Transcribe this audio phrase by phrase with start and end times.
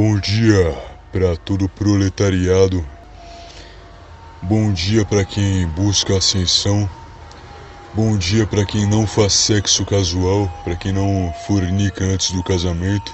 [0.00, 2.86] Bom dia para todo proletariado.
[4.40, 6.88] Bom dia para quem busca ascensão.
[7.94, 13.12] Bom dia para quem não faz sexo casual, para quem não fornica antes do casamento.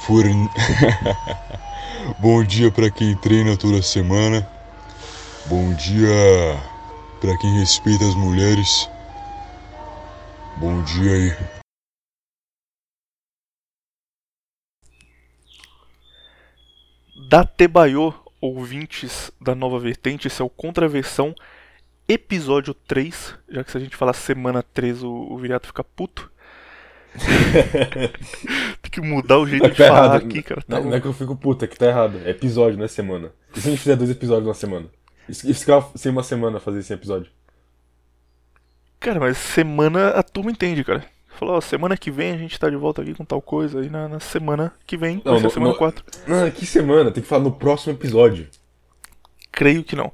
[0.00, 0.50] Forn...
[2.20, 4.46] Bom dia para quem treina toda semana.
[5.46, 6.60] Bom dia
[7.22, 8.86] para quem respeita as mulheres.
[10.58, 11.53] Bom dia aí.
[17.16, 21.34] Datebaiô, ouvintes da nova vertente, esse é o Contraversão,
[22.08, 23.34] episódio 3.
[23.48, 26.30] Já que se a gente falar semana 3, o, o Viriato fica puto.
[28.82, 30.26] Tem que mudar o jeito Tá de falar errado.
[30.26, 30.62] aqui, cara.
[30.62, 32.20] Tá Não, não é que eu fico puta, é que tá errado.
[32.24, 33.30] É episódio, não é semana.
[33.54, 34.86] E se a gente fizer dois episódios na semana?
[35.28, 37.30] Isso isso ficar sem uma semana fazer esse episódio.
[38.98, 41.04] Cara, mas semana a turma entende, cara.
[41.38, 43.90] Falou, ó, semana que vem a gente tá de volta aqui com tal coisa, aí
[43.90, 46.04] na, na semana que vem, vai Não, ser no- semana no- 4.
[46.26, 47.10] Não, que semana?
[47.10, 48.48] Tem que falar no próximo episódio.
[49.50, 50.12] Creio que não.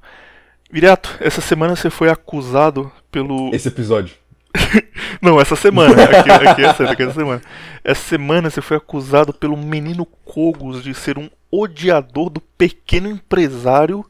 [0.71, 3.55] Viriato, essa semana você foi acusado pelo.
[3.55, 4.15] Esse episódio.
[5.23, 5.95] Não, essa semana.
[6.05, 7.43] Aqui, aqui é essa, aqui é essa semana.
[7.85, 14.05] Essa semana você foi acusado pelo menino Cogos de ser um odiador do pequeno empresário.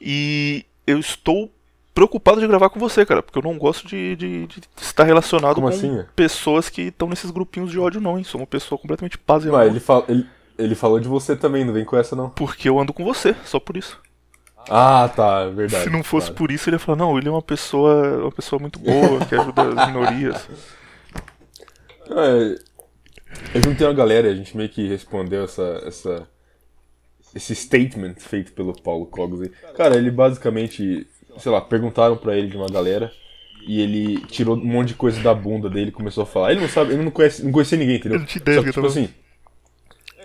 [0.00, 1.50] E eu estou
[1.94, 5.54] preocupado de gravar com você, cara, porque eu não gosto de, de- de estar relacionado
[5.54, 8.24] Como com assim, pessoas que estão nesses grupinhos de ódio, não, hein?
[8.24, 9.66] Sou uma pessoa completamente paz e Ué, amor.
[9.66, 10.26] ele, fala, ele,
[10.58, 12.30] ele falou de você também, não vem com essa não.
[12.30, 14.00] Porque eu ando com você, só por isso.
[14.68, 15.84] Ah, tá, é verdade.
[15.84, 16.38] Se não fosse claro.
[16.38, 19.34] por isso, ele ia falar, não, ele é uma pessoa, uma pessoa muito boa, que
[19.34, 20.48] ajuda as minorias.
[22.06, 22.56] É,
[23.54, 26.28] eu juntei uma galera e a gente meio que respondeu essa, essa,
[27.34, 29.48] esse statement feito pelo Paulo Cogos.
[29.74, 31.06] Cara, ele basicamente,
[31.38, 33.12] sei lá, perguntaram pra ele de uma galera
[33.66, 36.52] e ele tirou um monte de coisa da bunda dele e começou a falar.
[36.52, 38.18] Ele não sabe, ele não conhece, não conhecia ninguém, entendeu?
[38.18, 39.08] Eu não Só do que, tipo assim.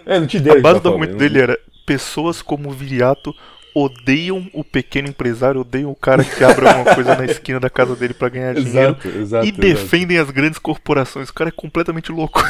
[0.06, 3.34] É, não tinha ideia A base do argumento dele era, pessoas como o Viriato
[3.74, 7.96] odeiam o pequeno empresário, odeiam o cara que abre alguma coisa na esquina da casa
[7.96, 8.80] dele pra ganhar dinheiro.
[8.80, 9.46] Exato, exato.
[9.46, 9.62] E exato.
[9.62, 11.30] defendem as grandes corporações.
[11.30, 12.42] O cara é completamente louco.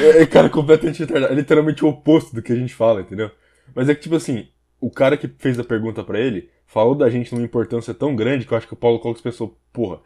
[0.00, 1.32] É, é, cara, completamente retardado.
[1.32, 3.30] É literalmente o oposto do que a gente fala, entendeu?
[3.74, 4.48] Mas é que, tipo assim,
[4.82, 8.44] o cara que fez a pergunta pra ele falou da gente numa importância tão grande
[8.44, 10.00] que eu acho que o Paulo Cox pensou, porra,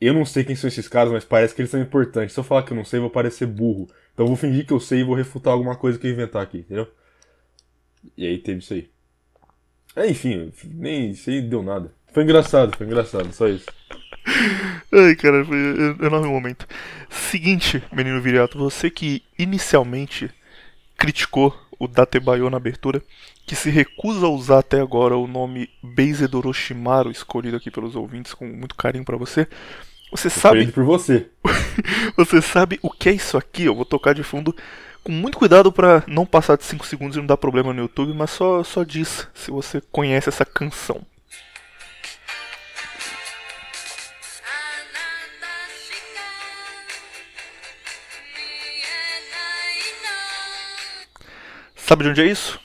[0.00, 2.32] eu não sei quem são esses caras, mas parece que eles são importantes.
[2.32, 3.86] Se eu falar que eu não sei, eu vou parecer burro.
[4.14, 6.42] Então eu vou fingir que eu sei e vou refutar alguma coisa que eu inventar
[6.42, 6.88] aqui, entendeu?
[8.16, 8.88] E aí teve isso aí.
[9.94, 11.92] É, enfim, nem aí deu nada.
[12.12, 13.66] Foi engraçado, foi engraçado, só isso.
[14.90, 16.66] Ai, cara, foi um enorme momento.
[17.10, 20.30] Seguinte, menino Viriato, você que inicialmente
[20.96, 23.02] criticou o Datebayo na abertura,
[23.46, 28.34] que se recusa a usar até agora o nome Beized Orochimaru, escolhido aqui pelos ouvintes
[28.34, 29.46] com muito carinho pra você.
[30.10, 31.26] Você sabe, por você.
[32.16, 33.64] você sabe o que é isso aqui?
[33.64, 34.54] Eu vou tocar de fundo
[35.02, 38.14] com muito cuidado pra não passar de 5 segundos e não dar problema no YouTube,
[38.14, 41.04] mas só, só diz se você conhece essa canção.
[51.86, 52.58] Sabe de onde é isso?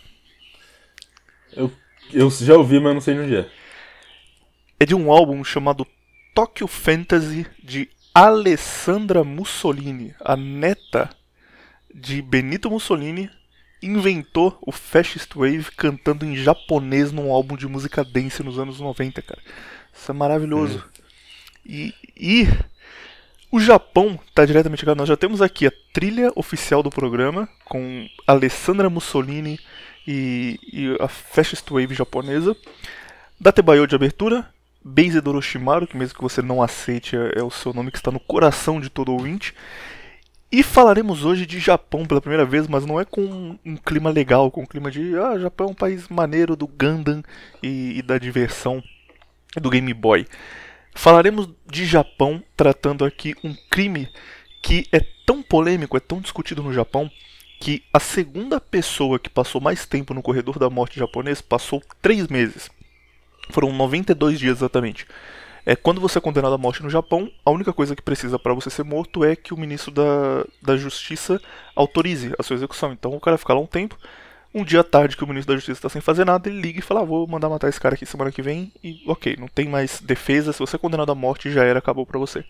[1.52, 1.70] Eu,
[2.14, 3.50] eu já ouvi, mas não sei de onde é.
[4.80, 5.86] é de um álbum chamado
[6.34, 11.10] Tokyo Fantasy de Alessandra Mussolini, a neta
[11.94, 13.30] de Benito Mussolini,
[13.84, 19.22] inventou o Fascist Wave cantando em japonês num álbum de música dance nos anos 90,
[19.22, 19.42] cara.
[19.94, 20.82] Isso é maravilhoso.
[21.66, 22.48] E, e
[23.52, 24.98] o Japão tá diretamente ligado.
[24.98, 29.60] Nós já temos aqui a trilha oficial do programa com Alessandra Mussolini
[30.08, 32.56] e, e a Fascist Wave japonesa.
[33.40, 34.48] Datebayo de abertura,
[34.84, 38.12] Beized Orochimaru, que mesmo que você não aceite é, é o seu nome que está
[38.12, 39.56] no coração de todo ouvinte.
[40.52, 44.10] E falaremos hoje de Japão pela primeira vez, mas não é com um, um clima
[44.10, 47.24] legal, com um clima de ah, Japão é um país maneiro do Gundam
[47.62, 48.84] e, e da diversão
[49.56, 50.26] do Game Boy.
[50.94, 54.10] Falaremos de Japão tratando aqui um crime
[54.62, 57.10] que é tão polêmico, é tão discutido no Japão,
[57.60, 62.28] que a segunda pessoa que passou mais tempo no corredor da morte japonês passou três
[62.28, 62.70] meses.
[63.50, 65.06] Foram 92 dias exatamente.
[65.66, 68.54] É, quando você é condenado à morte no Japão, a única coisa que precisa para
[68.54, 71.40] você ser morto é que o ministro da, da Justiça
[71.76, 72.94] autorize a sua execução.
[72.94, 73.98] Então o cara fica lá um tempo.
[74.54, 76.80] Um dia à tarde que o ministro da Justiça está sem fazer nada, ele liga
[76.80, 78.72] e fala: ah, vou mandar matar esse cara aqui semana que vem.
[78.84, 80.52] E ok, não tem mais defesa.
[80.52, 82.44] Se você é condenado à morte, já era, acabou pra você.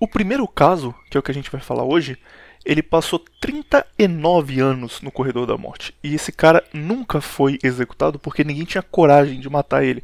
[0.00, 2.18] O primeiro caso, que é o que a gente vai falar hoje,
[2.64, 5.94] ele passou 39 anos no corredor da morte.
[6.02, 10.02] E esse cara nunca foi executado porque ninguém tinha coragem de matar ele.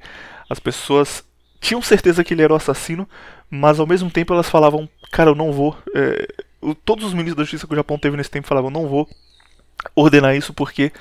[0.49, 1.25] As pessoas
[1.61, 3.09] tinham certeza que ele era o assassino,
[3.51, 5.77] mas ao mesmo tempo elas falavam: Cara, eu não vou.
[5.95, 6.29] É,
[6.85, 9.09] todos os ministros da justiça que o Japão teve nesse tempo falavam: Não vou
[9.95, 10.93] ordenar isso porque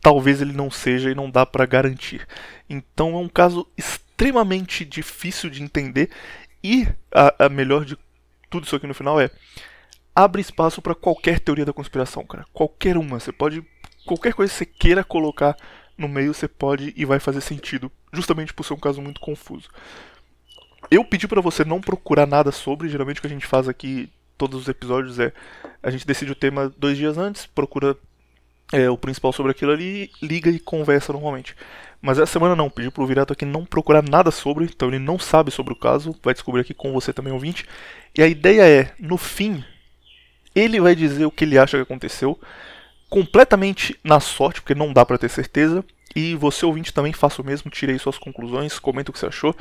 [0.00, 2.26] talvez ele não seja e não dá para garantir.
[2.68, 6.10] Então é um caso extremamente difícil de entender
[6.62, 7.96] e a, a melhor de
[8.50, 9.30] tudo isso aqui no final é
[10.14, 12.44] abre espaço para qualquer teoria da conspiração, cara.
[12.52, 13.64] Qualquer uma, você pode
[14.06, 15.56] qualquer coisa que você queira colocar
[15.96, 19.68] no meio, você pode e vai fazer sentido, justamente por ser um caso muito confuso.
[20.90, 24.10] Eu pedi para você não procurar nada sobre, geralmente o que a gente faz aqui
[24.36, 25.32] todos os episódios é
[25.82, 27.96] a gente decide o tema dois dias antes, procura
[28.74, 31.54] é, o principal sobre aquilo ali, liga e conversa normalmente.
[32.02, 35.16] Mas essa semana não, pedi pro Virato aqui não procurar nada sobre, então ele não
[35.16, 37.64] sabe sobre o caso, vai descobrir aqui com você também, ouvinte.
[38.16, 39.64] E a ideia é, no fim,
[40.54, 42.38] ele vai dizer o que ele acha que aconteceu,
[43.08, 45.84] completamente na sorte, porque não dá para ter certeza.
[46.16, 49.26] E você, ouvinte, também faça o mesmo, tire aí suas conclusões, comenta o que você
[49.26, 49.54] achou.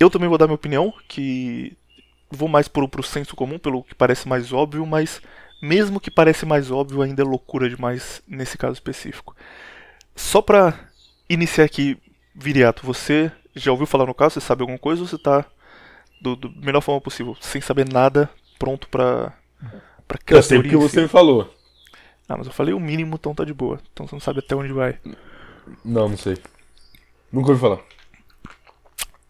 [0.00, 1.76] Eu também vou dar minha opinião, que
[2.28, 5.22] vou mais pro, pro senso comum, pelo que parece mais óbvio, mas
[5.66, 9.34] mesmo que parece mais óbvio, ainda é loucura demais nesse caso específico.
[10.14, 10.88] Só pra
[11.28, 11.98] iniciar aqui,
[12.34, 14.34] Viriato, você já ouviu falar no caso?
[14.34, 15.44] Você sabe alguma coisa ou você tá
[16.20, 19.32] do, do melhor forma possível, sem saber nada, pronto pra,
[20.06, 21.52] pra criar Eu sei porque você me falou.
[22.28, 23.80] Ah, mas eu falei o mínimo, então tá de boa.
[23.92, 24.98] Então você não sabe até onde vai.
[25.84, 26.36] Não, não sei.
[27.32, 27.80] Nunca ouvi falar.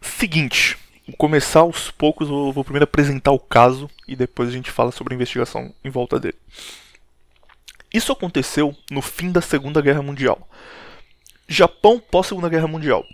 [0.01, 0.77] Seguinte,
[1.15, 5.13] começar aos poucos, eu vou primeiro apresentar o caso e depois a gente fala sobre
[5.13, 6.37] a investigação em volta dele.
[7.93, 10.47] Isso aconteceu no fim da Segunda Guerra Mundial.
[11.47, 13.05] Japão pós Segunda Guerra Mundial.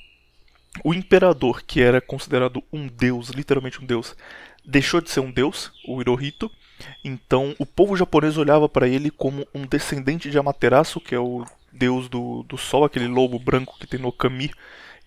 [0.83, 4.15] O imperador, que era considerado um deus, literalmente um deus,
[4.65, 6.49] deixou de ser um deus, o Hirohito.
[7.03, 11.45] Então o povo japonês olhava para ele como um descendente de Amaterasu, que é o
[11.71, 14.51] deus do, do sol, aquele lobo branco que tem no Kami,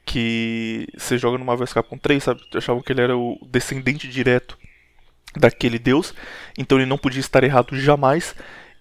[0.06, 2.41] que você joga no Marvel Capcom 3, sabe?
[2.55, 4.56] Achavam que ele era o descendente direto
[5.37, 6.14] daquele deus,
[6.56, 8.35] então ele não podia estar errado jamais.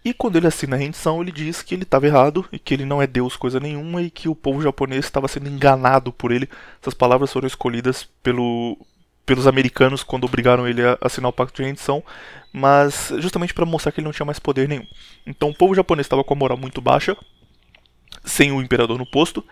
[0.06, 2.86] E quando ele assina a rendição, ele diz que ele estava errado e que ele
[2.86, 6.48] não é Deus coisa nenhuma e que o povo japonês estava sendo enganado por ele.
[6.80, 8.78] Essas palavras foram escolhidas pelo,
[9.26, 12.04] pelos americanos quando obrigaram ele a assinar o pacto de rendição,
[12.54, 14.86] mas justamente para mostrar que ele não tinha mais poder nenhum.
[15.26, 17.18] Então o povo japonês estava com a moral muito baixa,
[18.24, 19.44] sem o imperador no posto,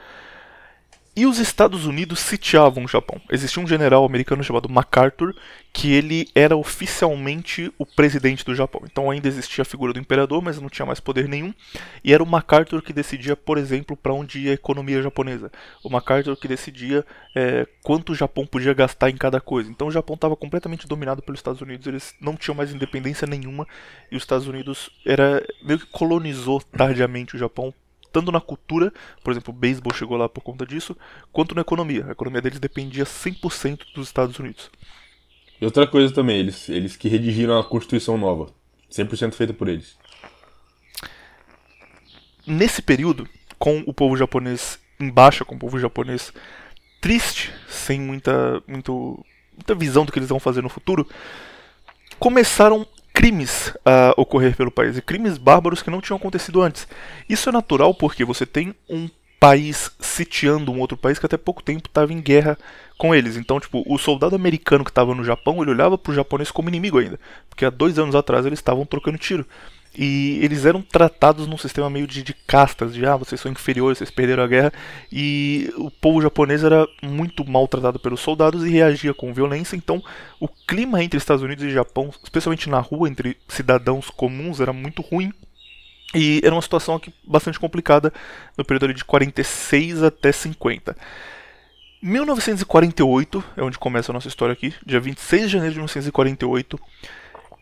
[1.15, 3.21] e os Estados Unidos sitiavam o Japão.
[3.31, 5.36] Existia um general americano chamado MacArthur,
[5.71, 8.81] que ele era oficialmente o presidente do Japão.
[8.83, 11.54] Então ainda existia a figura do imperador, mas não tinha mais poder nenhum.
[12.04, 15.51] E era o MacArthur que decidia, por exemplo, para onde ia a economia japonesa.
[15.83, 17.06] O MacArthur que decidia
[17.36, 19.69] é, quanto o Japão podia gastar em cada coisa.
[19.69, 21.86] Então o Japão estava completamente dominado pelos Estados Unidos.
[21.86, 23.68] Eles não tinham mais independência nenhuma.
[24.12, 27.71] E os Estados Unidos era meio que colonizou tardiamente o Japão
[28.13, 28.94] tanto na cultura,
[29.24, 30.95] por exemplo, o beisebol chegou lá por conta disso,
[31.31, 32.06] quanto na economia.
[32.07, 34.69] A economia deles dependia 100% dos Estados Unidos.
[35.60, 38.54] E outra coisa também, eles, eles que redigiram a Constituição nova,
[38.92, 39.98] 100% feita por eles.
[42.45, 43.27] Nesse período,
[43.57, 46.31] com o povo japonês em baixa, com o povo japonês
[47.01, 51.07] triste, sem muita, muito, muita visão do que eles vão fazer no futuro,
[52.19, 56.88] começaram crimes a ocorrer pelo país, e crimes bárbaros que não tinham acontecido antes.
[57.30, 59.07] Isso é natural porque você tem um
[59.39, 62.57] país sitiando um outro país que até pouco tempo estava em guerra
[62.98, 63.36] com eles.
[63.36, 66.69] Então, tipo, o soldado americano que estava no Japão, ele olhava para o japonês como
[66.69, 67.19] inimigo ainda,
[67.50, 69.45] porque há dois anos atrás eles estavam trocando tiro.
[69.95, 74.00] E eles eram tratados num sistema meio de, de, castas, de ah, vocês são inferiores,
[74.00, 74.73] vocês perderam a guerra.
[75.12, 79.76] E o povo japonês era muito maltratado pelos soldados e reagia com violência.
[79.76, 80.02] Então,
[80.40, 85.02] o clima entre Estados Unidos e Japão, especialmente na rua, entre cidadãos comuns, era muito
[85.02, 85.31] ruim.
[86.16, 88.12] E era uma situação aqui bastante complicada
[88.57, 90.95] no período de 46 até 50.
[92.02, 96.80] 1948 é onde começa a nossa história aqui, dia 26 de janeiro de 1948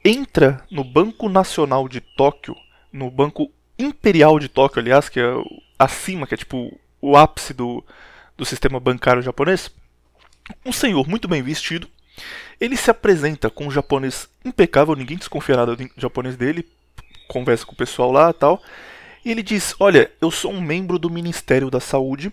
[0.03, 2.55] entra no Banco Nacional de Tóquio,
[2.91, 5.33] no Banco Imperial de Tóquio, aliás, que é
[5.77, 7.83] acima, que é tipo o ápice do,
[8.37, 9.71] do sistema bancário japonês,
[10.65, 11.87] um senhor muito bem vestido.
[12.59, 16.67] Ele se apresenta com um japonês impecável, ninguém desconfia nada do japonês dele,
[17.27, 18.61] conversa com o pessoal lá tal.
[19.23, 22.31] E ele diz: Olha, eu sou um membro do Ministério da Saúde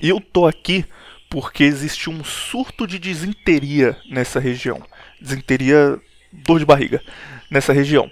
[0.00, 0.84] e eu tô aqui
[1.30, 4.80] porque existe um surto de disenteria nessa região.
[5.20, 6.00] Disenteria
[6.46, 7.02] dor de barriga
[7.50, 8.10] nessa região.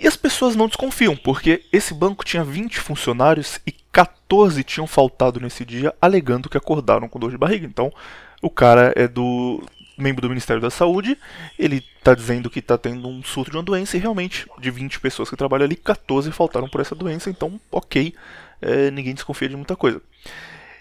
[0.00, 5.40] E as pessoas não desconfiam, porque esse banco tinha 20 funcionários e 14 tinham faltado
[5.40, 7.66] nesse dia, alegando que acordaram com dor de barriga.
[7.66, 7.92] Então,
[8.40, 9.60] o cara é do
[9.98, 11.18] membro do Ministério da Saúde,
[11.58, 15.00] ele está dizendo que está tendo um surto de uma doença e realmente, de 20
[15.00, 18.14] pessoas que trabalham ali, 14 faltaram por essa doença, então, ok,
[18.62, 20.00] é, ninguém desconfia de muita coisa.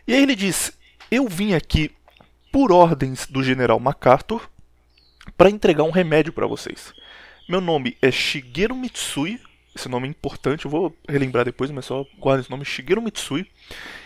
[0.08, 0.72] E aí ele diz:
[1.10, 1.92] Eu vim aqui
[2.52, 4.48] por ordens do general MacArthur
[5.36, 6.94] para entregar um remédio para vocês.
[7.48, 9.40] Meu nome é Shigeru Mitsui,
[9.76, 13.50] esse nome é importante, eu vou relembrar depois, mas só guarda esse nome, Shigeru Mitsui.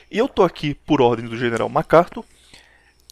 [0.09, 2.25] E eu tô aqui por ordem do General MacArthur.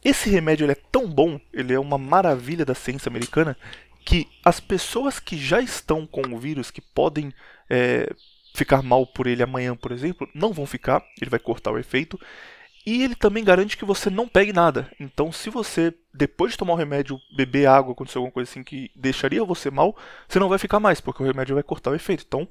[0.04, 3.58] Esse remédio é tão bom, ele é uma maravilha da ciência americana,
[4.06, 7.34] que as pessoas que já estão com o vírus, que podem
[7.70, 8.10] é,
[8.54, 12.20] ficar mal por ele amanhã, por exemplo, não vão ficar, ele vai cortar o efeito.
[12.86, 14.90] E ele também garante que você não pegue nada.
[15.00, 18.90] Então, se você, depois de tomar o remédio, beber água, acontecer alguma coisa assim que
[18.96, 19.96] deixaria você mal,
[20.28, 22.24] você não vai ficar mais, porque o remédio vai cortar o efeito.
[22.28, 22.48] Então,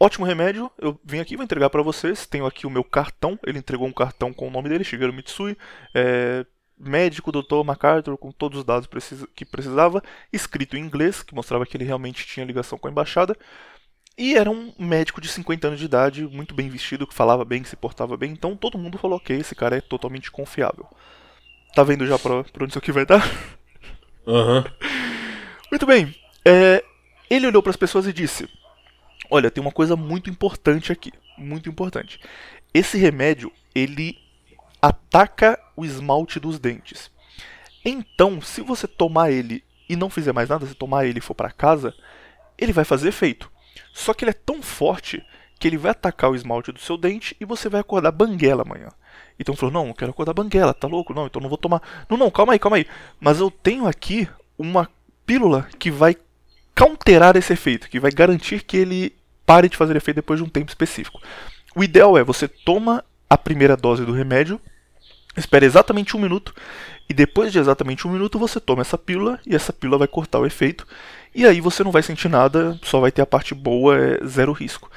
[0.00, 0.70] ótimo remédio.
[0.78, 2.26] Eu vim aqui, vou entregar para vocês.
[2.26, 3.38] Tenho aqui o meu cartão.
[3.46, 5.56] Ele entregou um cartão com o nome dele, Shigeru Mitsui.
[5.94, 6.44] É,
[6.78, 8.88] médico, doutor MacArthur, com todos os dados
[9.34, 10.02] que precisava,
[10.32, 13.36] escrito em inglês, que mostrava que ele realmente tinha ligação com a embaixada.
[14.16, 17.62] E era um médico de 50 anos de idade, muito bem vestido, que falava bem,
[17.62, 18.32] que se portava bem.
[18.32, 20.86] Então todo mundo falou: ok, esse cara é totalmente confiável.
[21.74, 23.26] Tá vendo já pra, pra onde isso aqui vai dar?
[24.26, 24.62] Uhum.
[25.70, 26.14] Muito bem.
[26.44, 26.84] É,
[27.30, 28.48] ele olhou para as pessoas e disse:
[29.30, 31.12] Olha, tem uma coisa muito importante aqui.
[31.38, 32.20] Muito importante.
[32.74, 34.18] Esse remédio, ele
[34.80, 37.10] ataca o esmalte dos dentes.
[37.84, 41.34] Então, se você tomar ele e não fizer mais nada, se tomar ele e for
[41.34, 41.94] para casa,
[42.58, 43.51] ele vai fazer efeito.
[43.92, 45.24] Só que ele é tão forte
[45.58, 48.88] que ele vai atacar o esmalte do seu dente e você vai acordar banguela amanhã.
[49.38, 51.14] Então falou: Não, eu quero acordar banguela, tá louco?
[51.14, 51.80] Não, então não vou tomar.
[52.08, 52.86] Não, não, calma aí, calma aí.
[53.20, 54.88] Mas eu tenho aqui uma
[55.24, 56.16] pílula que vai
[56.74, 59.14] counterar esse efeito, que vai garantir que ele
[59.46, 61.20] pare de fazer efeito depois de um tempo específico.
[61.76, 64.60] O ideal é você toma a primeira dose do remédio,
[65.36, 66.54] espera exatamente um minuto,
[67.08, 70.38] e depois de exatamente um minuto você toma essa pílula e essa pílula vai cortar
[70.38, 70.86] o efeito.
[71.34, 74.52] E aí você não vai sentir nada, só vai ter a parte boa, é zero
[74.52, 74.90] risco.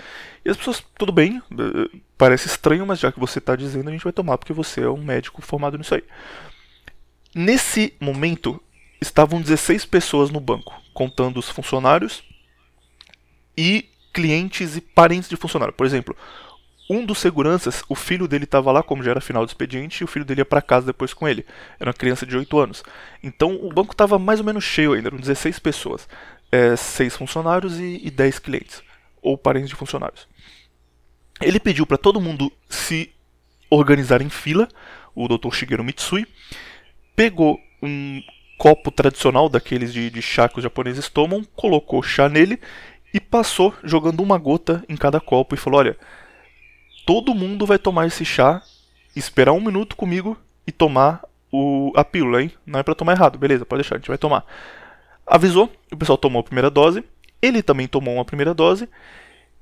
[0.44, 3.92] E as pessoas, tudo bem, eh, parece estranho, mas já que você está dizendo, a
[3.92, 6.04] gente vai tomar porque você é um médico formado nisso aí.
[7.34, 8.62] Nesse momento,
[9.02, 12.24] estavam 16 pessoas no banco, contando os funcionários
[13.58, 15.74] e clientes e parentes de funcionário.
[15.74, 16.16] Por exemplo,
[16.90, 20.04] um dos seguranças, o filho dele estava lá, como já era final do expediente, e
[20.04, 21.46] o filho dele ia para casa depois com ele.
[21.80, 22.84] Era uma criança de 8 anos.
[23.24, 26.08] Então o banco estava mais ou menos cheio ainda, eram 16 pessoas.
[26.52, 28.84] É, 6 funcionários e, e 10 clientes,
[29.22, 30.28] ou parentes de funcionários.
[31.42, 33.12] Ele pediu para todo mundo se
[33.70, 34.68] organizar em fila,
[35.14, 35.54] o Dr.
[35.54, 36.26] Shigeru Mitsui,
[37.16, 38.22] pegou um
[38.58, 42.60] copo tradicional daqueles de, de chá que os japoneses tomam, colocou chá nele
[43.14, 45.98] e passou jogando uma gota em cada copo e falou: Olha,
[47.06, 48.62] todo mundo vai tomar esse chá,
[49.16, 52.52] esperar um minuto comigo e tomar o, a pílula, hein?
[52.66, 54.44] Não é para tomar errado, beleza, pode deixar, a gente vai tomar.
[55.26, 57.04] Avisou, o pessoal tomou a primeira dose,
[57.42, 58.90] ele também tomou uma primeira dose,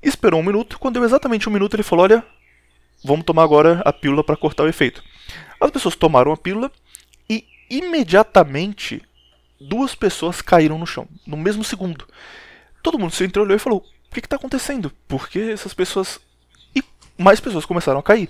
[0.02, 2.24] esperou um minuto, quando deu exatamente um minuto ele falou, olha,
[3.04, 5.02] vamos tomar agora a pílula para cortar o efeito.
[5.60, 6.72] As pessoas tomaram a pílula
[7.28, 9.02] e imediatamente
[9.60, 12.06] duas pessoas caíram no chão, no mesmo segundo.
[12.82, 14.90] Todo mundo se entreolhou e falou, o que está acontecendo?
[15.08, 16.20] Por que essas pessoas
[17.16, 18.28] mais pessoas começaram a cair.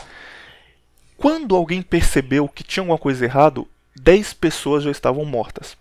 [1.16, 5.76] Quando alguém percebeu que tinha alguma coisa errado, 10 pessoas já estavam mortas.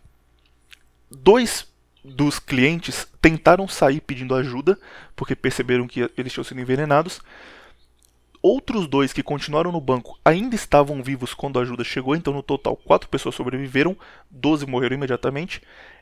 [1.10, 1.67] Dois
[2.03, 4.77] dos clientes tentaram sair pedindo ajuda,
[5.15, 7.22] porque perceberam que eles tinham sido envenenados.
[8.41, 12.43] Outros dois que continuaram no banco ainda estavam vivos quando a ajuda chegou, então no
[12.43, 13.95] total quatro pessoas sobreviveram,
[14.29, 15.62] 12 morreram imediatamente.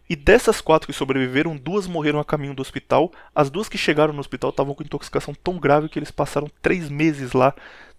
[0.10, 3.12] E dessas quatro que sobreviveram, duas morreram a caminho do hospital.
[3.34, 6.90] As duas que chegaram no hospital estavam com intoxicação tão grave que eles passaram três
[6.90, 7.54] meses lá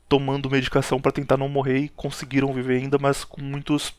[0.09, 3.95] tomando medicação para tentar não morrer e conseguiram viver ainda, mas com muitos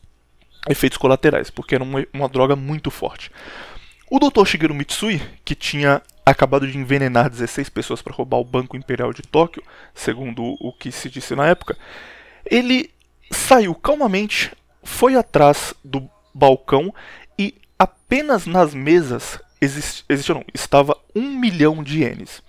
[0.70, 3.32] efeitos colaterais, porque era uma, uma droga muito forte.
[4.08, 4.44] O Dr.
[4.44, 9.22] Shigeru Mitsui, que tinha acabado de envenenar 16 pessoas para roubar o Banco Imperial de
[9.22, 11.76] Tóquio, segundo o que se disse na época,
[12.46, 12.90] ele
[13.30, 16.94] saiu calmamente, foi atrás do balcão
[18.14, 22.42] apenas nas mesas exist, não, estava um milhão de ienes.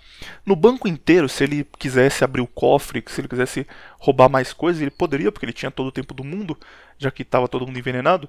[0.44, 3.66] No banco inteiro, se ele quisesse abrir o cofre, se ele quisesse
[3.98, 6.56] roubar mais coisas, ele poderia, porque ele tinha todo o tempo do mundo,
[6.96, 8.28] já que estava todo mundo envenenado.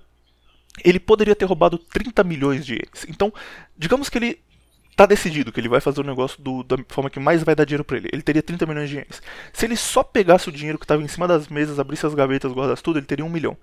[0.84, 3.06] Ele poderia ter roubado 30 milhões de ienes.
[3.08, 3.32] Então,
[3.78, 4.40] digamos que ele
[4.90, 7.66] está decidido que ele vai fazer o negócio do, da forma que mais vai dar
[7.66, 8.10] dinheiro para ele.
[8.12, 9.22] Ele teria 30 milhões de ienes.
[9.54, 12.52] Se ele só pegasse o dinheiro que estava em cima das mesas, abrisse as gavetas,
[12.52, 13.56] guardasse tudo, ele teria um milhão.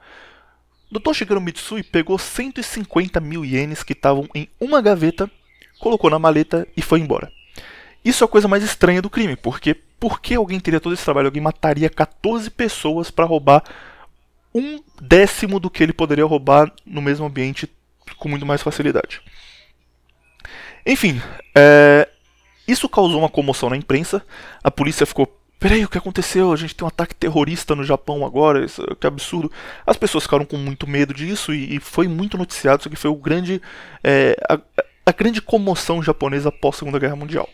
[0.94, 1.12] Dr.
[1.12, 5.28] Shigeru Mitsui pegou 150 mil ienes que estavam em uma gaveta,
[5.80, 7.32] colocou na maleta e foi embora.
[8.04, 11.04] Isso é a coisa mais estranha do crime, porque por que alguém teria todo esse
[11.04, 11.26] trabalho?
[11.26, 13.64] Alguém mataria 14 pessoas para roubar
[14.54, 17.68] um décimo do que ele poderia roubar no mesmo ambiente
[18.16, 19.20] com muito mais facilidade.
[20.86, 21.20] Enfim,
[21.56, 22.08] é...
[22.68, 24.24] isso causou uma comoção na imprensa.
[24.62, 26.52] A polícia ficou Peraí, o que aconteceu?
[26.52, 29.50] A gente tem um ataque terrorista no Japão agora, isso, que absurdo.
[29.86, 32.80] As pessoas ficaram com muito medo disso e, e foi muito noticiado.
[32.80, 33.62] Isso aqui foi o grande.
[34.02, 34.58] É, a,
[35.06, 37.48] a grande comoção japonesa após a Segunda Guerra Mundial.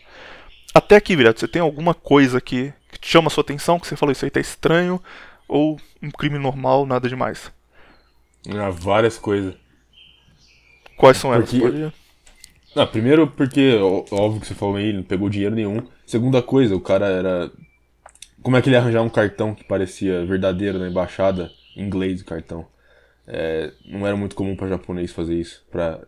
[0.73, 3.87] Até aqui, Virato, você tem alguma coisa que, que te chama a sua atenção, que
[3.87, 5.01] você falou isso aí tá estranho,
[5.47, 7.49] ou um crime normal, nada demais?
[8.49, 9.53] Ah, várias coisas.
[10.97, 11.49] Quais são elas?
[11.49, 11.93] Porque- Pode-
[12.75, 13.73] Ah, primeiro porque,
[14.11, 15.87] óbvio que você falou aí, ele não pegou dinheiro nenhum.
[16.05, 17.49] Segunda coisa, o cara era.
[18.41, 22.21] Como é que ele ia arranjar um cartão que parecia verdadeiro na embaixada, em inglês
[22.21, 22.67] o cartão?
[23.27, 25.63] É, não era muito comum pra japonês fazer isso.
[25.71, 26.01] Pra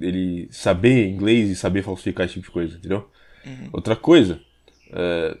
[0.00, 3.08] ele saber inglês e saber falsificar esse tipo de coisa, entendeu?
[3.72, 4.40] Outra coisa,
[4.92, 5.36] é,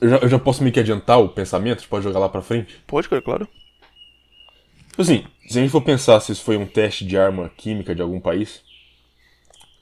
[0.00, 2.42] eu, já, eu já posso meio que adiantar o pensamento, gente pode jogar lá pra
[2.42, 2.82] frente?
[2.86, 3.48] Pode, cara, claro.
[4.88, 7.94] Tipo Assim, se a gente for pensar se isso foi um teste de arma química
[7.94, 8.62] de algum país,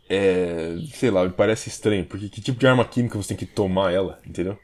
[0.08, 0.76] é.
[0.92, 3.92] sei lá, me parece estranho, porque que tipo de arma química você tem que tomar
[3.92, 4.58] ela, entendeu?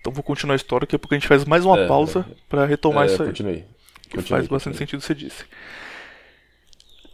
[0.00, 2.26] Então vou continuar a história, daqui a pouco a gente faz mais uma É, pausa
[2.48, 3.28] pra retomar é, isso aí.
[3.28, 3.64] continue.
[4.10, 4.78] Continue, faz bastante continue.
[4.78, 5.44] sentido o que você disse.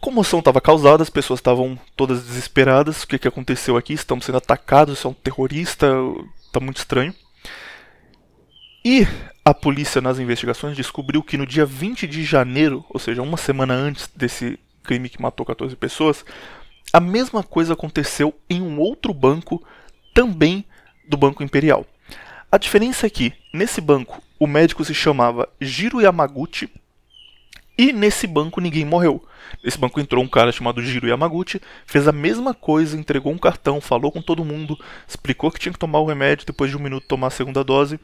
[0.01, 3.03] Comoção estava causada, as pessoas estavam todas desesperadas.
[3.03, 3.93] O que, que aconteceu aqui?
[3.93, 5.87] Estamos sendo atacados, isso é um terrorista,
[6.53, 7.13] tá muito estranho.
[8.83, 9.05] E
[9.43, 13.73] a polícia, nas investigações, descobriu que no dia 20 de janeiro, ou seja, uma semana
[13.73, 16.23] antes desse crime que matou 14 pessoas,
[16.93, 19.61] a mesma coisa aconteceu em um outro banco,
[20.13, 20.63] também
[21.09, 21.85] do Banco Imperial.
[22.51, 26.69] A diferença é que, nesse banco, o médico se chamava Jiro Yamaguchi
[27.77, 29.23] e nesse banco ninguém morreu.
[29.63, 33.81] Nesse banco entrou um cara chamado Jiro Yamaguchi, fez a mesma coisa, entregou um cartão,
[33.81, 37.07] falou com todo mundo, explicou que tinha que tomar o remédio, depois de um minuto
[37.07, 37.99] tomar a segunda dose.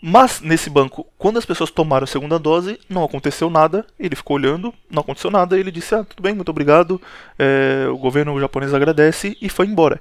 [0.00, 3.84] Mas nesse banco, quando as pessoas tomaram a segunda dose, não aconteceu nada.
[3.98, 5.58] Ele ficou olhando, não aconteceu nada.
[5.58, 7.00] Ele disse: Ah, tudo bem, muito obrigado.
[7.38, 10.00] é, o governo japonês agradece e foi embora.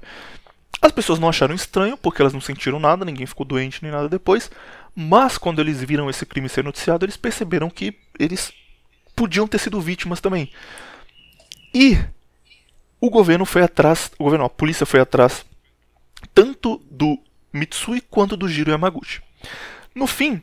[0.81, 4.07] As pessoas não acharam estranho, porque elas não sentiram nada, ninguém ficou doente nem nada
[4.07, 4.49] depois.
[4.95, 8.51] Mas quando eles viram esse crime ser noticiado, eles perceberam que eles
[9.15, 10.51] podiam ter sido vítimas também.
[11.73, 11.97] E
[12.99, 15.45] o governo foi atrás, o governo, a polícia foi atrás
[16.33, 17.19] tanto do
[17.53, 19.21] Mitsui quanto do Jiro Yamaguchi.
[19.93, 20.41] No fim,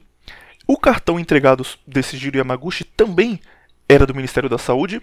[0.67, 3.41] o cartão entregado desse Jiro Yamaguchi também
[3.89, 5.01] era do Ministério da Saúde.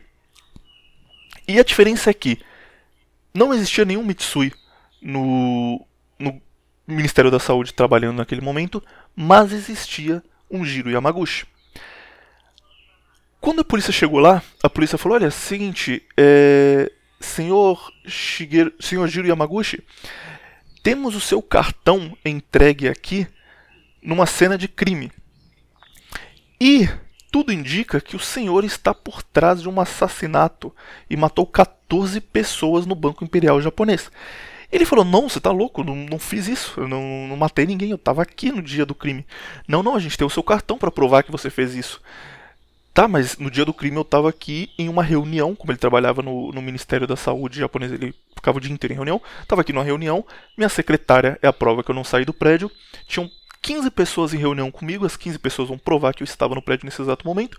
[1.47, 2.39] E a diferença é que
[3.33, 4.53] não existia nenhum Mitsui
[5.01, 5.85] no,
[6.19, 6.41] no
[6.87, 8.83] Ministério da Saúde trabalhando naquele momento,
[9.15, 11.45] mas existia um Jiro Yamaguchi.
[13.39, 19.27] Quando a polícia chegou lá, a polícia falou: Olha, seguinte, é, senhor, Shigeru, senhor Jiro
[19.27, 19.83] Yamaguchi,
[20.83, 23.27] temos o seu cartão entregue aqui
[24.01, 25.11] numa cena de crime.
[26.59, 26.87] E
[27.31, 30.75] tudo indica que o senhor está por trás de um assassinato
[31.09, 34.11] e matou 14 pessoas no Banco Imperial japonês.
[34.71, 37.91] Ele falou: Não, você tá louco, não, não fiz isso, eu não, não matei ninguém,
[37.91, 39.25] eu tava aqui no dia do crime.
[39.67, 42.01] Não, não, a gente tem o seu cartão para provar que você fez isso.
[42.93, 46.21] Tá, mas no dia do crime eu tava aqui em uma reunião, como ele trabalhava
[46.21, 49.21] no, no Ministério da Saúde japonês, ele ficava o dia inteiro em reunião.
[49.47, 50.25] Tava aqui numa reunião,
[50.57, 52.69] minha secretária é a prova que eu não saí do prédio.
[53.07, 53.29] Tinham
[53.61, 56.85] 15 pessoas em reunião comigo, as 15 pessoas vão provar que eu estava no prédio
[56.85, 57.57] nesse exato momento.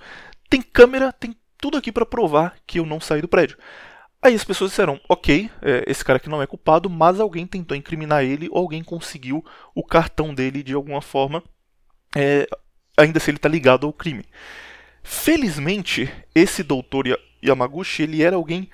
[0.50, 3.56] Tem câmera, tem tudo aqui para provar que eu não saí do prédio.
[4.22, 7.76] Aí as pessoas disseram, ok, é, esse cara aqui não é culpado, mas alguém tentou
[7.76, 11.42] incriminar ele ou alguém conseguiu o cartão dele de alguma forma,
[12.14, 12.46] é,
[12.96, 14.24] ainda se ele está ligado ao crime.
[15.02, 18.70] Felizmente, esse doutor Ya- Yamaguchi, ele era alguém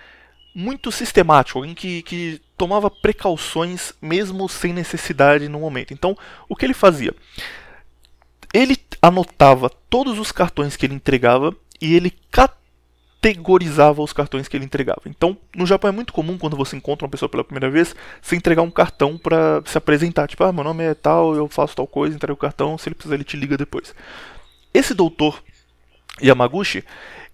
[0.54, 5.94] muito sistemático, alguém que, que tomava precauções mesmo sem necessidade no momento.
[5.94, 6.14] Então,
[6.46, 7.14] o que ele fazia?
[8.52, 12.10] Ele anotava todos os cartões que ele entregava e ele
[13.20, 15.02] categorizava os cartões que ele entregava.
[15.06, 18.36] Então, no Japão é muito comum quando você encontra uma pessoa pela primeira vez, você
[18.36, 21.86] entregar um cartão para se apresentar, tipo, ah, meu nome é tal, eu faço tal
[21.86, 23.94] coisa, entrega o cartão, se ele precisar ele te liga depois.
[24.72, 25.42] Esse doutor
[26.22, 26.84] Yamaguchi,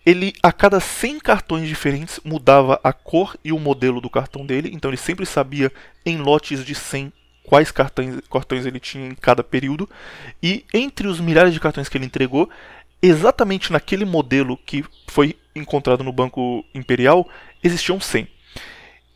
[0.07, 4.71] ele a cada 100 cartões diferentes mudava a cor e o modelo do cartão dele,
[4.73, 5.71] então ele sempre sabia
[6.05, 7.13] em lotes de 100
[7.47, 9.89] quais cartões, cartões ele tinha em cada período,
[10.43, 12.49] e entre os milhares de cartões que ele entregou,
[13.09, 17.29] exatamente naquele modelo que foi encontrado no Banco Imperial,
[17.63, 18.29] existiam 100.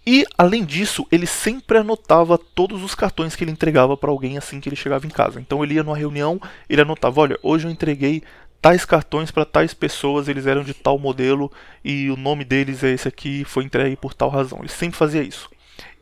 [0.07, 4.61] E, além disso, ele sempre anotava todos os cartões que ele entregava para alguém assim
[4.61, 5.39] que ele chegava em casa.
[5.41, 8.23] Então ele ia numa reunião, ele anotava: olha, hoje eu entreguei
[8.61, 11.53] tais cartões para tais pessoas, eles eram de tal modelo
[11.85, 14.61] e o nome deles é esse aqui, foi entregue por tal razão.
[14.61, 15.51] Ele sempre fazia isso.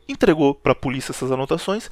[0.07, 1.89] Entregou para a polícia essas anotações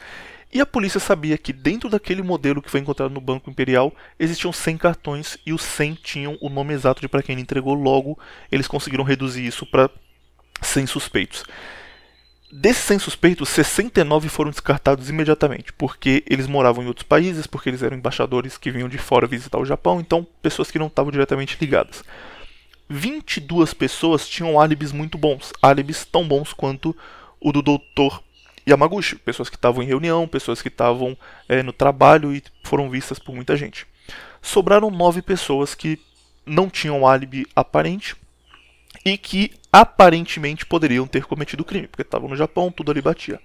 [0.55, 4.53] e a polícia sabia que dentro daquele modelo que foi encontrado no Banco Imperial existiam
[4.53, 7.73] 100 cartões e os 100 tinham o nome exato de para quem ele entregou.
[7.73, 8.17] Logo,
[8.49, 9.89] eles conseguiram reduzir isso para
[10.61, 11.43] 100 suspeitos.
[12.49, 17.83] Desses 100 suspeitos, 69 foram descartados imediatamente, porque eles moravam em outros países, porque eles
[17.83, 21.57] eram embaixadores que vinham de fora visitar o Japão, então pessoas que não estavam diretamente
[21.59, 22.01] ligadas.
[22.87, 26.95] 22 pessoas tinham álibis muito bons, álibis tão bons quanto
[27.41, 28.23] o do Dr.
[28.67, 33.19] Yamaguchi, pessoas que estavam em reunião, pessoas que estavam é, no trabalho e foram vistas
[33.19, 33.85] por muita gente.
[34.41, 35.99] Sobraram nove pessoas que
[36.45, 38.15] não tinham álibi aparente
[39.03, 43.39] e que aparentemente poderiam ter cometido o crime, porque estavam no Japão, tudo ali batia.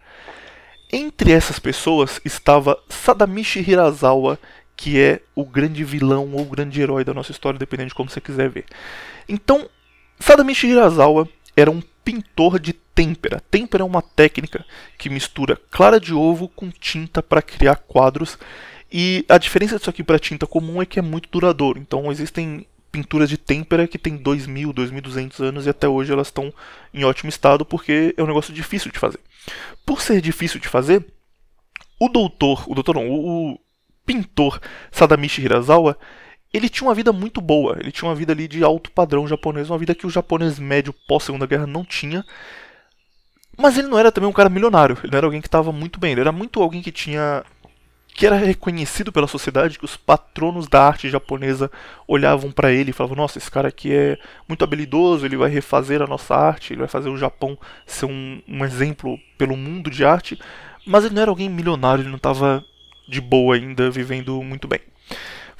[0.92, 4.38] Entre essas pessoas estava Sadamichi Hirasawa,
[4.76, 8.08] que é o grande vilão ou o grande herói da nossa história, dependendo de como
[8.08, 8.64] você quiser ver.
[9.28, 9.68] Então,
[10.18, 13.42] Sadamichi Hirasawa era um pintor de têmpera.
[13.50, 14.64] Têmpera é uma técnica
[14.98, 18.38] que mistura clara de ovo com tinta para criar quadros.
[18.92, 21.78] E a diferença disso aqui para tinta comum é que é muito duradouro.
[21.78, 26.52] Então existem pinturas de têmpera que tem 2.000, 2.200 anos e até hoje elas estão
[26.92, 29.20] em ótimo estado porque é um negócio difícil de fazer.
[29.86, 31.06] Por ser difícil de fazer,
[32.00, 33.58] o doutor, o doutor não, o,
[34.10, 34.60] pintor
[34.90, 35.96] Sadamichi Hirasawa,
[36.52, 39.70] ele tinha uma vida muito boa, ele tinha uma vida ali de alto padrão japonês,
[39.70, 42.24] uma vida que o japonês médio pós Segunda Guerra não tinha.
[43.56, 46.00] Mas ele não era também um cara milionário, ele não era alguém que estava muito
[46.00, 47.44] bem, ele era muito alguém que tinha
[48.14, 51.70] que era reconhecido pela sociedade, que os patronos da arte japonesa
[52.06, 56.02] olhavam para ele e falavam: Nossa, esse cara aqui é muito habilidoso, ele vai refazer
[56.02, 60.04] a nossa arte, ele vai fazer o Japão ser um, um exemplo pelo mundo de
[60.04, 60.38] arte.
[60.86, 62.64] Mas ele não era alguém milionário, ele não estava
[63.08, 64.80] de boa ainda, vivendo muito bem.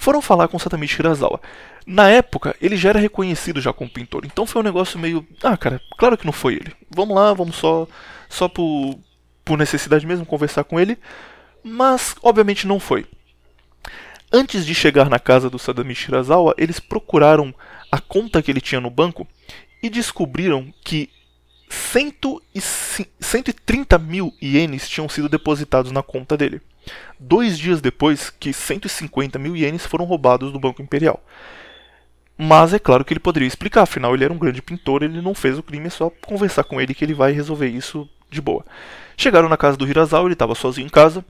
[0.01, 1.41] Foram falar com Satamichi Hirasawa.
[1.87, 5.27] Na época, ele já era reconhecido já como pintor, então foi um negócio meio.
[5.43, 6.73] Ah, cara, claro que não foi ele.
[6.91, 7.87] Vamos lá, vamos só,
[8.29, 8.99] só por,
[9.45, 10.99] por necessidade mesmo conversar com ele
[11.63, 13.07] mas obviamente não foi.
[14.33, 17.53] Antes de chegar na casa do Sadami Shirazawa, eles procuraram
[17.91, 19.27] a conta que ele tinha no banco
[19.83, 21.11] e descobriram que
[21.71, 26.61] 130 mil ienes tinham sido depositados na conta dele.
[27.19, 31.23] Dois dias depois que 150 mil ienes foram roubados do Banco Imperial.
[32.37, 35.35] Mas é claro que ele poderia explicar, afinal ele era um grande pintor, ele não
[35.35, 38.65] fez o crime, é só conversar com ele que ele vai resolver isso de boa.
[39.17, 41.25] Chegaram na casa do Hirazawa, ele estava sozinho em casa,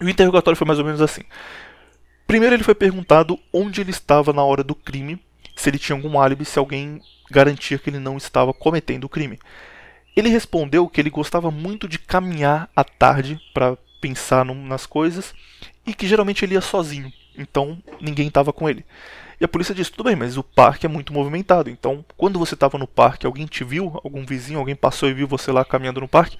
[0.00, 1.22] o interrogatório foi mais ou menos assim.
[2.26, 5.18] Primeiro ele foi perguntado onde ele estava na hora do crime,
[5.54, 9.38] se ele tinha algum álibi, se alguém garantia que ele não estava cometendo o crime.
[10.16, 15.34] Ele respondeu que ele gostava muito de caminhar à tarde para pensar no, nas coisas
[15.86, 18.84] e que geralmente ele ia sozinho, então ninguém estava com ele.
[19.40, 22.54] E a polícia disse: tudo bem, mas o parque é muito movimentado, então quando você
[22.54, 26.00] estava no parque, alguém te viu, algum vizinho, alguém passou e viu você lá caminhando
[26.00, 26.38] no parque?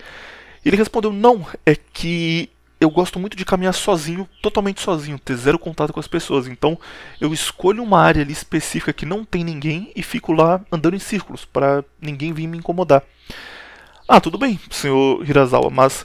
[0.65, 2.49] Ele respondeu: não, é que
[2.81, 6.47] eu gosto muito de caminhar sozinho, totalmente sozinho, ter zero contato com as pessoas.
[6.47, 6.79] Então
[7.21, 10.99] eu escolho uma área ali específica que não tem ninguém e fico lá andando em
[10.99, 13.03] círculos para ninguém vir me incomodar.
[14.07, 16.05] Ah, tudo bem, senhor Hirazawa, mas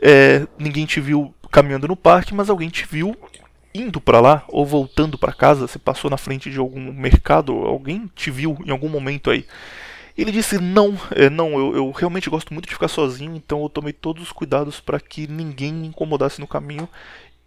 [0.00, 3.14] é, ninguém te viu caminhando no parque, mas alguém te viu
[3.74, 5.66] indo para lá ou voltando para casa.
[5.66, 9.46] Você passou na frente de algum mercado, alguém te viu em algum momento aí.
[10.16, 13.68] Ele disse: Não, é, não, eu, eu, realmente gosto muito de ficar sozinho, então eu
[13.68, 16.88] tomei todos os cuidados para que ninguém me incomodasse no caminho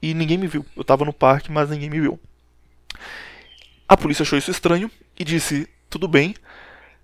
[0.01, 0.65] e ninguém me viu.
[0.75, 2.19] Eu estava no parque, mas ninguém me viu.
[3.87, 6.35] A polícia achou isso estranho e disse: Tudo bem,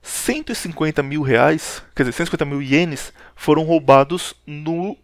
[0.01, 4.97] 150 mil reais, quer dizer, 150 mil ienes foram roubados no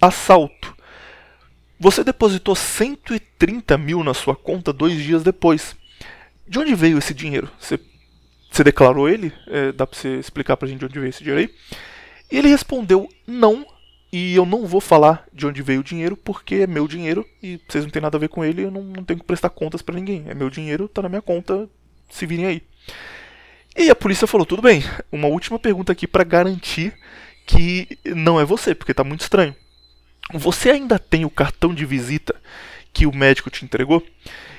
[0.00, 0.76] assalto.
[1.78, 5.74] Você depositou 130 mil na sua conta dois dias depois.
[6.46, 7.48] De onde veio esse dinheiro?
[7.58, 7.80] Você
[8.50, 9.32] você declarou ele?
[9.46, 11.54] É, dá pra você explicar pra gente de onde veio esse dinheiro aí?
[12.30, 13.66] E ele respondeu não,
[14.12, 17.60] e eu não vou falar de onde veio o dinheiro porque é meu dinheiro e
[17.68, 19.82] vocês não tem nada a ver com ele, eu não, não tenho que prestar contas
[19.82, 20.24] para ninguém.
[20.26, 21.68] É meu dinheiro, tá na minha conta,
[22.08, 22.62] se virem aí.
[23.76, 24.82] E a polícia falou: tudo bem,
[25.12, 26.92] uma última pergunta aqui para garantir
[27.46, 29.54] que não é você, porque tá muito estranho.
[30.34, 32.34] Você ainda tem o cartão de visita
[32.92, 34.04] que o médico te entregou?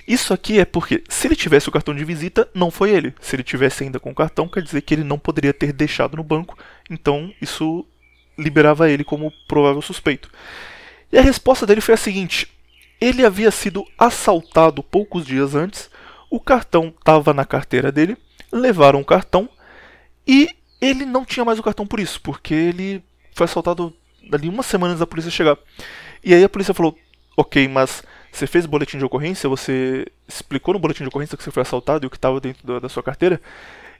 [0.07, 3.13] Isso aqui é porque, se ele tivesse o cartão de visita, não foi ele.
[3.21, 6.17] Se ele tivesse ainda com o cartão, quer dizer que ele não poderia ter deixado
[6.17, 6.57] no banco.
[6.89, 7.85] Então, isso
[8.37, 10.29] liberava ele como provável suspeito.
[11.11, 12.47] E a resposta dele foi a seguinte:
[12.99, 15.89] ele havia sido assaltado poucos dias antes,
[16.29, 18.17] o cartão estava na carteira dele,
[18.51, 19.49] levaram o cartão
[20.25, 23.93] e ele não tinha mais o cartão por isso, porque ele foi assaltado
[24.31, 25.57] ali uma semana antes da polícia chegar.
[26.23, 26.97] E aí a polícia falou:
[27.35, 31.43] ok, mas você fez o boletim de ocorrência, você explicou no boletim de ocorrência que
[31.43, 33.41] você foi assaltado e o que estava dentro da, da, sua carteira.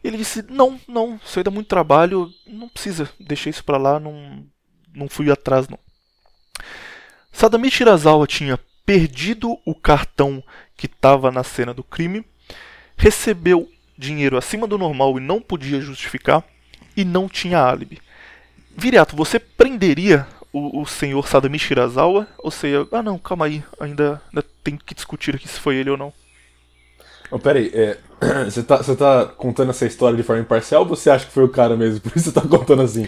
[0.03, 3.99] Ele disse: Não, não, isso aí dá muito trabalho, não precisa, deixei isso para lá,
[3.99, 4.45] não,
[4.93, 5.77] não fui atrás não.
[7.31, 10.43] Sadami Shirazawa tinha perdido o cartão
[10.75, 12.25] que estava na cena do crime,
[12.97, 16.43] recebeu dinheiro acima do normal e não podia justificar,
[16.95, 17.99] e não tinha álibi.
[18.75, 24.21] Viriato, você prenderia o, o senhor Sadami Shirazawa, ou seja, ah não, calma aí, ainda,
[24.29, 26.13] ainda tem que discutir aqui se foi ele ou não.
[27.31, 27.97] Oh, pera aí, é,
[28.45, 31.43] você, tá, você tá contando essa história de forma imparcial ou você acha que foi
[31.43, 32.01] o cara mesmo?
[32.01, 33.07] Por isso você tá contando assim?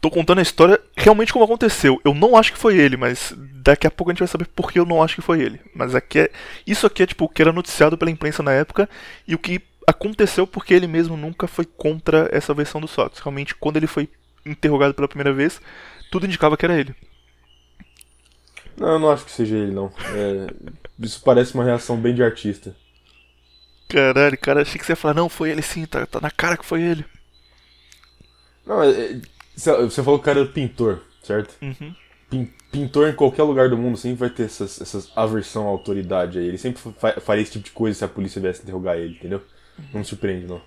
[0.00, 2.00] Tô contando a história realmente como aconteceu.
[2.04, 4.72] Eu não acho que foi ele, mas daqui a pouco a gente vai saber por
[4.72, 5.60] que eu não acho que foi ele.
[5.74, 6.30] Mas aqui é,
[6.66, 8.88] isso aqui é tipo o que era noticiado pela imprensa na época
[9.28, 13.18] e o que aconteceu porque ele mesmo nunca foi contra essa versão do Sox.
[13.20, 14.08] Realmente, quando ele foi
[14.44, 15.60] interrogado pela primeira vez,
[16.10, 16.94] tudo indicava que era ele.
[18.76, 19.92] Não, eu não acho que seja ele, não.
[20.14, 20.54] É,
[20.98, 22.74] isso parece uma reação bem de artista.
[23.88, 26.56] Caralho, cara, achei que você ia falar, não, foi ele sim, tá, tá na cara
[26.56, 27.04] que foi ele.
[28.64, 29.20] Não, é, é,
[29.56, 31.54] você falou que o cara era pintor, certo?
[31.60, 31.94] Uhum.
[32.30, 36.38] Pin, pintor em qualquer lugar do mundo sempre vai ter essas, essas aversão à autoridade
[36.38, 36.46] aí.
[36.46, 39.42] Ele sempre fa faria esse tipo de coisa se a polícia viesse interrogar ele, entendeu?
[39.92, 40.62] Não me surpreende, não.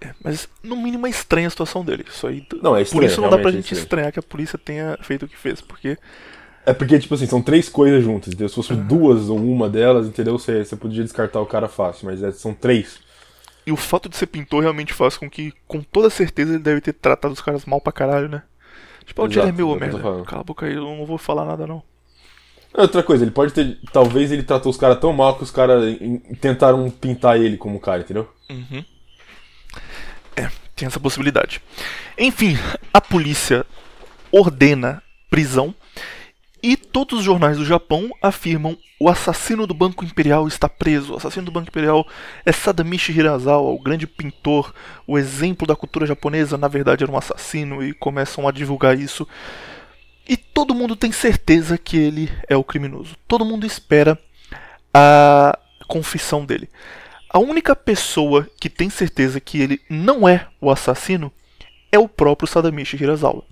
[0.00, 2.04] É, mas no mínimo é estranha a situação dele.
[2.08, 3.82] Isso aí, Não, é por estranho, isso não dá pra é gente estranho.
[3.82, 5.98] estranhar que a polícia tenha feito o que fez, porque
[6.66, 8.48] É porque, tipo assim, são três coisas juntas, entendeu?
[8.48, 10.38] Se fosse duas ou uma delas, entendeu?
[10.38, 13.00] Você, você podia descartar o cara fácil, mas é- são três.
[13.66, 16.80] E o fato de ser pintor realmente faz com que, com toda certeza, ele deve
[16.80, 18.42] ter tratado os caras mal pra caralho, né?
[19.04, 20.24] Tipo, o dinheiro é meu, é merda.
[20.24, 21.82] Cala a boca aí, eu não vou falar nada não.
[22.74, 23.78] Outra coisa, ele pode ter.
[23.92, 25.96] Talvez ele tratou os caras tão mal que os caras
[26.40, 28.28] tentaram pintar ele como cara, entendeu?
[28.50, 28.84] Uhum.
[30.38, 31.60] É, tem essa possibilidade.
[32.16, 32.56] Enfim,
[32.94, 33.66] a polícia
[34.30, 35.74] ordena prisão
[36.62, 41.12] e todos os jornais do Japão afirmam o assassino do Banco Imperial está preso.
[41.14, 42.06] O assassino do Banco Imperial
[42.46, 44.72] é Sadamichi Hirasawa, o grande pintor,
[45.08, 49.26] o exemplo da cultura japonesa, na verdade era um assassino e começam a divulgar isso.
[50.28, 53.16] E todo mundo tem certeza que ele é o criminoso.
[53.26, 54.16] Todo mundo espera
[54.94, 56.68] a confissão dele.
[57.30, 61.32] A única pessoa que tem certeza que ele não é o assassino
[61.92, 63.44] é o próprio Sadamichi Hirasawa.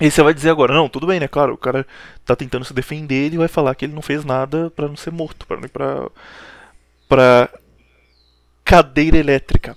[0.00, 1.28] E você vai dizer agora, não, tudo bem, né?
[1.28, 1.86] Claro, o cara
[2.24, 5.10] tá tentando se defender, ele vai falar que ele não fez nada pra não ser
[5.10, 6.10] morto, ir pra,
[7.08, 7.50] pra
[8.64, 9.76] cadeira elétrica.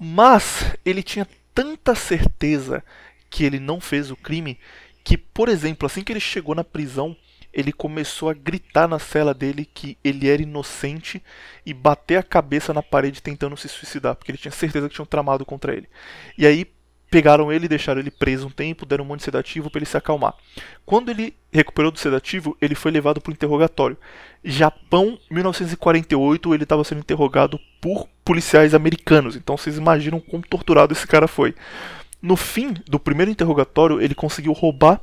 [0.00, 2.82] Mas ele tinha tanta certeza
[3.28, 4.58] que ele não fez o crime
[5.04, 7.16] que, por exemplo, assim que ele chegou na prisão,
[7.58, 11.20] ele começou a gritar na cela dele que ele era inocente
[11.66, 15.04] e bater a cabeça na parede tentando se suicidar, porque ele tinha certeza que tinham
[15.04, 15.88] tramado contra ele.
[16.38, 16.64] E aí
[17.10, 19.96] pegaram ele deixaram ele preso um tempo, deram um monte de sedativo para ele se
[19.96, 20.34] acalmar.
[20.86, 23.96] Quando ele recuperou do sedativo, ele foi levado para o interrogatório.
[24.44, 29.34] Japão, 1948, ele estava sendo interrogado por policiais americanos.
[29.34, 31.56] Então vocês imaginam como torturado esse cara foi.
[32.22, 35.00] No fim do primeiro interrogatório, ele conseguiu roubar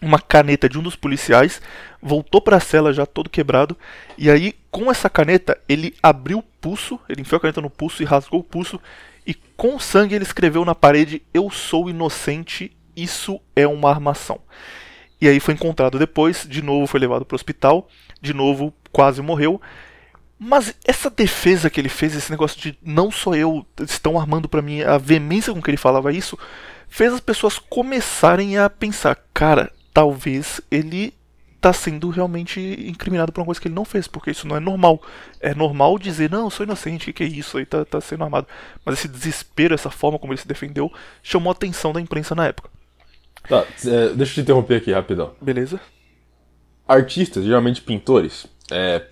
[0.00, 1.60] uma caneta de um dos policiais,
[2.00, 3.76] voltou para a cela já todo quebrado,
[4.16, 8.02] e aí com essa caneta ele abriu o pulso, ele enfiou a caneta no pulso
[8.02, 8.80] e rasgou o pulso,
[9.26, 14.40] e com sangue ele escreveu na parede: Eu sou inocente, isso é uma armação.
[15.20, 17.88] E aí foi encontrado depois, de novo foi levado para o hospital,
[18.20, 19.60] de novo quase morreu.
[20.38, 24.62] Mas essa defesa que ele fez, esse negócio de não sou eu, estão armando para
[24.62, 26.38] mim, a veemência com que ele falava isso,
[26.88, 31.14] fez as pessoas começarem a pensar, cara, talvez ele
[31.60, 34.60] tá sendo realmente incriminado por uma coisa que ele não fez, porque isso não é
[34.60, 35.02] normal.
[35.40, 38.46] É normal dizer, não, eu sou inocente, que é isso aí, tá, tá sendo armado.
[38.84, 40.90] Mas esse desespero, essa forma como ele se defendeu,
[41.22, 42.70] chamou a atenção da imprensa na época.
[43.46, 45.32] Tá, é, deixa eu te interromper aqui rapidão.
[45.40, 45.78] Beleza?
[46.88, 49.04] Artistas, geralmente pintores, é,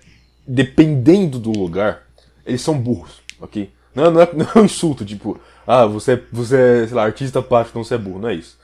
[0.47, 2.03] dependendo do lugar,
[2.45, 3.71] eles são burros, ok?
[3.93, 7.03] Não, não, é, não é um insulto, tipo, ah, você, é- você é, sei lá,
[7.03, 8.57] artista plástico, então você é burro, não é isso.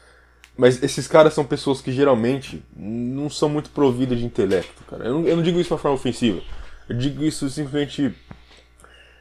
[0.57, 5.05] Mas esses caras são pessoas que geralmente não são muito providas de intelecto, cara.
[5.05, 6.41] Eu não, eu não digo isso de uma forma ofensiva.
[6.87, 8.13] Eu digo isso simplesmente.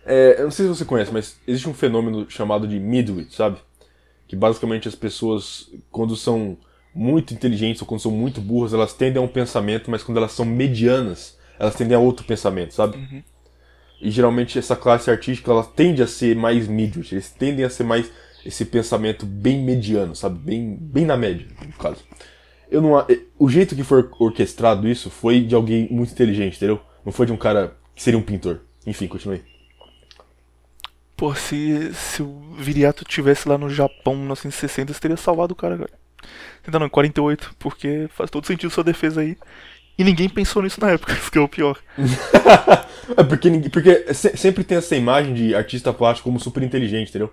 [0.06, 3.58] É, eu não sei se você conhece, mas existe um fenômeno chamado de midwit, sabe?
[4.28, 6.56] Que basicamente as pessoas, quando são
[6.94, 10.32] muito inteligentes ou quando são muito burras, elas tendem a um pensamento, mas quando elas
[10.32, 13.24] são medianas, elas tendem a outro pensamento, sabe?
[14.00, 17.84] E geralmente essa classe artística ela tende a ser mais midwit, eles tendem a ser
[17.84, 18.10] mais
[18.44, 20.38] esse pensamento bem mediano, sabe?
[20.38, 22.04] Bem, bem na média, no caso.
[22.70, 23.06] Eu não, a-
[23.38, 26.80] o jeito que foi orquestrado isso foi de alguém muito inteligente, entendeu?
[27.04, 28.60] Não foi de um cara que seria um pintor.
[28.86, 29.42] Enfim, continue.
[31.16, 35.56] Pô, se, se o Viriato tivesse lá no Japão em 1960, você teria salvado o
[35.56, 35.90] cara, cara.
[36.66, 39.36] Ainda não, em 48, porque faz todo sentido sua defesa aí.
[39.98, 41.78] E ninguém pensou nisso na época, isso que é o pior.
[43.16, 47.30] É porque, porque se- sempre tem essa imagem de artista plástico como super inteligente, entendeu?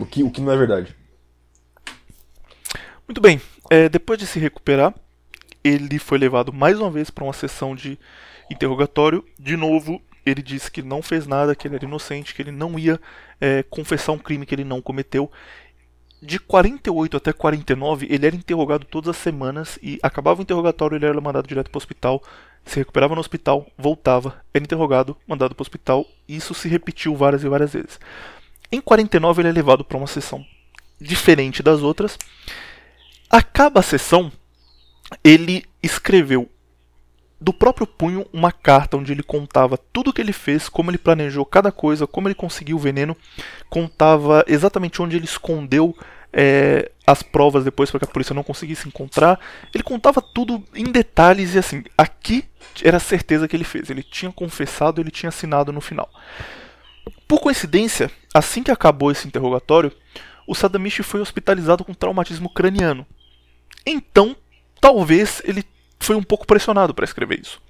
[0.00, 0.94] O, que, o que não é verdade.
[3.06, 4.94] Muito bem, é, depois de se recuperar,
[5.62, 7.98] ele foi levado mais uma vez para uma sessão de
[8.50, 9.24] interrogatório.
[9.38, 12.78] De novo, ele disse que não fez nada, que ele era inocente, que ele não
[12.78, 13.00] ia
[13.40, 15.30] é, confessar um crime que ele não cometeu.
[16.20, 21.04] de 48 até 49, ele era interrogado todas as semanas e acabava o interrogatório, ele
[21.04, 22.22] era mandado direto para o hospital,
[22.64, 27.44] se recuperava no hospital, voltava, era interrogado, mandado para o hospital, isso se repetiu várias
[27.44, 28.00] e várias vezes.
[28.74, 30.44] Em 49 ele é levado para uma sessão
[31.00, 32.18] diferente das outras.
[33.30, 34.32] Acaba a sessão,
[35.22, 36.50] ele escreveu
[37.40, 40.98] do próprio punho uma carta onde ele contava tudo o que ele fez, como ele
[40.98, 43.16] planejou cada coisa, como ele conseguiu o veneno,
[43.70, 45.96] contava exatamente onde ele escondeu
[46.32, 49.38] é, as provas depois para que a polícia não conseguisse encontrar.
[49.72, 52.44] Ele contava tudo em detalhes e assim, aqui
[52.82, 53.88] era a certeza que ele fez.
[53.88, 56.10] Ele tinha confessado, ele tinha assinado no final.
[57.26, 59.92] Por coincidência, assim que acabou esse interrogatório,
[60.46, 63.06] o Sadamichi foi hospitalizado com traumatismo craniano.
[63.86, 64.36] Então,
[64.80, 65.64] talvez ele
[65.98, 67.60] foi um pouco pressionado para escrever isso.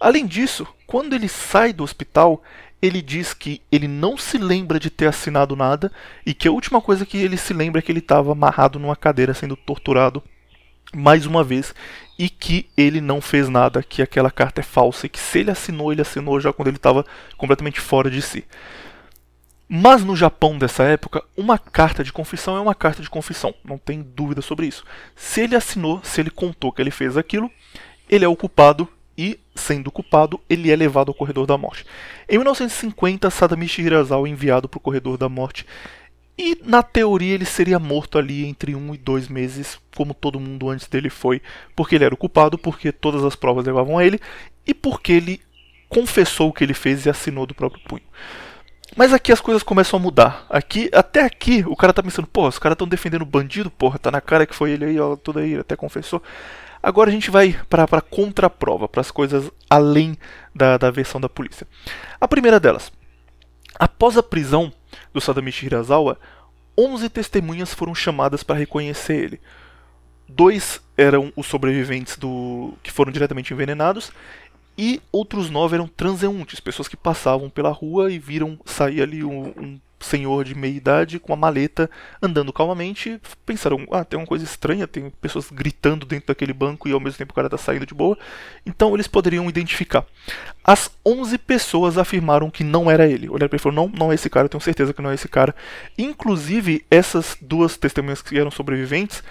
[0.00, 2.42] Além disso, quando ele sai do hospital,
[2.82, 5.92] ele diz que ele não se lembra de ter assinado nada
[6.24, 8.96] e que a última coisa que ele se lembra é que ele estava amarrado numa
[8.96, 10.22] cadeira sendo torturado
[10.94, 11.74] mais uma vez
[12.20, 15.50] e que ele não fez nada, que aquela carta é falsa e que se ele
[15.50, 17.02] assinou, ele assinou já quando ele estava
[17.34, 18.44] completamente fora de si.
[19.66, 23.78] Mas no Japão dessa época, uma carta de confissão é uma carta de confissão, não
[23.78, 24.84] tem dúvida sobre isso.
[25.16, 27.50] Se ele assinou, se ele contou que ele fez aquilo,
[28.06, 31.86] ele é o culpado e, sendo culpado, ele é levado ao corredor da morte.
[32.28, 35.64] Em 1950, Sadamichi Hirasawa é enviado para o corredor da morte
[36.42, 40.70] e, na teoria, ele seria morto ali entre um e dois meses, como todo mundo
[40.70, 41.42] antes dele foi,
[41.76, 44.18] porque ele era o culpado, porque todas as provas levavam a ele
[44.66, 45.38] e porque ele
[45.86, 48.04] confessou o que ele fez e assinou do próprio punho.
[48.96, 50.46] Mas aqui as coisas começam a mudar.
[50.48, 53.98] Aqui, até aqui, o cara tá pensando, pô, os caras estão defendendo o bandido, porra,
[53.98, 56.22] tá na cara que foi ele aí, ó, tudo aí, ele até confessou.
[56.82, 60.16] Agora a gente vai para a contraprova, para as coisas além
[60.54, 61.66] da, da versão da polícia.
[62.18, 62.90] A primeira delas.
[63.78, 64.72] Após a prisão
[65.12, 66.18] do Sadamichi Hirasawa,
[66.76, 69.40] 11 testemunhas foram chamadas para reconhecer ele.
[70.28, 74.12] Dois eram os sobreviventes do que foram diretamente envenenados
[74.78, 79.48] e outros nove eram transeuntes, pessoas que passavam pela rua e viram sair ali um,
[79.48, 81.90] um senhor de meia idade com uma maleta
[82.22, 83.20] andando calmamente.
[83.44, 87.18] Pensaram, ah, tem uma coisa estranha, tem pessoas gritando dentro daquele banco e ao mesmo
[87.18, 88.18] tempo o cara está saindo de boa.
[88.64, 90.04] Então eles poderiam identificar.
[90.64, 93.28] As 11 pessoas afirmaram que não era ele.
[93.28, 95.10] Olharam para ele e falaram, não, não é esse cara, eu tenho certeza que não
[95.10, 95.54] é esse cara.
[95.96, 99.22] Inclusive, essas duas testemunhas que eram sobreviventes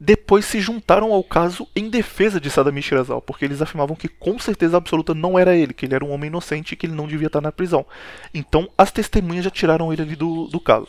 [0.00, 4.38] depois se juntaram ao caso em defesa de Sadami Shirazawa, porque eles afirmavam que com
[4.38, 7.08] certeza absoluta não era ele, que ele era um homem inocente e que ele não
[7.08, 7.84] devia estar na prisão.
[8.32, 10.88] Então as testemunhas já tiraram ele ali do, do caso.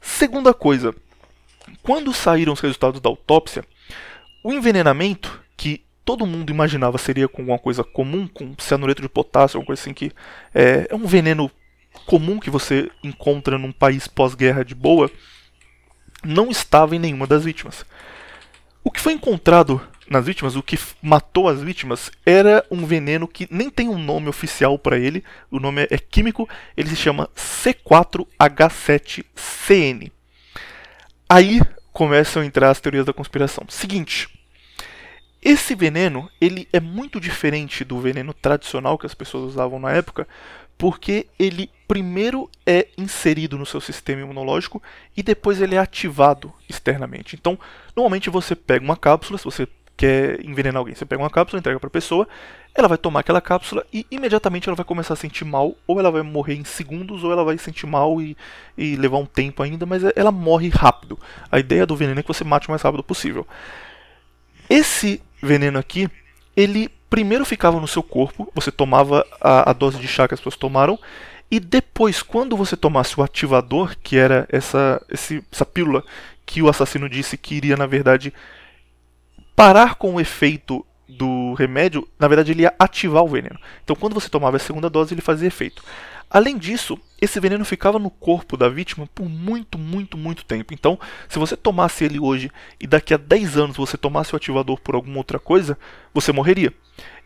[0.00, 0.94] Segunda coisa,
[1.82, 3.64] quando saíram os resultados da autópsia,
[4.42, 9.58] o envenenamento, que todo mundo imaginava seria com alguma coisa comum, com cianureto de potássio,
[9.58, 10.10] alguma coisa assim que
[10.54, 11.50] é, é um veneno
[12.06, 15.10] comum que você encontra num país pós-guerra de boa,
[16.24, 17.84] não estava em nenhuma das vítimas.
[18.84, 23.48] O que foi encontrado nas vítimas, o que matou as vítimas, era um veneno que
[23.50, 30.12] nem tem um nome oficial para ele, o nome é químico, ele se chama C4H7CN.
[31.28, 31.60] Aí
[31.92, 33.64] começam a entrar as teorias da conspiração.
[33.68, 34.28] Seguinte,
[35.40, 40.26] esse veneno, ele é muito diferente do veneno tradicional que as pessoas usavam na época,
[40.82, 44.82] porque ele primeiro é inserido no seu sistema imunológico
[45.16, 47.36] e depois ele é ativado externamente.
[47.36, 47.56] Então,
[47.94, 51.78] normalmente você pega uma cápsula, se você quer envenenar alguém, você pega uma cápsula, entrega
[51.78, 52.26] para a pessoa,
[52.74, 56.10] ela vai tomar aquela cápsula e imediatamente ela vai começar a sentir mal, ou ela
[56.10, 58.36] vai morrer em segundos, ou ela vai sentir mal e,
[58.76, 61.16] e levar um tempo ainda, mas ela morre rápido.
[61.48, 63.46] A ideia do veneno é que você mate o mais rápido possível.
[64.68, 66.10] Esse veneno aqui,
[66.56, 70.40] ele primeiro ficava no seu corpo, você tomava a, a dose de chá que as
[70.40, 70.98] pessoas tomaram,
[71.50, 76.02] e depois, quando você tomasse o ativador, que era essa, esse, essa pílula
[76.46, 78.32] que o assassino disse que iria, na verdade,
[79.54, 83.60] parar com o efeito do remédio, na verdade ele ia ativar o veneno.
[83.84, 85.84] Então, quando você tomava a segunda dose, ele fazia efeito.
[86.32, 90.72] Além disso, esse veneno ficava no corpo da vítima por muito, muito, muito tempo.
[90.72, 94.80] Então, se você tomasse ele hoje e daqui a 10 anos você tomasse o ativador
[94.80, 95.76] por alguma outra coisa,
[96.14, 96.72] você morreria.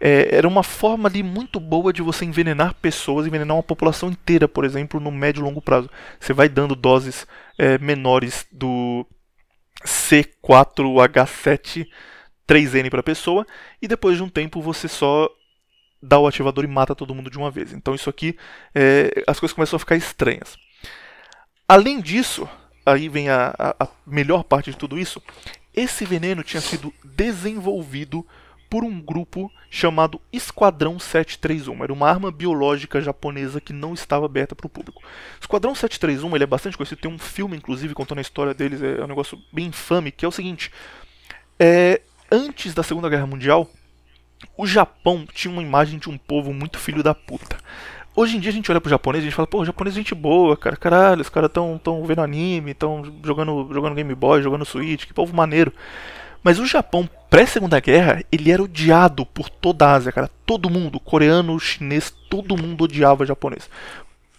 [0.00, 4.48] É, era uma forma ali muito boa de você envenenar pessoas, envenenar uma população inteira,
[4.48, 5.88] por exemplo, no médio e longo prazo.
[6.18, 9.06] Você vai dando doses é, menores do
[9.84, 11.86] C4H7
[12.48, 13.46] 3N para a pessoa
[13.80, 15.30] e depois de um tempo você só
[16.02, 17.72] dá o ativador e mata todo mundo de uma vez.
[17.72, 18.36] Então isso aqui,
[18.74, 20.56] é, as coisas começam a ficar estranhas.
[21.68, 22.48] Além disso,
[22.84, 25.20] aí vem a, a, a melhor parte de tudo isso,
[25.74, 28.24] esse veneno tinha sido desenvolvido
[28.70, 31.84] por um grupo chamado Esquadrão 731.
[31.84, 35.02] Era uma arma biológica japonesa que não estava aberta para o público.
[35.40, 39.02] Esquadrão 731 ele é bastante conhecido, tem um filme inclusive contando a história deles, é
[39.04, 40.72] um negócio bem infame, que é o seguinte:
[41.58, 43.68] é, antes da Segunda Guerra Mundial,
[44.56, 47.56] o Japão tinha uma imagem de um povo muito filho da puta.
[48.14, 49.98] Hoje em dia a gente olha pro japonês e a gente fala, pô, japonês é
[49.98, 54.42] gente boa, cara, caralho, os caras tão, tão vendo anime, tão jogando, jogando Game Boy,
[54.42, 55.72] jogando Switch, que povo maneiro.
[56.42, 60.30] Mas o Japão, pré-segunda guerra, ele era odiado por toda a Ásia, cara.
[60.46, 63.68] Todo mundo, coreano, chinês, todo mundo odiava japonês.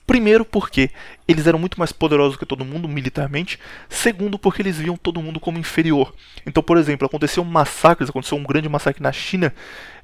[0.07, 0.89] Primeiro, porque
[1.27, 3.59] eles eram muito mais poderosos que todo mundo militarmente.
[3.89, 6.13] Segundo, porque eles viam todo mundo como inferior.
[6.45, 9.53] Então, por exemplo, aconteceu um massacre, aconteceu um grande massacre na China.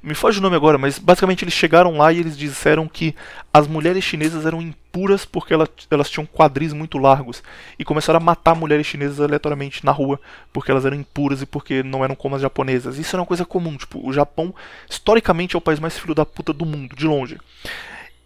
[0.02, 3.14] Me foge o nome agora, mas basicamente eles chegaram lá e eles disseram que
[3.50, 7.42] as mulheres chinesas eram impuras porque elas, elas tinham quadris muito largos.
[7.78, 10.20] E começaram a matar mulheres chinesas aleatoriamente na rua
[10.52, 12.98] porque elas eram impuras e porque não eram como as japonesas.
[12.98, 13.74] Isso era uma coisa comum.
[13.78, 14.54] Tipo, o Japão,
[14.86, 17.38] historicamente, é o país mais filho da puta do mundo, de longe.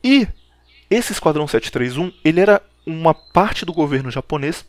[0.03, 0.27] E
[0.91, 4.65] esse Esquadrão 731, ele era uma parte do governo japonês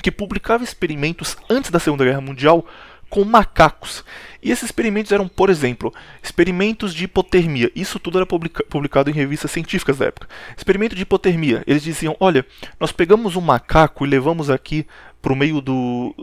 [0.00, 2.64] que publicava experimentos antes da Segunda Guerra Mundial
[3.10, 4.04] com macacos.
[4.40, 5.92] E esses experimentos eram, por exemplo,
[6.22, 7.70] experimentos de hipotermia.
[7.74, 10.28] Isso tudo era publica publicado em revistas científicas da época.
[10.56, 11.62] Experimento de hipotermia.
[11.66, 12.46] Eles diziam: olha,
[12.78, 14.86] nós pegamos um macaco e levamos aqui
[15.20, 16.14] para o meio do.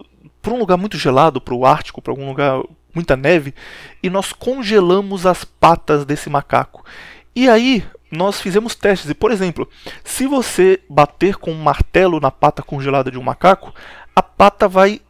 [0.41, 2.63] para um lugar muito gelado, para o Ártico, para algum lugar
[2.95, 3.53] muita neve,
[4.01, 6.83] e nós congelamos as patas desse macaco.
[7.35, 9.09] E aí nós fizemos testes.
[9.09, 9.69] E, por exemplo,
[10.03, 13.73] se você bater com um martelo na pata congelada de um macaco,
[14.15, 15.01] a pata vai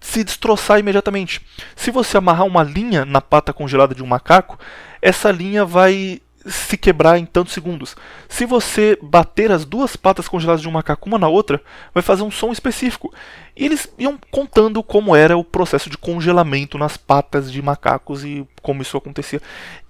[0.00, 1.44] se destroçar imediatamente.
[1.76, 4.58] Se você amarrar uma linha na pata congelada de um macaco,
[5.02, 7.94] essa linha vai se quebrar em tantos segundos.
[8.28, 11.60] Se você bater as duas patas congeladas de um macaco uma na outra,
[11.92, 13.12] vai fazer um som específico.
[13.54, 18.46] E eles iam contando como era o processo de congelamento nas patas de macacos e
[18.62, 19.40] como isso acontecia.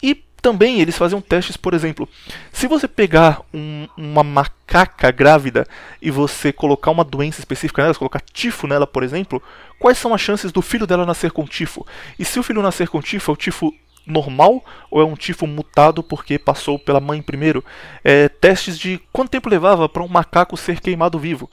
[0.03, 2.09] E também eles faziam testes, por exemplo,
[2.53, 5.67] se você pegar um, uma macaca grávida
[6.01, 9.43] e você colocar uma doença específica nela, colocar tifo nela, por exemplo,
[9.79, 11.87] quais são as chances do filho dela nascer com tifo?
[12.19, 13.75] E se o filho nascer com tifo, é o tifo
[14.07, 17.65] normal ou é um tifo mutado porque passou pela mãe primeiro?
[18.03, 21.51] É, testes de quanto tempo levava para um macaco ser queimado vivo?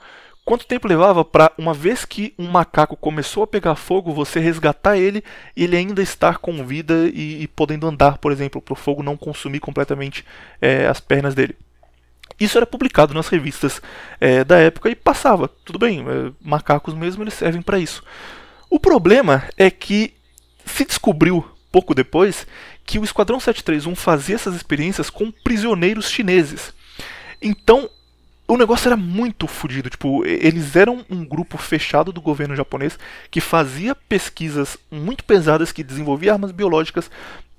[0.48, 4.96] Quanto tempo levava para, uma vez que um macaco começou a pegar fogo, você resgatar
[4.96, 5.22] ele
[5.54, 9.02] e ele ainda estar com vida e, e podendo andar, por exemplo, para o fogo
[9.02, 10.24] não consumir completamente
[10.58, 11.54] é, as pernas dele?
[12.40, 13.82] Isso era publicado nas revistas
[14.18, 18.02] é, da época e passava, tudo bem, é, macacos mesmo eles servem para isso.
[18.70, 20.14] O problema é que
[20.64, 22.46] se descobriu pouco depois
[22.86, 26.72] que o Esquadrão 731 fazia essas experiências com prisioneiros chineses.
[27.42, 27.90] Então
[28.48, 29.90] o negócio era muito fodido.
[29.90, 32.98] Tipo, eles eram um grupo fechado do governo japonês
[33.30, 37.10] que fazia pesquisas muito pesadas, que desenvolvia armas biológicas.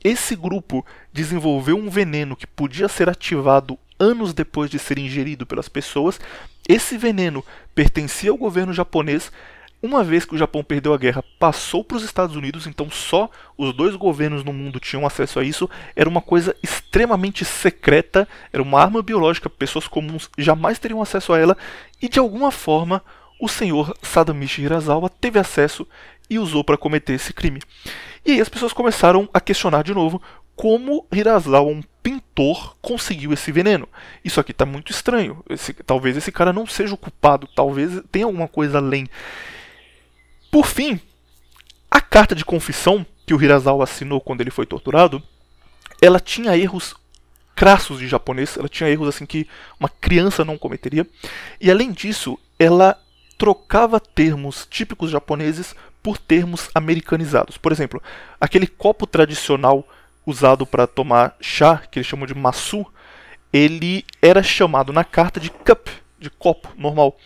[0.03, 0.83] Esse grupo
[1.13, 6.19] desenvolveu um veneno que podia ser ativado anos depois de ser ingerido pelas pessoas.
[6.67, 9.31] Esse veneno pertencia ao governo japonês
[9.81, 13.29] uma vez que o Japão perdeu a guerra, passou para os Estados Unidos, então só
[13.57, 15.69] os dois governos no mundo tinham acesso a isso.
[15.95, 21.39] Era uma coisa extremamente secreta, era uma arma biológica, pessoas comuns jamais teriam acesso a
[21.39, 21.57] ela,
[22.01, 23.01] e de alguma forma
[23.39, 25.87] o senhor Sadamichi Hirasawa teve acesso
[26.29, 27.61] e usou para cometer esse crime.
[28.25, 30.21] E aí as pessoas começaram a questionar de novo
[30.55, 33.87] como Hirasawa, um pintor, conseguiu esse veneno.
[34.25, 35.41] Isso aqui está muito estranho.
[35.49, 39.07] Esse, talvez esse cara não seja o culpado, talvez tenha alguma coisa além.
[40.51, 40.99] Por fim,
[41.89, 45.21] a carta de confissão que o Hirasawa assinou quando ele foi torturado,
[46.01, 46.95] ela tinha erros
[47.55, 49.47] crassos de japonês, ela tinha erros assim que
[49.79, 51.05] uma criança não cometeria.
[51.59, 52.97] E além disso, ela
[53.37, 57.57] trocava termos típicos japoneses por termos americanizados.
[57.57, 58.01] Por exemplo,
[58.39, 59.87] aquele copo tradicional
[60.25, 62.85] usado para tomar chá, que eles chamam de masu,
[63.51, 65.87] ele era chamado na carta de cup,
[66.17, 67.17] de copo normal.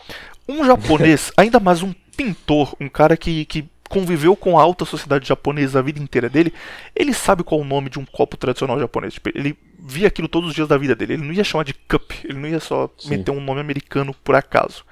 [0.47, 5.27] Um japonês, ainda mais um pintor, um cara que, que conviveu com a alta sociedade
[5.27, 6.51] japonesa a vida inteira dele,
[6.95, 9.13] ele sabe qual é o nome de um copo tradicional japonês.
[9.13, 11.13] Tipo, ele via aquilo todos os dias da vida dele.
[11.13, 13.09] Ele não ia chamar de cup, ele não ia só Sim.
[13.09, 14.83] meter um nome americano por acaso.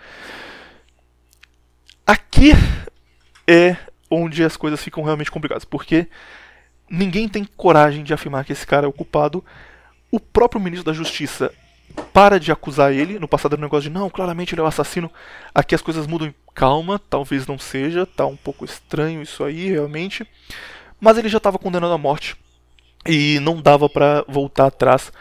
[2.06, 2.52] Aqui
[3.48, 3.76] é
[4.10, 6.08] onde as coisas ficam realmente complicadas, porque
[6.90, 9.44] ninguém tem coragem de afirmar que esse cara é o culpado.
[10.12, 11.52] O próprio ministro da Justiça
[11.92, 13.20] para de acusar ele.
[13.20, 15.12] No passado era um negócio de não, claramente ele é o assassino.
[15.54, 16.34] Aqui as coisas mudam.
[16.54, 20.28] Calma, talvez não seja, tá um pouco estranho isso aí, realmente.
[21.00, 22.36] Mas ele já estava condenado à morte
[23.06, 25.12] e não dava para voltar atrás.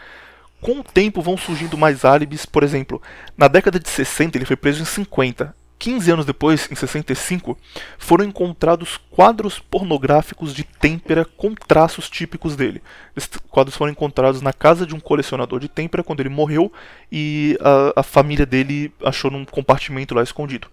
[0.59, 3.01] Com o tempo vão surgindo mais álibis, por exemplo,
[3.35, 5.55] na década de 60 ele foi preso em 50.
[5.81, 7.57] 15 anos depois, em 65,
[7.97, 12.83] foram encontrados quadros pornográficos de têmpera com traços típicos dele.
[13.17, 16.71] Esses quadros foram encontrados na casa de um colecionador de têmpera quando ele morreu
[17.11, 20.67] e a, a família dele achou num compartimento lá escondido.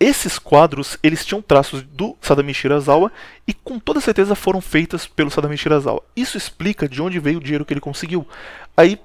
[0.00, 3.12] Esses quadros, eles tinham traços do Sadami Shirazawa
[3.46, 6.02] e com toda certeza foram feitas pelo Sadami Shirazawa.
[6.16, 8.26] Isso explica de onde veio o dinheiro que ele conseguiu.
[8.74, 8.98] Aí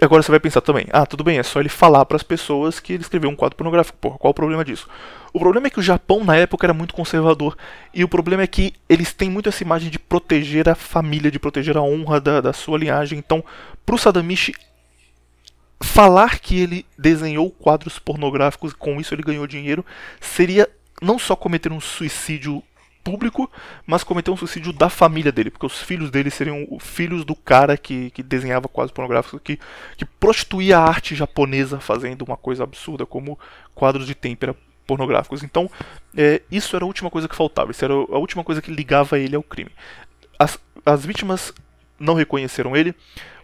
[0.00, 2.80] Agora você vai pensar também, ah, tudo bem, é só ele falar para as pessoas
[2.80, 3.96] que ele escreveu um quadro pornográfico.
[3.98, 4.88] Porra, qual o problema disso?
[5.32, 7.56] O problema é que o Japão na época era muito conservador.
[7.94, 11.38] E o problema é que eles têm muito essa imagem de proteger a família, de
[11.38, 13.18] proteger a honra da, da sua linhagem.
[13.18, 13.44] Então,
[13.86, 14.52] pro Sadamichi,
[15.82, 19.84] falar que ele desenhou quadros pornográficos com isso ele ganhou dinheiro
[20.20, 20.68] seria
[21.00, 22.62] não só cometer um suicídio
[23.02, 23.50] público,
[23.86, 27.76] mas cometeu um suicídio da família dele, porque os filhos dele seriam filhos do cara
[27.76, 29.58] que, que desenhava quadros pornográficos, que,
[29.96, 33.38] que prostituía a arte japonesa fazendo uma coisa absurda, como
[33.74, 35.42] quadros de têmpera pornográficos.
[35.42, 35.70] Então,
[36.16, 39.18] é, isso era a última coisa que faltava, isso era a última coisa que ligava
[39.18, 39.70] ele ao crime.
[40.38, 41.52] As, as vítimas
[41.98, 42.94] não reconheceram ele,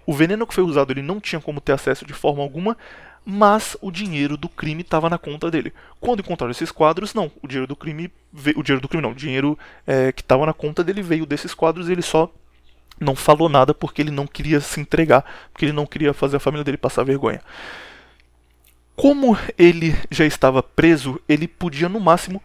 [0.06, 2.76] o veneno que foi usado ele não tinha como ter acesso de forma alguma,
[3.31, 5.70] mas o dinheiro do crime estava na conta dele.
[6.01, 9.11] Quando encontraram esses quadros, não, o dinheiro do crime, veio, o dinheiro do crime não,
[9.11, 12.33] o dinheiro é, que estava na conta dele veio desses quadros e ele só
[12.99, 16.41] não falou nada porque ele não queria se entregar, porque ele não queria fazer a
[16.41, 17.43] família dele passar vergonha.
[18.97, 22.43] Como ele já estava preso, ele podia no máximo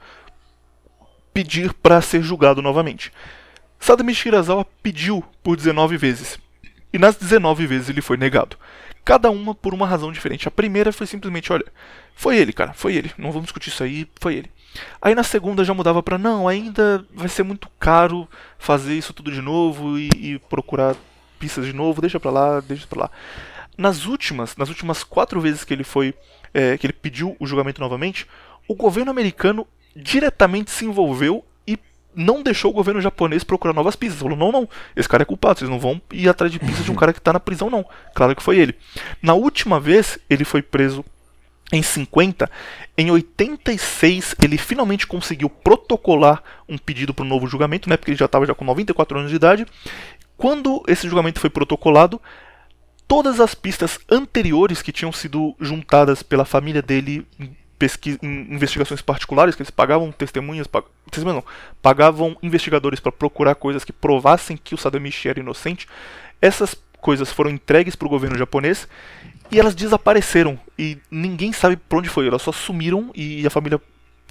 [1.33, 3.09] pedir para ser julgado novamente.
[3.79, 6.37] Sadami Shirazawa pediu por 19 vezes,
[6.91, 8.57] e nas 19 vezes ele foi negado.
[9.05, 10.47] Cada uma por uma razão diferente.
[10.47, 11.65] A primeira foi simplesmente, olha,
[12.15, 13.11] foi ele, cara, foi ele.
[13.17, 14.51] Não vamos discutir isso aí, foi ele.
[15.01, 18.27] Aí na segunda já mudava para não, ainda vai ser muito caro
[18.57, 20.95] fazer isso tudo de novo e, e procurar
[21.37, 23.11] pistas de novo, deixa pra lá, deixa pra lá.
[23.77, 26.13] Nas últimas, nas últimas quatro vezes que ele foi,
[26.53, 28.27] é, que ele pediu o julgamento novamente,
[28.67, 31.45] o governo americano diretamente se envolveu
[32.15, 34.21] não deixou o governo japonês procurar novas pistas.
[34.21, 36.91] Falou: não, não, esse cara é culpado, vocês não vão ir atrás de pistas de
[36.91, 37.85] um cara que está na prisão, não.
[38.13, 38.75] Claro que foi ele.
[39.21, 41.03] Na última vez, ele foi preso
[41.71, 42.49] em 50.
[42.97, 48.17] Em 86, ele finalmente conseguiu protocolar um pedido para um novo julgamento, né, porque ele
[48.17, 49.65] já estava já com 94 anos de idade.
[50.37, 52.21] Quando esse julgamento foi protocolado,
[53.07, 57.25] todas as pistas anteriores que tinham sido juntadas pela família dele
[57.83, 63.83] pesquisa, investigações particulares, que eles pagavam testemunhas, pag, testemunhas não, pagavam investigadores para procurar coisas
[63.83, 65.85] que provassem que o Sadamichi era inocente.
[66.41, 68.87] Essas coisas foram entregues para o governo japonês
[69.51, 72.25] e elas desapareceram e ninguém sabe para onde foi.
[72.25, 73.81] Elas só sumiram e a família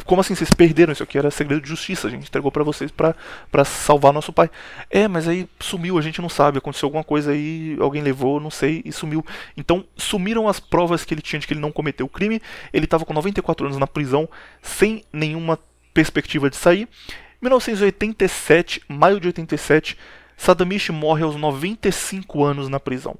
[0.04, 1.16] como assim vocês perderam isso aqui?
[1.16, 4.50] Era segredo de justiça, a gente entregou para vocês para salvar nosso pai.
[4.90, 8.50] É, mas aí sumiu, a gente não sabe, aconteceu alguma coisa aí, alguém levou, não
[8.50, 9.24] sei, e sumiu.
[9.56, 12.40] Então sumiram as provas que ele tinha de que ele não cometeu o crime.
[12.72, 14.28] Ele estava com 94 anos na prisão,
[14.60, 15.58] sem nenhuma
[15.94, 16.88] perspectiva de sair.
[17.40, 19.96] 1987, maio de 87,
[20.36, 23.16] Sadamichi morre aos 95 anos na prisão.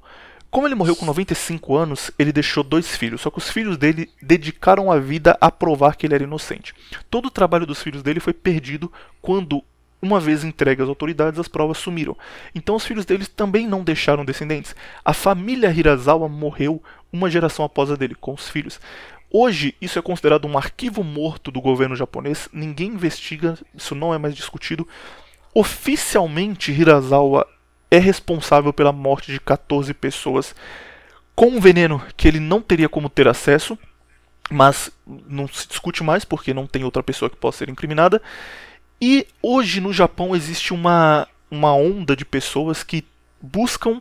[0.53, 4.11] Como ele morreu com 95 anos, ele deixou dois filhos, só que os filhos dele
[4.21, 6.75] dedicaram a vida a provar que ele era inocente.
[7.09, 8.93] Todo o trabalho dos filhos dele foi perdido
[9.23, 9.65] quando,
[10.03, 12.15] uma vez entregue às autoridades, as provas sumiram.
[12.55, 14.77] Então os filhos deles também não deixaram descendentes.
[15.03, 18.79] A família Hirazawa morreu uma geração após a dele, com os filhos.
[19.31, 24.19] Hoje, isso é considerado um arquivo morto do governo japonês, ninguém investiga, isso não é
[24.19, 24.87] mais discutido.
[25.55, 27.49] Oficialmente, Hirazawa
[27.93, 30.55] é responsável pela morte de 14 pessoas
[31.35, 33.79] com um veneno que ele não teria como ter acesso,
[34.51, 34.91] mas
[35.29, 38.23] não se discute mais porque não tem outra pessoa que possa ser incriminada.
[38.99, 43.05] E hoje no Japão existe uma, uma onda de pessoas que
[43.43, 44.01] buscam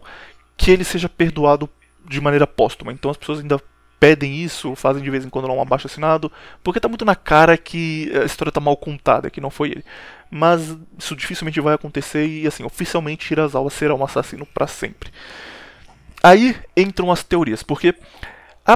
[0.56, 1.70] que ele seja perdoado
[2.08, 2.94] de maneira póstuma.
[2.94, 3.60] Então as pessoas ainda
[4.02, 6.32] pedem isso, fazem de vez em quando lá um abaixo assinado,
[6.64, 9.86] porque tá muito na cara que a história tá mal contada, que não foi ele.
[10.32, 15.12] Mas isso dificilmente vai acontecer e assim, oficialmente Hirasawa será um assassino para sempre.
[16.24, 17.93] Aí entram as teorias, porque
[18.66, 18.76] a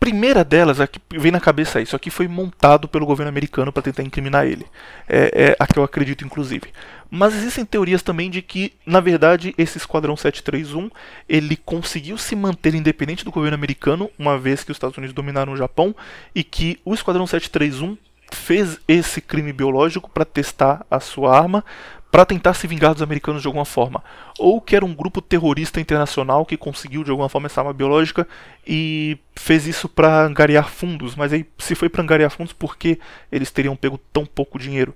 [0.00, 3.82] primeira delas, a que vem na cabeça isso aqui foi montado pelo governo americano para
[3.82, 4.64] tentar incriminar ele.
[5.06, 6.72] É, é a que eu acredito, inclusive.
[7.14, 10.90] Mas existem teorias também de que, na verdade, esse Esquadrão 731
[11.28, 15.52] ele conseguiu se manter independente do governo americano, uma vez que os Estados Unidos dominaram
[15.52, 15.94] o Japão,
[16.34, 17.96] e que o Esquadrão 731
[18.32, 21.64] fez esse crime biológico para testar a sua arma,
[22.10, 24.02] para tentar se vingar dos americanos de alguma forma.
[24.36, 28.26] Ou que era um grupo terrorista internacional que conseguiu de alguma forma essa arma biológica
[28.66, 31.14] e fez isso para angariar fundos.
[31.14, 32.98] Mas aí, se foi para angariar fundos, por que
[33.30, 34.92] eles teriam pego tão pouco dinheiro?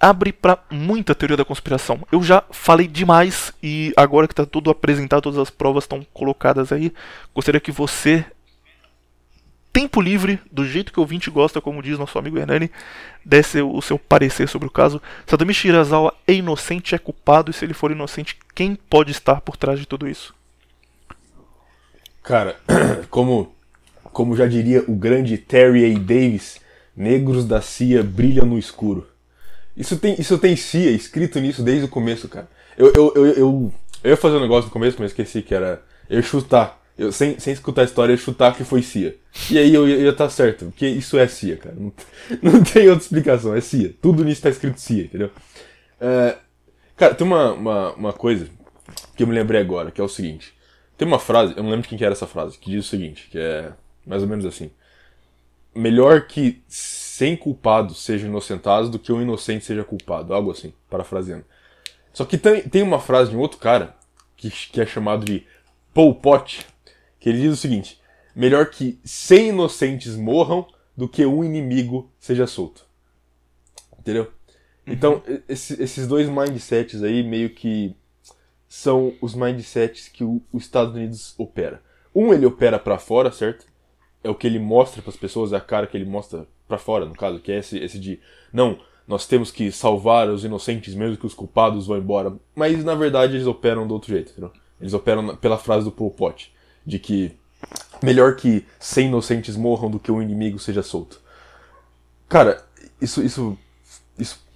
[0.00, 2.00] Abre para muita teoria da conspiração.
[2.12, 6.72] Eu já falei demais e agora que está tudo apresentado, todas as provas estão colocadas
[6.72, 6.92] aí,
[7.34, 8.24] gostaria que você
[9.72, 12.70] tempo livre, do jeito que o ouvinte gosta, como diz nosso amigo Hernani,
[13.24, 15.00] desse o seu parecer sobre o caso.
[15.26, 19.56] Sadami Shirazawa é inocente, é culpado, e se ele for inocente, quem pode estar por
[19.56, 20.34] trás de tudo isso?
[22.22, 22.56] Cara,
[23.08, 23.54] como,
[24.04, 25.98] como já diria o grande Terry A.
[25.98, 26.60] Davis,
[26.96, 29.06] negros da CIA brilham no escuro.
[29.78, 32.48] Isso tem, isso tem CIA escrito nisso desde o começo, cara.
[32.76, 33.72] Eu, eu, eu, eu,
[34.02, 35.80] eu ia fazer um negócio no começo, mas esqueci que era.
[36.10, 36.82] Eu chutar.
[36.98, 39.14] Eu, sem, sem escutar a história, eu chutar que foi CIA.
[39.48, 41.76] E aí eu ia estar tá certo, porque isso é CIA, cara.
[41.78, 41.92] Não,
[42.42, 43.94] não tem outra explicação, é CIA.
[44.02, 45.30] Tudo nisso tá escrito CIA, entendeu?
[46.00, 46.36] É,
[46.96, 48.48] cara, tem uma, uma, uma coisa
[49.14, 50.52] que eu me lembrei agora, que é o seguinte.
[50.96, 52.88] Tem uma frase, eu não lembro de quem que era essa frase, que diz o
[52.88, 53.72] seguinte, que é
[54.04, 54.72] mais ou menos assim.
[55.72, 56.60] Melhor que
[57.18, 61.44] 100 culpados sejam inocentados do que um inocente seja culpado, algo assim, parafraseando.
[62.12, 63.96] Só que tem, tem uma frase de um outro cara,
[64.36, 65.44] que, que é chamado de
[65.92, 66.64] Pol Pot,
[67.18, 68.00] que ele diz o seguinte:
[68.36, 70.64] melhor que 100 inocentes morram
[70.96, 72.86] do que um inimigo seja solto.
[73.98, 74.32] Entendeu?
[74.86, 74.92] Uhum.
[74.92, 77.96] Então, esse, esses dois mindsets aí meio que
[78.68, 81.82] são os mindsets que o, os Estados Unidos opera.
[82.14, 83.66] Um ele opera para fora, certo?
[84.22, 86.78] É o que ele mostra para as pessoas, é a cara que ele mostra para
[86.78, 88.20] fora, no caso, que é esse, esse de
[88.52, 92.34] não, nós temos que salvar os inocentes mesmo que os culpados vão embora.
[92.54, 94.52] Mas na verdade eles operam do outro jeito, entendeu?
[94.78, 96.52] Eles operam pela frase do Pol Pot,
[96.84, 97.34] de que
[98.02, 101.20] melhor que 100 inocentes morram do que um inimigo seja solto.
[102.28, 102.62] Cara,
[103.00, 103.56] isso isso
[104.18, 104.46] isso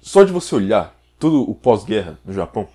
[0.00, 2.68] só de você olhar tudo o pós-guerra no Japão,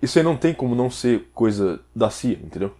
[0.00, 2.74] isso aí não tem como não ser coisa da CIA, entendeu?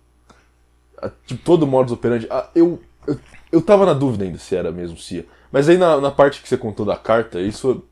[1.26, 2.26] Tipo, todo o modus operandi.
[2.30, 3.18] Ah, eu, eu,
[3.50, 5.24] eu tava na dúvida ainda se era mesmo CIA.
[5.50, 7.82] Mas aí na, na parte que você contou da carta, isso,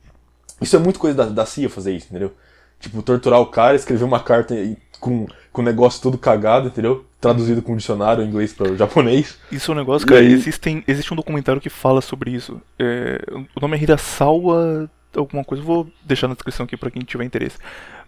[0.61, 2.33] isso é muito coisa da, da CIA fazer isso, entendeu?
[2.79, 4.55] Tipo, torturar o cara, escrever uma carta
[4.99, 7.05] com, com o negócio todo cagado, entendeu?
[7.21, 9.39] Traduzido com dicionário em inglês para o japonês.
[9.53, 10.21] Isso é um negócio, cara.
[10.21, 10.33] Aí...
[10.33, 12.61] Existem, existe um documentário que fala sobre isso.
[12.79, 13.23] É,
[13.55, 14.89] o nome é Hirasawa
[15.19, 17.59] alguma coisa, vou deixar na descrição aqui para quem tiver interesse.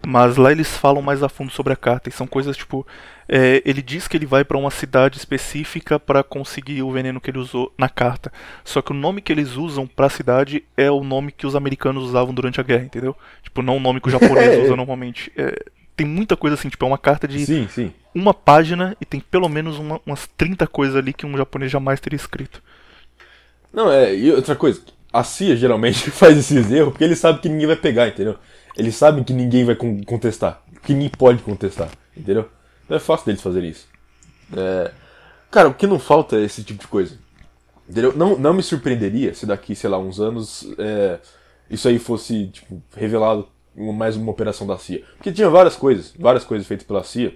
[0.04, 2.84] Mas lá eles falam mais a fundo sobre a carta e são coisas tipo,
[3.28, 7.30] é, ele diz que ele vai para uma cidade específica para conseguir o veneno que
[7.30, 8.32] ele usou na carta.
[8.64, 11.54] Só que o nome que eles usam para a cidade é o nome que os
[11.54, 13.16] americanos usavam durante a guerra, entendeu?
[13.42, 15.32] Tipo, não o nome que o japonês usa normalmente.
[15.36, 15.54] É,
[15.96, 17.92] tem muita coisa assim, tipo, é uma carta de sim, sim.
[18.14, 22.00] uma página e tem pelo menos uma, umas 30 coisas ali que um japonês jamais
[22.00, 22.62] teria escrito.
[23.72, 24.80] Não, é, e outra coisa,
[25.12, 28.36] a CIA geralmente faz esses erros porque eles sabem que ninguém vai pegar, entendeu?
[28.76, 32.48] Eles sabem que ninguém vai contestar, que ninguém pode contestar, entendeu?
[32.88, 33.86] Não é fácil deles fazerem isso.
[34.56, 34.90] É...
[35.50, 37.18] Cara, o que não falta é esse tipo de coisa.
[37.88, 38.16] Entendeu?
[38.16, 41.18] Não, não me surpreenderia se daqui, sei lá, uns anos é...
[41.68, 45.02] isso aí fosse tipo, revelado mais uma operação da CIA.
[45.16, 47.34] Porque tinha várias coisas, várias coisas feitas pela CIA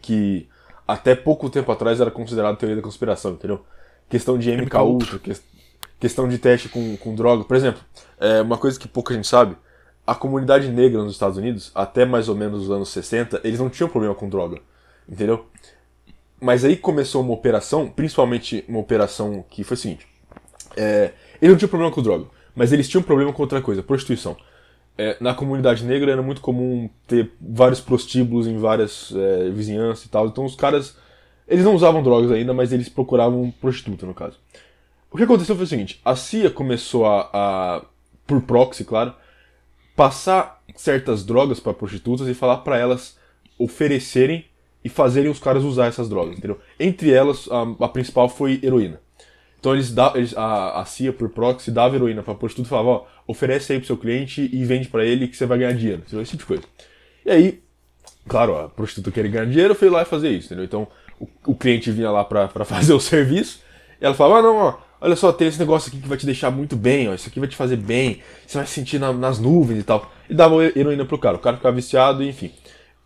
[0.00, 0.48] que
[0.86, 3.64] até pouco tempo atrás era considerado teoria da conspiração, entendeu?
[4.08, 5.20] Questão de MK Ultra,
[5.98, 7.44] questão de teste com, com droga.
[7.44, 7.80] Por exemplo,
[8.18, 9.56] é uma coisa que pouca gente sabe,
[10.06, 13.70] a comunidade negra nos Estados Unidos, até mais ou menos os anos 60, eles não
[13.70, 14.60] tinham problema com droga,
[15.08, 15.46] entendeu?
[16.40, 20.06] Mas aí começou uma operação, principalmente uma operação que foi o seguinte,
[20.76, 24.36] é, eles não tinham problema com droga, mas eles tinham problema com outra coisa, prostituição.
[24.98, 30.08] É, na comunidade negra era muito comum ter vários prostíbulos em várias é, vizinhanças e
[30.08, 30.96] tal, então os caras,
[31.46, 34.36] eles não usavam drogas ainda, mas eles procuravam prostituta, no caso.
[35.10, 37.82] O que aconteceu foi o seguinte: a CIA começou a, a
[38.26, 39.14] por proxy, claro,
[39.96, 43.18] passar certas drogas para prostitutas e falar para elas
[43.58, 44.46] oferecerem
[44.84, 46.58] e fazerem os caras usar essas drogas, entendeu?
[46.78, 49.00] Entre elas, a, a principal foi heroína.
[49.60, 52.88] Então eles, da, eles a, a CIA por proxy dava heroína para prostituta e falava,
[52.88, 56.02] ó, oferece aí pro seu cliente e vende para ele que você vai ganhar dinheiro,
[56.04, 56.20] entendeu?
[56.20, 56.64] esse tipo de coisa.
[57.24, 57.62] E aí,
[58.26, 60.64] claro, a prostituta queria ganhar dinheiro, foi lá e fazer isso, entendeu?
[60.64, 60.88] Então
[61.20, 63.60] o, o cliente vinha lá para fazer o serviço,
[64.00, 66.24] e ela falava, ah, não, ó, olha só, tem esse negócio aqui que vai te
[66.24, 69.12] deixar muito bem, ó, isso aqui vai te fazer bem, você vai se sentir na,
[69.12, 70.10] nas nuvens e tal.
[70.30, 72.52] E dava heroína pro cara, o cara ficava viciado, enfim.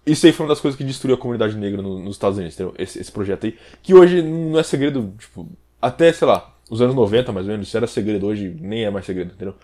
[0.04, 2.56] Isso aí foi uma das coisas que destruiu a comunidade negra no, nos Estados Unidos?
[2.78, 5.48] Esse, esse, projeto aí, que hoje não é segredo, tipo,
[5.80, 8.90] até, sei lá, os anos 90 mais ou menos, isso era segredo, hoje nem é
[8.90, 9.54] mais segredo, entendeu?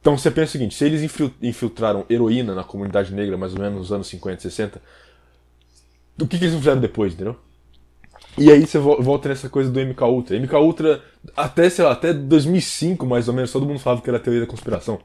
[0.00, 1.02] Então você pensa o seguinte, se eles
[1.42, 4.80] infiltraram heroína na comunidade negra mais ou menos nos anos 50, 60,
[6.20, 7.36] o que, que eles fizeram depois, entendeu?
[8.36, 10.38] E aí você volta nessa coisa do MK Ultra.
[10.38, 11.02] MK Ultra,
[11.36, 14.46] até, sei lá, até 2005, mais ou menos, todo mundo falava que era teoria da
[14.46, 15.00] conspiração.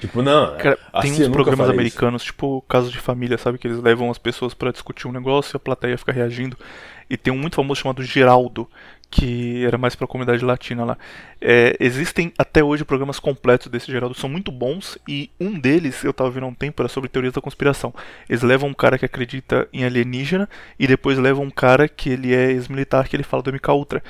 [0.00, 0.56] Tipo, não.
[0.58, 2.32] Cara, tem uns programas americanos, isso.
[2.32, 3.58] tipo Caso de Família, sabe?
[3.58, 6.56] Que eles levam as pessoas para discutir um negócio e a plateia fica reagindo.
[7.08, 8.68] E tem um muito famoso chamado Geraldo,
[9.14, 10.98] que era mais para a comunidade latina lá.
[11.40, 16.10] É, existem até hoje programas completos desse Geraldo, são muito bons, e um deles, eu
[16.10, 17.94] estava vendo há um tempo, era sobre teorias da conspiração.
[18.28, 20.48] Eles levam um cara que acredita em alienígena,
[20.80, 24.02] e depois levam um cara que ele é ex-militar, que ele fala do MK Ultra.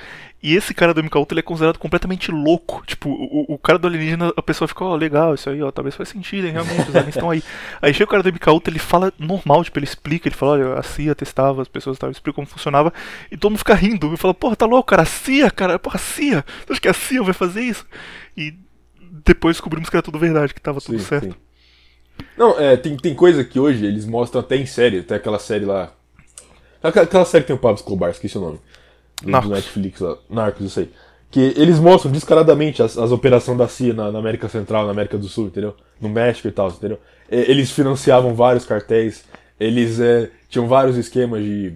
[0.44, 2.84] E esse cara do MK Ultra ele é considerado completamente louco.
[2.86, 5.70] Tipo, o, o cara do alienígena, a pessoa fica, ó, oh, legal, isso aí, ó,
[5.70, 7.42] talvez faz sentido, hein, realmente, os aliens estão aí.
[7.80, 10.52] Aí chega o cara do MK Ultra, ele fala normal, tipo, ele explica, ele fala,
[10.52, 12.92] olha, a CIA testava, as pessoas estavam, explica como funcionava,
[13.32, 15.96] e todo mundo fica rindo, e fala, porra, tá louco, cara, a CIA, cara, porra,
[15.96, 17.86] a CIA, você acha que a CIA vai fazer isso?
[18.36, 18.54] E
[19.00, 21.32] depois descobrimos que era tudo verdade, que tava tudo sim, certo.
[21.32, 21.34] Sim.
[22.36, 25.64] Não, é, tem, tem coisa que hoje eles mostram até em série, até aquela série
[25.64, 25.90] lá.
[26.82, 28.60] Aquela série que tem o Pablo Escobar, esqueci o nome
[29.22, 30.90] do, do Netflix lá, Narcos, isso aí.
[31.30, 35.18] Que eles mostram descaradamente as, as operações da CIA na, na, América Central, na América
[35.18, 35.74] do Sul, entendeu?
[36.00, 36.98] No México e tal, entendeu?
[37.28, 39.24] Eles financiavam vários cartéis,
[39.58, 41.74] eles é, tinham vários esquemas de,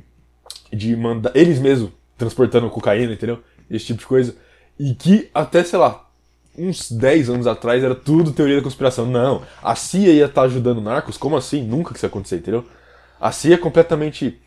[0.73, 1.33] de mandar.
[1.35, 3.41] Eles mesmos transportando cocaína, entendeu?
[3.71, 4.37] Esse tipo de coisa.
[4.79, 6.09] E que até, sei lá,
[6.57, 9.07] uns 10 anos atrás era tudo teoria da conspiração.
[9.07, 11.17] Não, a CIA ia estar tá ajudando narcos?
[11.17, 11.63] Como assim?
[11.63, 12.65] Nunca que isso ia acontecer, entendeu?
[13.21, 14.41] A CIA é completamente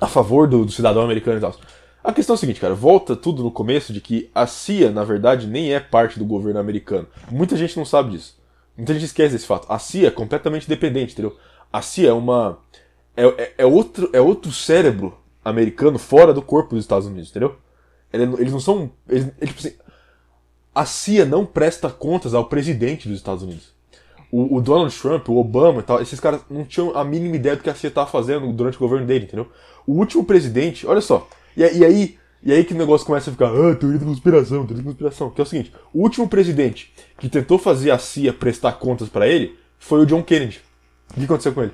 [0.00, 1.54] a favor do, do cidadão americano e tal.
[2.02, 5.04] A questão é a seguinte, cara, volta tudo no começo de que a CIA, na
[5.04, 7.06] verdade, nem é parte do governo americano.
[7.30, 8.38] Muita gente não sabe disso.
[8.76, 9.66] Muita gente esquece desse fato.
[9.70, 11.36] A CIA é completamente dependente, entendeu?
[11.70, 12.58] A CIA é uma.
[13.14, 17.56] É, é, é outro, é outro cérebro americano fora do corpo dos Estados Unidos, entendeu?
[18.12, 18.90] Eles não são.
[19.08, 19.74] Eles, eles, tipo assim,
[20.74, 23.74] a CIA não presta contas ao presidente dos Estados Unidos.
[24.32, 27.56] O, o, Donald Trump, o Obama e tal, esses caras não tinham a mínima ideia
[27.56, 29.48] do que a CIA estava fazendo durante o governo dele, entendeu?
[29.86, 33.32] O último presidente, olha só, e, e, aí, e aí que o negócio começa a
[33.32, 35.30] ficar, ah, teoria da conspiração, teoria da conspiração.
[35.30, 39.28] Que é o seguinte: o último presidente que tentou fazer a CIA prestar contas para
[39.28, 40.60] ele foi o John Kennedy.
[41.10, 41.72] O que aconteceu com ele?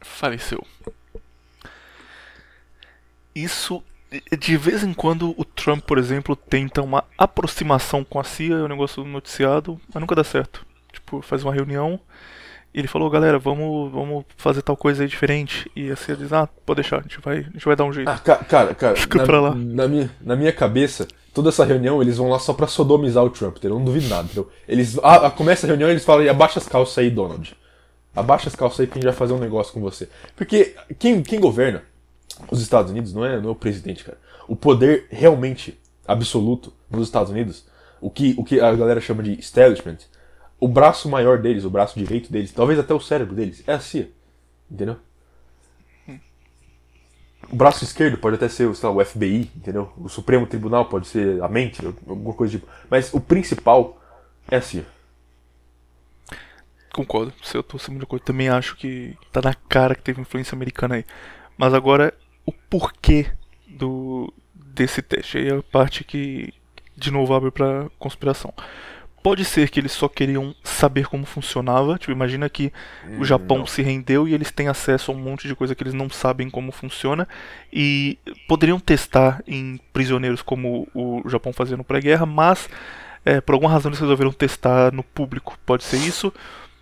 [0.00, 0.64] Faleceu.
[3.34, 3.82] Isso,
[4.38, 8.62] de vez em quando, o Trump, por exemplo, tenta uma aproximação com a CIA, é
[8.62, 10.64] um negócio noticiado, mas nunca dá certo.
[10.92, 12.00] Tipo, faz uma reunião
[12.76, 15.70] e ele falou, galera, vamos, vamos fazer tal coisa aí diferente.
[15.74, 17.92] E a CIA diz, ah, pode deixar, a gente vai, a gente vai dar um
[17.92, 18.06] jeito.
[18.06, 19.54] Ah, cara, cara, Fica na, pra lá.
[19.54, 23.30] Na, minha, na minha cabeça, toda essa reunião, eles vão lá só pra sodomizar o
[23.30, 23.78] Trump, entendeu?
[23.78, 24.50] Não duvido nada, entendeu?
[24.68, 27.56] Eles, ah, começa a reunião e eles falam, abaixa as calças aí, Donald.
[28.14, 30.06] Abaixa as calças aí que a gente vai fazer um negócio com você.
[30.36, 31.82] Porque quem, quem governa
[32.50, 34.18] os Estados Unidos não é, não é o presidente, cara.
[34.46, 37.64] O poder realmente absoluto nos Estados Unidos,
[38.02, 39.96] o que, o que a galera chama de establishment,
[40.58, 43.80] o braço maior deles, o braço direito deles, talvez até o cérebro deles, é a
[43.80, 44.10] CIA.
[44.70, 44.96] Entendeu?
[47.50, 49.92] O braço esquerdo pode até ser lá, o FBI, entendeu?
[49.96, 52.68] O Supremo Tribunal pode ser a mente, alguma coisa tipo.
[52.90, 54.00] Mas o principal
[54.50, 54.84] é a CIA.
[56.92, 60.20] Concordo, se eu tô sendo de acordo, também acho que tá na cara que teve
[60.20, 61.04] influência americana aí.
[61.56, 62.12] Mas agora,
[62.44, 63.30] o porquê
[63.66, 65.38] do desse teste?
[65.38, 66.52] Aí é a parte que,
[66.96, 68.52] de novo, abre pra conspiração.
[69.26, 71.98] Pode ser que eles só queriam saber como funcionava.
[71.98, 72.72] Tipo, imagina que
[73.04, 73.66] hum, o Japão não.
[73.66, 76.48] se rendeu e eles têm acesso a um monte de coisa que eles não sabem
[76.48, 77.26] como funciona.
[77.72, 82.68] E poderiam testar em prisioneiros como o Japão fazia no pré-guerra, mas
[83.24, 85.58] é, por alguma razão eles resolveram testar no público.
[85.66, 86.32] Pode ser isso.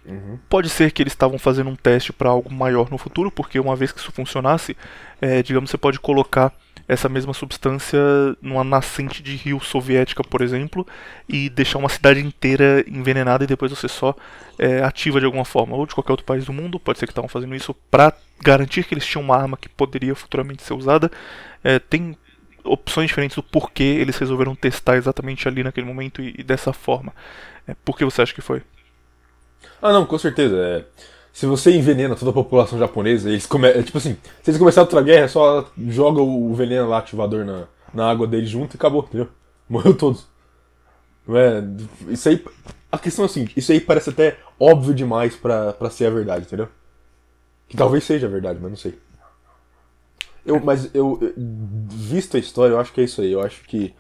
[0.05, 0.39] Uhum.
[0.47, 3.75] Pode ser que eles estavam fazendo um teste para algo maior no futuro, porque uma
[3.75, 4.77] vez que isso funcionasse,
[5.19, 6.53] é, digamos, você pode colocar
[6.87, 7.99] essa mesma substância
[8.43, 10.87] numa nascente de rio soviética, por exemplo,
[11.29, 14.15] e deixar uma cidade inteira envenenada e depois você só
[14.59, 16.79] é, ativa de alguma forma, ou de qualquer outro país do mundo.
[16.79, 18.13] Pode ser que estavam fazendo isso para
[18.43, 21.11] garantir que eles tinham uma arma que poderia futuramente ser usada.
[21.63, 22.17] É, tem
[22.63, 27.15] opções diferentes do porquê eles resolveram testar exatamente ali naquele momento e, e dessa forma.
[27.67, 28.63] É, por que você acha que foi?
[29.81, 30.57] Ah, não, com certeza.
[30.57, 33.67] É se você envenena toda a população japonesa, eles come...
[33.67, 37.65] É, tipo assim, se eles começarem outra guerra, só joga o veneno lá, ativador na,
[37.93, 39.29] na água deles junto e acabou, entendeu?
[39.69, 40.29] Morreu todos.
[41.27, 41.65] Não é?
[42.09, 42.45] Isso aí.
[42.91, 46.47] A questão é assim, isso aí parece até óbvio demais pra, pra ser a verdade,
[46.47, 46.69] entendeu?
[47.67, 48.97] Que talvez seja a verdade, mas não sei.
[50.47, 53.33] Eu, mas eu, visto a história, eu acho que é isso aí.
[53.33, 53.93] Eu acho que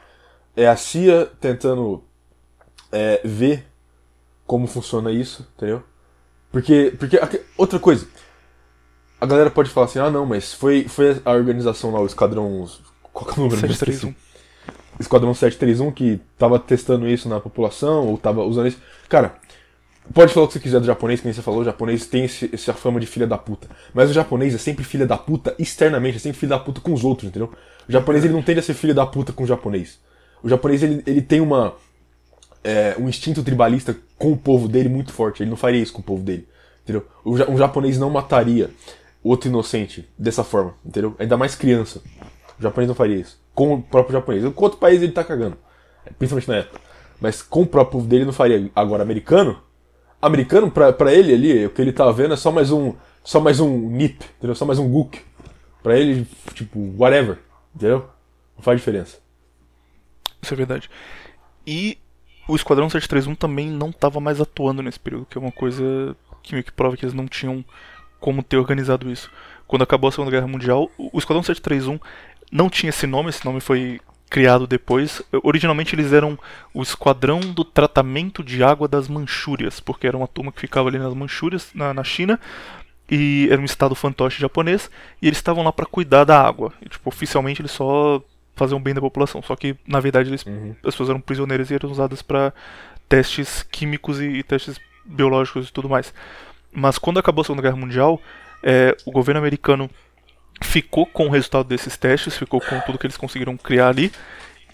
[0.54, 2.04] é a CIA tentando
[2.92, 3.66] é, ver
[4.46, 5.82] como funciona isso, entendeu?
[6.54, 7.18] Porque, porque
[7.58, 8.06] outra coisa,
[9.20, 12.64] a galera pode falar assim, ah não, mas foi, foi a organização lá, o Esquadrão.
[13.12, 13.60] Qual é o número?
[13.60, 14.14] 731.
[15.00, 18.78] Esquadrão 731 que tava testando isso na população, ou tava usando isso.
[19.08, 19.34] Cara,
[20.12, 22.26] pode falar o que você quiser do japonês, que nem você falou, o japonês tem
[22.26, 23.68] esse, essa fama de filha da puta.
[23.92, 26.92] Mas o japonês é sempre filha da puta externamente, é sempre filha da puta com
[26.92, 27.52] os outros, entendeu?
[27.88, 29.98] O japonês ele não tende a ser filha da puta com o japonês.
[30.40, 31.74] O japonês ele, ele tem uma
[32.64, 35.42] é, um instinto tribalista com o povo dele muito forte.
[35.42, 36.48] Ele não faria isso com o povo dele.
[36.82, 37.06] Entendeu?
[37.24, 38.70] Um japonês não mataria
[39.22, 41.14] outro inocente dessa forma, entendeu?
[41.18, 42.02] Ainda mais criança.
[42.58, 43.40] O japonês não faria isso.
[43.54, 44.44] Com o próprio japonês.
[44.52, 45.56] Com outro país ele tá cagando.
[46.18, 46.80] Principalmente na época.
[47.20, 48.70] Mas com o próprio povo dele ele não faria.
[48.74, 49.62] Agora, americano,
[50.20, 52.94] americano, pra, pra ele ali, o que ele tá vendo é só mais um.
[53.22, 54.54] Só mais um nip, entendeu?
[54.54, 55.18] Só mais um gook.
[55.82, 57.38] Pra ele, tipo, whatever.
[57.74, 58.06] Entendeu?
[58.56, 59.18] Não faz diferença.
[60.42, 60.90] Isso é verdade.
[61.66, 61.96] E
[62.46, 66.52] o Esquadrão 731 também não estava mais atuando nesse período, que é uma coisa que
[66.52, 67.64] meio que prova que eles não tinham
[68.20, 69.30] como ter organizado isso.
[69.66, 71.98] Quando acabou a Segunda Guerra Mundial, o Esquadrão 731
[72.52, 75.22] não tinha esse nome, esse nome foi criado depois.
[75.42, 76.38] Originalmente eles eram
[76.72, 80.98] o Esquadrão do Tratamento de Água das Manchúrias, porque era uma turma que ficava ali
[80.98, 82.38] nas Manchúrias, na, na China,
[83.10, 84.90] e era um estado fantoche japonês,
[85.20, 86.72] e eles estavam lá para cuidar da água.
[86.82, 88.22] E, tipo, oficialmente eles só
[88.54, 90.74] faziam bem da população, só que na verdade eles, uhum.
[90.78, 92.52] as pessoas eram prisioneiras e eram usadas para
[93.08, 96.14] testes químicos e, e, testes biológicos e tudo mais.
[96.72, 98.20] Mas quando acabou a Segunda Guerra Mundial,
[98.62, 99.90] é, o governo americano
[100.62, 104.10] ficou com o resultado desses testes, ficou com tudo que eles conseguiram criar ali,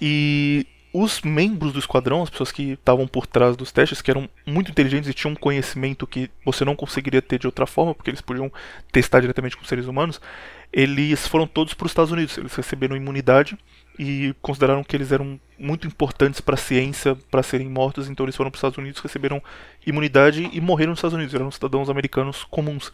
[0.00, 4.28] e os membros do esquadrão, as pessoas que estavam por trás dos testes, que eram
[4.44, 8.10] muito inteligentes e tinham um conhecimento que você não conseguiria ter de outra forma, porque
[8.10, 8.50] eles podiam
[8.90, 10.20] testar diretamente com seres humanos,
[10.72, 12.36] eles foram todos para os Estados Unidos.
[12.38, 13.58] Eles receberam imunidade
[13.98, 18.36] e consideraram que eles eram muito importantes para a ciência para serem mortos, então eles
[18.36, 19.42] foram para os Estados Unidos, receberam
[19.86, 21.34] imunidade e morreram nos Estados Unidos.
[21.34, 22.92] Eram cidadãos americanos comuns.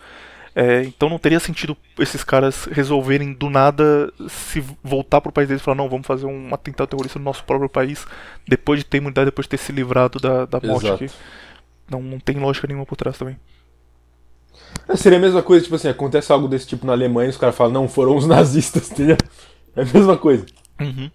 [0.58, 5.60] É, então não teria sentido esses caras resolverem do nada se voltar pro país deles
[5.60, 8.06] e falar, não, vamos fazer um atentado terrorista no nosso próprio país,
[8.48, 11.10] depois de ter imunidade, depois de ter se livrado da, da morte aqui.
[11.90, 13.38] Não, não tem lógica nenhuma por trás também.
[14.88, 17.36] É, seria a mesma coisa, tipo assim, acontece algo desse tipo na Alemanha e os
[17.36, 19.18] caras falam, não, foram os nazistas, entendeu?
[19.76, 20.46] É a mesma coisa.
[20.80, 21.10] Uhum.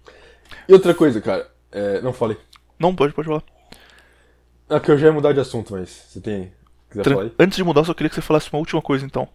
[0.68, 2.00] E outra coisa, cara, é...
[2.00, 2.36] não falei.
[2.78, 3.42] Não, pode, pode falar.
[4.70, 6.52] É que eu já ia mudar de assunto, mas você tem
[7.38, 9.28] Antes de mudar, só queria que você falasse uma última coisa então.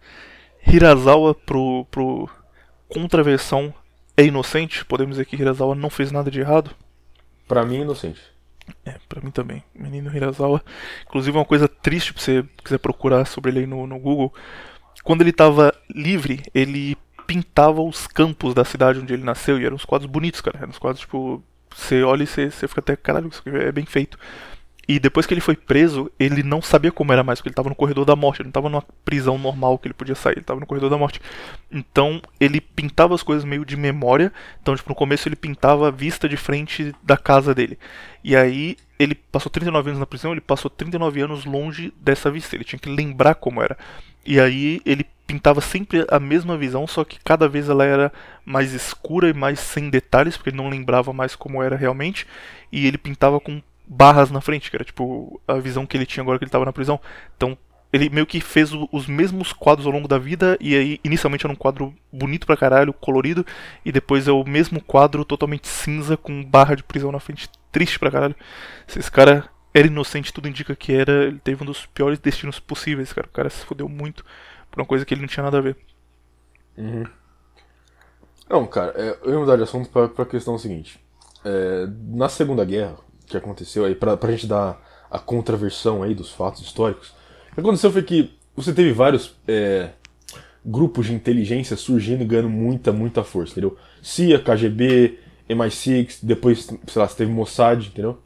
[0.65, 2.29] Hirazawa pro, pro
[2.89, 3.73] contraversão
[4.15, 4.83] é inocente?
[4.85, 6.71] Podemos dizer que Hirazawa não fez nada de errado?
[7.47, 8.21] Para mim, inocente.
[8.85, 9.63] É, pra mim também.
[9.73, 10.61] Menino Hirazawa.
[11.05, 14.33] Inclusive, uma coisa triste pra você quiser procurar sobre ele aí no, no Google.
[15.03, 19.59] Quando ele tava livre, ele pintava os campos da cidade onde ele nasceu.
[19.59, 20.57] E eram uns quadros bonitos, cara.
[20.57, 21.41] Eram uns quadros, tipo.
[21.73, 22.95] Você olha e você, você fica até.
[22.95, 24.17] Caralho, isso é bem feito.
[24.87, 27.67] E depois que ele foi preso, ele não sabia como era mais, porque ele estava
[27.67, 30.41] no corredor da morte, ele não estava numa prisão normal que ele podia sair, ele
[30.41, 31.19] estava no corredor da morte.
[31.69, 34.31] Então ele pintava as coisas meio de memória.
[34.61, 37.77] Então, tipo, no começo ele pintava a vista de frente da casa dele.
[38.23, 42.55] E aí ele passou 39 anos na prisão, ele passou 39 anos longe dessa vista,
[42.55, 43.77] ele tinha que lembrar como era.
[44.25, 48.11] E aí ele pintava sempre a mesma visão, só que cada vez ela era
[48.45, 52.25] mais escura e mais sem detalhes, porque ele não lembrava mais como era realmente.
[52.71, 56.21] E ele pintava com barras na frente, que era tipo a visão que ele tinha
[56.21, 56.99] agora que ele estava na prisão.
[57.35, 57.57] Então,
[57.91, 61.45] ele meio que fez o, os mesmos quadros ao longo da vida, e aí inicialmente
[61.45, 63.45] era um quadro bonito pra caralho, colorido,
[63.85, 67.97] e depois é o mesmo quadro totalmente cinza com barra de prisão na frente, triste
[67.97, 68.35] pra caralho.
[68.85, 72.59] Se esse cara era inocente, tudo indica que era, ele teve um dos piores destinos
[72.59, 73.27] possíveis, cara.
[73.27, 74.25] O cara se fodeu muito
[74.69, 75.77] por uma coisa que ele não tinha nada a ver.
[76.77, 77.05] Uhum.
[78.49, 80.99] Não, cara, é, eu ia mudar de assunto pra, pra questão seguinte.
[81.45, 82.97] É, na Segunda Guerra,
[83.27, 87.09] que aconteceu aí, pra, pra gente dar a contraversão aí dos fatos históricos.
[87.51, 89.89] O que aconteceu foi que você teve vários é,
[90.65, 93.77] grupos de inteligência surgindo e ganhando muita, muita força, entendeu?
[94.01, 95.19] CIA, KGB,
[95.49, 98.19] MI6, depois, sei lá, você teve Mossad, entendeu?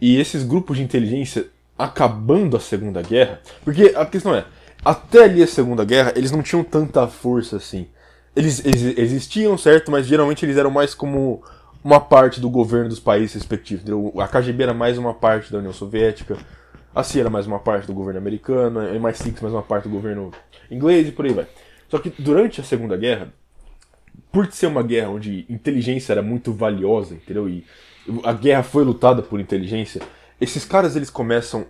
[0.00, 1.46] E esses grupos de inteligência
[1.78, 4.44] acabando a Segunda Guerra, porque a questão é,
[4.84, 7.86] até ali a Segunda Guerra, eles não tinham tanta força assim.
[8.34, 9.90] Eles, eles existiam, certo?
[9.90, 11.42] Mas geralmente eles eram mais como
[11.86, 13.84] uma parte do governo dos países respectivos.
[13.84, 14.12] Entendeu?
[14.20, 16.36] A KGB era mais uma parte da União Soviética,
[16.92, 19.90] a CIA era mais uma parte do governo americano, a MI6 mais uma parte do
[19.90, 20.32] governo
[20.68, 21.46] inglês e por aí vai.
[21.88, 23.32] Só que durante a Segunda Guerra,
[24.32, 27.48] por ser uma guerra onde inteligência era muito valiosa, entendeu?
[27.48, 27.64] E
[28.24, 30.02] a guerra foi lutada por inteligência,
[30.40, 31.66] esses caras eles começam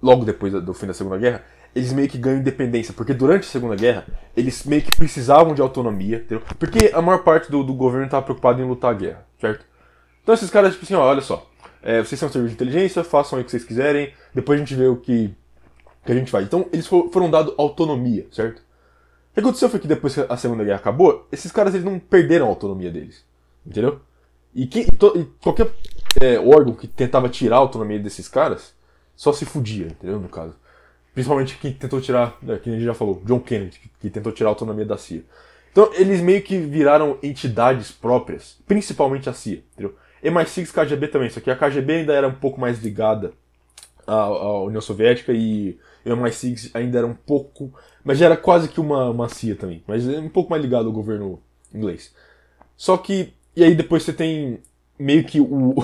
[0.00, 1.44] logo depois do fim da Segunda Guerra
[1.78, 4.04] eles meio que ganham independência, porque durante a Segunda Guerra,
[4.36, 6.42] eles meio que precisavam de autonomia, entendeu?
[6.58, 9.64] Porque a maior parte do, do governo estava preocupado em lutar a guerra, certo?
[10.22, 11.48] Então esses caras, tipo assim, ó, olha só,
[11.82, 14.86] é, vocês são serviço de inteligência, façam o que vocês quiserem, depois a gente vê
[14.86, 15.32] o que,
[16.04, 16.44] que a gente faz.
[16.46, 18.58] Então eles foram dados autonomia, certo?
[18.58, 21.98] O que aconteceu foi que depois que a Segunda Guerra acabou, esses caras eles não
[21.98, 23.24] perderam a autonomia deles,
[23.64, 24.00] entendeu?
[24.52, 25.70] E, que, e, to, e qualquer
[26.20, 28.74] é, órgão que tentava tirar a autonomia desses caras,
[29.14, 30.18] só se fudia, entendeu?
[30.18, 30.54] No caso.
[31.18, 34.30] Principalmente quem tentou tirar, né, que a gente já falou, John Kennedy, que, que tentou
[34.30, 35.24] tirar a autonomia da CIA.
[35.72, 39.96] Então eles meio que viraram entidades próprias, principalmente a CIA, entendeu?
[40.22, 43.32] MI6 KGB também, só que a KGB ainda era um pouco mais ligada
[44.06, 48.68] à, à União Soviética e o MI6 ainda era um pouco, mas já era quase
[48.68, 51.42] que uma, uma CIA também, mas é um pouco mais ligado ao governo
[51.74, 52.14] inglês.
[52.76, 54.60] Só que, e aí depois você tem
[54.96, 55.74] meio que o,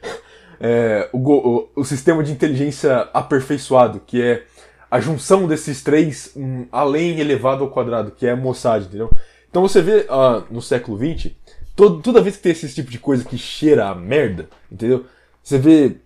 [0.58, 4.46] é, o, o, o sistema de inteligência aperfeiçoado, que é
[4.90, 9.10] a junção desses três um, além elevado ao quadrado, que é a Mossad, entendeu?
[9.50, 11.32] Então você vê uh, no século XX,
[11.74, 15.06] todo, toda vez que tem esse tipo de coisa que cheira a merda, entendeu?
[15.42, 15.96] Você vê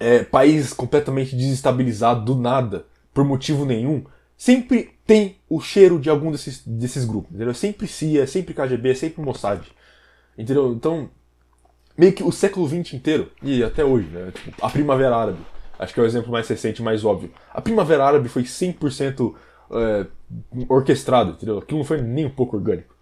[0.00, 4.04] é, países completamente desestabilizados do nada, por motivo nenhum,
[4.36, 7.54] sempre tem o cheiro de algum desses, desses grupos, entendeu?
[7.54, 9.62] Sempre CIA, sempre KGB, sempre Mossad,
[10.36, 10.72] entendeu?
[10.72, 11.08] Então,
[11.96, 14.32] meio que o século XX inteiro, e até hoje, né?
[14.32, 15.38] Tipo, a Primavera Árabe,
[15.78, 17.32] acho que é o exemplo mais recente, mais óbvio.
[17.52, 19.34] A Primavera Árabe foi 100%
[19.70, 20.06] é,
[20.68, 21.58] orquestrado, entendeu?
[21.58, 22.94] Aquilo não foi nem um pouco orgânico.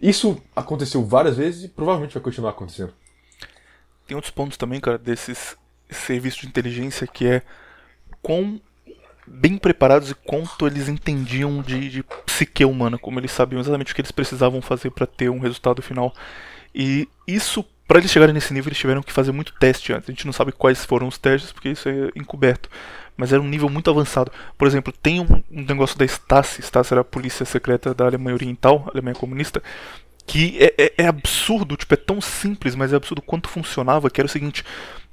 [0.00, 2.92] Isso aconteceu várias vezes e provavelmente vai continuar acontecendo.
[4.06, 5.56] Tem outros pontos também, cara, desses
[5.90, 7.42] serviços de inteligência que é
[8.22, 8.60] quão
[9.26, 13.94] bem preparados e quanto eles entendiam de, de psique humana, como eles sabiam exatamente o
[13.94, 16.12] que eles precisavam fazer para ter um resultado final.
[16.74, 20.08] E isso, para eles chegarem nesse nível, eles tiveram que fazer muito teste antes.
[20.08, 22.70] A gente não sabe quais foram os testes, porque isso é encoberto.
[23.16, 24.30] Mas era um nível muito avançado.
[24.56, 28.36] Por exemplo, tem um, um negócio da Stasi, Stasi era a polícia secreta da Alemanha
[28.36, 29.60] Oriental, Alemanha Comunista,
[30.24, 34.20] que é, é, é, absurdo, tipo, é tão simples, mas é absurdo quanto funcionava, que
[34.20, 34.64] era o seguinte,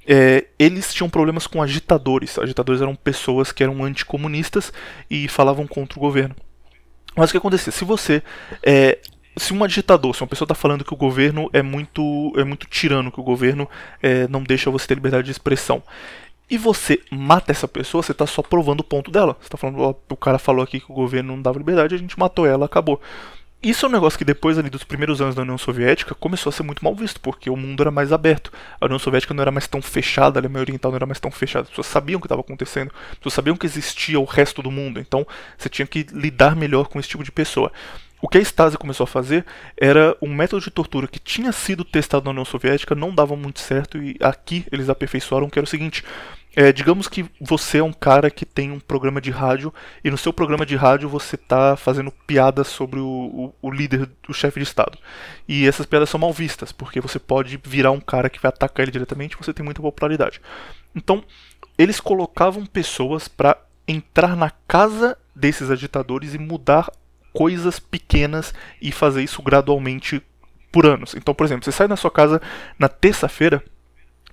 [0.06, 2.38] é, eles tinham problemas com agitadores.
[2.38, 4.72] Agitadores eram pessoas que eram anticomunistas
[5.10, 6.36] e falavam contra o governo.
[7.16, 7.72] Mas o que acontecia?
[7.72, 8.22] Se você
[8.62, 8.98] é,
[9.38, 12.66] se um agitador, se uma pessoa está falando que o governo é muito, é muito
[12.66, 13.68] tirano, que o governo
[14.02, 15.82] é, não deixa você ter liberdade de expressão,
[16.50, 19.36] e você mata essa pessoa, você está só provando o ponto dela.
[19.38, 21.98] Você está falando, ó, o cara falou aqui que o governo não dava liberdade, a
[21.98, 23.00] gente matou ela, acabou.
[23.60, 26.52] Isso é um negócio que depois ali dos primeiros anos da União Soviética começou a
[26.52, 28.52] ser muito mal visto, porque o mundo era mais aberto.
[28.80, 31.30] A União Soviética não era mais tão fechada, a Alemanha Oriental não era mais tão
[31.30, 31.64] fechada.
[31.64, 34.70] As pessoas sabiam o que estava acontecendo, as pessoas sabiam que existia o resto do
[34.70, 35.26] mundo, então
[35.56, 37.72] você tinha que lidar melhor com esse tipo de pessoa.
[38.20, 39.46] O que a Stasi começou a fazer
[39.76, 43.60] era um método de tortura que tinha sido testado na União Soviética, não dava muito
[43.60, 46.04] certo, e aqui eles aperfeiçoaram, que era o seguinte:
[46.56, 50.18] é, digamos que você é um cara que tem um programa de rádio e no
[50.18, 54.58] seu programa de rádio você está fazendo piadas sobre o, o, o, líder, o chefe
[54.58, 54.98] de Estado.
[55.46, 58.82] E essas piadas são mal vistas, porque você pode virar um cara que vai atacar
[58.82, 60.40] ele diretamente e você tem muita popularidade.
[60.96, 61.22] Então,
[61.78, 63.56] eles colocavam pessoas para
[63.86, 66.90] entrar na casa desses agitadores e mudar
[67.38, 70.20] coisas pequenas e fazer isso gradualmente
[70.72, 71.14] por anos.
[71.14, 72.42] Então, por exemplo, você sai da sua casa
[72.76, 73.62] na terça-feira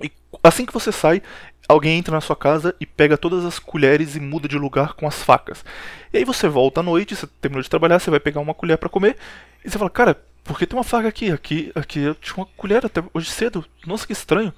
[0.02, 1.22] e assim que você sai,
[1.70, 5.08] alguém entra na sua casa e pega todas as colheres e muda de lugar com
[5.08, 5.64] as facas.
[6.12, 8.80] E aí você volta à noite, você terminou de trabalhar, você vai pegar uma colher
[8.80, 9.18] para comer
[9.64, 11.32] e você fala: "Cara, por que tem uma faca aqui?
[11.32, 13.64] Aqui, aqui eu tinha uma colher até hoje cedo.
[13.86, 14.52] Nossa, que estranho".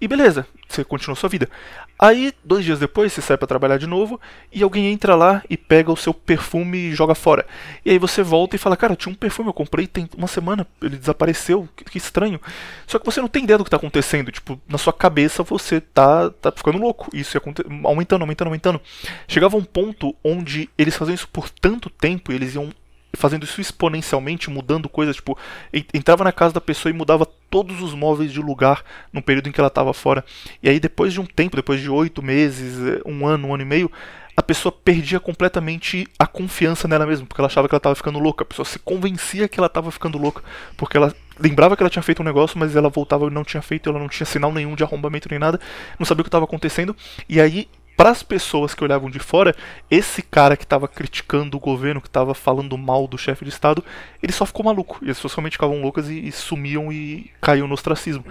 [0.00, 1.48] E beleza, você continua sua vida.
[1.98, 4.18] Aí, dois dias depois, você sai para trabalhar de novo
[4.50, 7.46] e alguém entra lá e pega o seu perfume e joga fora.
[7.84, 10.66] E aí você volta e fala: Cara, tinha um perfume, eu comprei tem uma semana,
[10.80, 12.40] ele desapareceu, que, que estranho.
[12.86, 14.32] Só que você não tem ideia do que tá acontecendo.
[14.32, 17.10] Tipo, na sua cabeça você tá, tá ficando louco.
[17.12, 17.42] Isso ia
[17.84, 18.80] aumentando, aumentando, aumentando.
[19.28, 22.72] Chegava um ponto onde eles faziam isso por tanto tempo e eles iam
[23.14, 25.36] fazendo isso exponencialmente, mudando coisas, tipo,
[25.92, 29.52] entrava na casa da pessoa e mudava todos os móveis de lugar no período em
[29.52, 30.24] que ela estava fora.
[30.62, 33.66] E aí, depois de um tempo, depois de oito meses, um ano, um ano e
[33.66, 33.90] meio,
[34.36, 38.18] a pessoa perdia completamente a confiança nela mesma, porque ela achava que ela estava ficando
[38.18, 38.42] louca.
[38.42, 40.42] A pessoa se convencia que ela estava ficando louca,
[40.76, 43.60] porque ela lembrava que ela tinha feito um negócio, mas ela voltava e não tinha
[43.62, 45.60] feito, ela não tinha sinal nenhum de arrombamento nem nada,
[45.98, 46.96] não sabia o que estava acontecendo.
[47.28, 47.68] E aí
[48.00, 49.54] para as pessoas que olhavam de fora,
[49.90, 53.84] esse cara que estava criticando o governo, que estava falando mal do chefe de Estado,
[54.22, 54.98] ele só ficou maluco.
[55.02, 58.24] E as pessoas realmente ficavam loucas e, e, sumiam e caíam no ostracismo.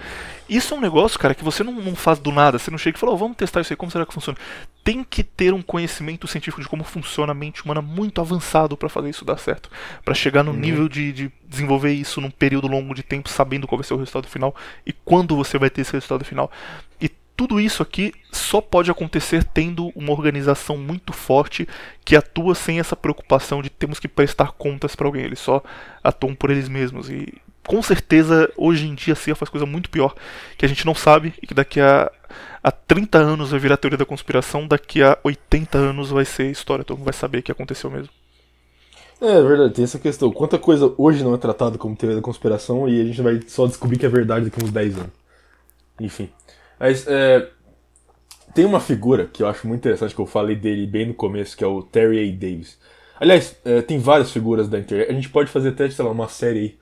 [0.49, 2.57] Isso é um negócio, cara, que você não, não faz do nada.
[2.57, 4.39] Você não chega e fala, oh, vamos testar isso aí, como será que funciona?
[4.83, 8.89] Tem que ter um conhecimento científico de como funciona a mente humana muito avançado para
[8.89, 9.69] fazer isso dar certo.
[10.03, 10.57] para chegar no uhum.
[10.57, 13.97] nível de, de desenvolver isso num período longo de tempo, sabendo qual vai ser o
[13.97, 16.49] resultado final e quando você vai ter esse resultado final.
[16.99, 17.07] E
[17.39, 21.65] tudo isso aqui só pode acontecer tendo uma organização muito forte
[22.03, 25.23] que atua sem essa preocupação de temos que prestar contas para alguém.
[25.23, 25.63] Eles só
[26.03, 27.09] atuam por eles mesmos.
[27.09, 27.33] E
[27.65, 30.13] com certeza hoje em dia a CIA faz coisa muito pior
[30.57, 32.11] que a gente não sabe e que daqui a,
[32.61, 36.83] a 30 anos vai virar teoria da conspiração, daqui a 80 anos vai ser história,
[36.83, 38.11] todo mundo vai saber que aconteceu mesmo.
[39.21, 40.29] É, é verdade, tem essa questão.
[40.29, 43.65] Quanta coisa hoje não é tratada como teoria da conspiração e a gente vai só
[43.65, 45.11] descobrir que é verdade daqui a uns 10 anos.
[46.01, 46.29] Enfim.
[46.79, 47.47] Mas é,
[48.53, 51.57] tem uma figura que eu acho muito interessante, que eu falei dele bem no começo,
[51.57, 52.31] que é o Terry A.
[52.31, 52.79] Davis.
[53.19, 55.09] Aliás, é, tem várias figuras da internet.
[55.09, 56.79] A gente pode fazer até, sei lá, uma série aí.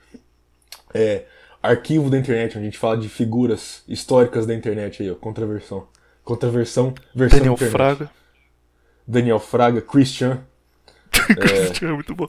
[0.94, 1.24] É,
[1.62, 5.14] arquivo da internet, onde a gente fala de figuras históricas da internet aí, ó.
[5.14, 5.88] Contraversão.
[6.24, 7.72] Contraversão, versão Daniel internet.
[7.72, 8.10] Fraga.
[9.06, 10.40] Daniel Fraga, Christian.
[11.10, 12.26] Christian é muito bom.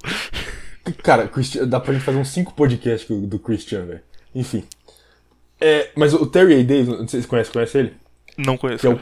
[1.03, 4.01] Cara, Christian, dá pra gente fazer uns 5 podcasts do Christian, velho.
[4.33, 4.63] Enfim.
[5.61, 6.63] É, mas o Terry A.
[6.63, 7.93] Davis, não sei se você conhece, conhece ele?
[8.37, 8.87] Não conheço.
[8.87, 8.99] É o,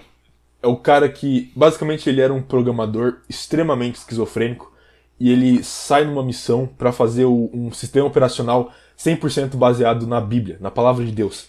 [0.64, 4.74] é o cara que, basicamente, ele era um programador extremamente esquizofrênico
[5.20, 10.58] e ele sai numa missão para fazer o, um sistema operacional 100% baseado na Bíblia,
[10.60, 11.47] na palavra de Deus.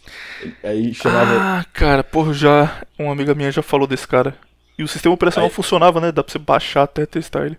[0.63, 1.33] Aí chamava.
[1.41, 2.83] Ah, cara, porra, já.
[2.99, 4.37] Uma amiga minha já falou desse cara.
[4.79, 6.13] E o sistema operacional Aí- funcionava, né?
[6.13, 7.59] Dá pra você baixar até testar ele.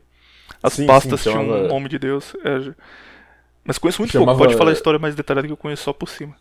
[0.61, 2.35] As Sim, pastas sim, tinham chamava- um nome de Deus.
[2.45, 2.71] é,
[3.63, 4.43] Mas conheço muito Chamava- pouco.
[4.45, 6.35] Pode falar a história mais detalhada que eu conheço só por cima.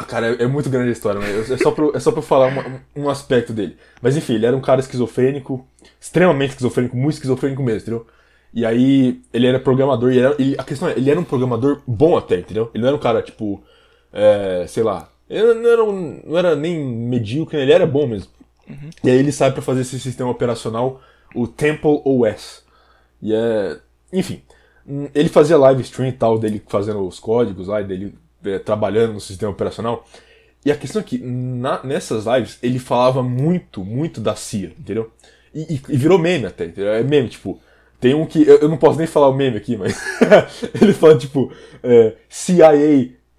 [0.00, 2.10] Ah, cara, é, é muito grande a história, mas é só pra, eu- é só
[2.12, 3.76] pra eu falar uma- um aspecto dele.
[4.00, 5.66] Mas enfim, ele era um cara esquizofrênico,
[6.00, 8.06] extremamente esquizofrênico, muito esquizofrênico mesmo, entendeu?
[8.54, 12.16] E aí, ele era programador, e era- a questão é, ele era um programador bom
[12.16, 12.70] até, entendeu?
[12.72, 13.62] Ele não era um cara, tipo,
[14.12, 18.30] é, sei lá, ele não era, um- não era nem medíocre, ele era bom mesmo.
[19.02, 21.00] E aí ele sai pra fazer esse sistema operacional,
[21.34, 22.62] o Temple OS.
[23.20, 23.78] E é.
[24.12, 24.42] Enfim.
[24.86, 28.14] hum, Ele fazia live stream e tal, dele fazendo os códigos lá, dele
[28.44, 30.06] é, trabalhando no sistema operacional.
[30.64, 35.10] E a questão é que na- nessas lives ele falava muito, muito da CIA, entendeu?
[35.54, 36.92] E, e- e virou meme até, entendeu?
[36.92, 37.60] É meme, tipo.
[38.00, 38.42] Tem um que.
[38.46, 40.00] Eu, eu não posso nem falar o meme aqui, mas.
[40.80, 41.52] ele fala, tipo.
[41.82, 42.70] é, CIA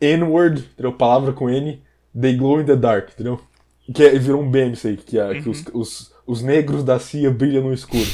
[0.01, 0.93] N-word, entendeu?
[0.93, 1.81] Palavra com N,
[2.19, 3.39] they glow in the dark, entendeu?
[3.93, 6.99] Que é- virou um meme isso aí, que, é, que os, os, os negros da
[6.99, 8.07] CIA brilham no escuro.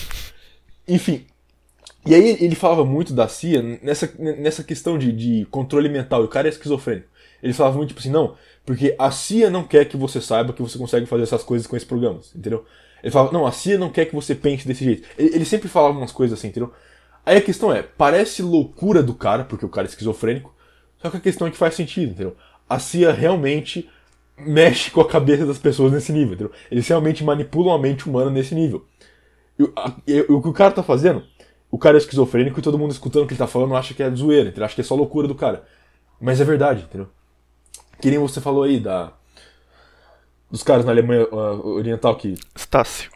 [0.87, 1.25] Enfim.
[2.05, 6.21] E aí ele falava muito da CIA nessa, nessa questão de, de controle mental.
[6.21, 7.07] E o cara é esquizofrênico.
[7.41, 8.35] Ele falava muito tipo assim, não,
[8.65, 11.75] porque a CIA não quer que você saiba que você consegue fazer essas coisas com
[11.75, 12.65] esses programas, entendeu?
[13.03, 15.07] Ele falava, não, a CIA não quer que você pense desse jeito.
[15.17, 16.71] Ele, ele sempre falava umas coisas assim, entendeu?
[17.25, 20.53] Aí a questão é, parece loucura do cara, porque o cara é esquizofrênico,
[21.01, 22.35] só que a questão é que faz sentido, entendeu?
[22.69, 23.89] A CIA realmente
[24.37, 26.51] mexe com a cabeça das pessoas nesse nível, entendeu?
[26.69, 28.85] Eles realmente manipulam a mente humana nesse nível.
[29.59, 31.23] E a- e o que o cara tá fazendo,
[31.75, 34.01] o cara é esquizofrênico e todo mundo escutando o que ele tá falando acha que
[34.01, 34.63] é zoeira, entendeu?
[34.63, 35.65] Acha que é só loucura do cara.
[36.21, 37.09] Mas é verdade, entendeu?
[38.01, 39.11] Que nem você falou aí da.
[40.49, 42.35] Dos caras na Alemanha ah, Oriental que.
[42.55, 43.11] Stácio.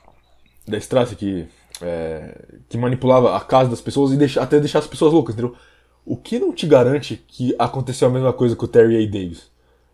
[0.68, 1.48] Da Strasse que.
[1.82, 2.38] é,
[2.68, 5.56] que manipulava a casa das pessoas e deixa, até deixar as pessoas loucas, entendeu?
[6.06, 9.10] O que não te garante que aconteceu a mesma coisa com o Terry A.
[9.10, 9.50] Davis?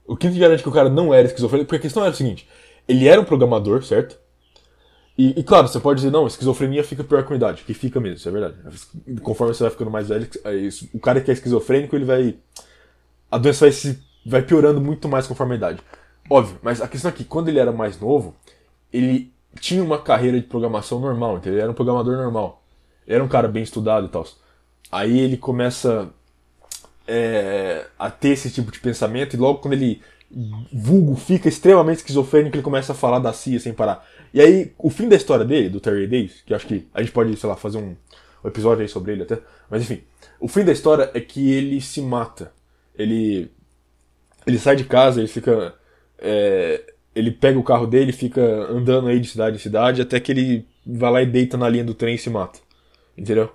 [0.08, 1.68] O que não te garante que o cara não era esquizofrênico?
[1.68, 2.50] Porque a questão era o seguinte:
[2.88, 4.18] ele era um programador, certo?
[5.18, 8.00] E, e, claro, você pode dizer, não, esquizofrenia fica pior com a idade, que fica
[8.02, 8.58] mesmo, isso é verdade.
[9.22, 12.36] Conforme você vai ficando mais velho, é o cara que é esquizofrênico, ele vai.
[13.32, 15.80] A doença vai, se, vai piorando muito mais conforme a idade.
[16.30, 18.36] Óbvio, mas a questão é que quando ele era mais novo,
[18.92, 21.54] ele tinha uma carreira de programação normal, entendeu?
[21.54, 22.62] Ele era um programador normal.
[23.08, 24.26] Ele era um cara bem estudado e tal.
[24.92, 26.10] Aí ele começa
[27.08, 30.02] é, a ter esse tipo de pensamento e logo quando ele
[30.74, 34.06] vulgo fica extremamente esquizofrênico, ele começa a falar da CIA sem parar.
[34.36, 37.14] E aí, o fim da história dele, do Terry Davis, que acho que a gente
[37.14, 37.96] pode, sei lá, fazer um,
[38.44, 40.04] um episódio aí sobre ele até, mas enfim,
[40.42, 42.52] o fim da história é que ele se mata.
[42.98, 43.50] Ele
[44.46, 45.74] ele sai de casa, ele fica
[46.20, 46.84] é,
[47.16, 50.68] ele pega o carro dele, fica andando aí de cidade em cidade até que ele
[50.86, 52.60] vai lá e deita na linha do trem e se mata.
[53.18, 53.50] Entendeu?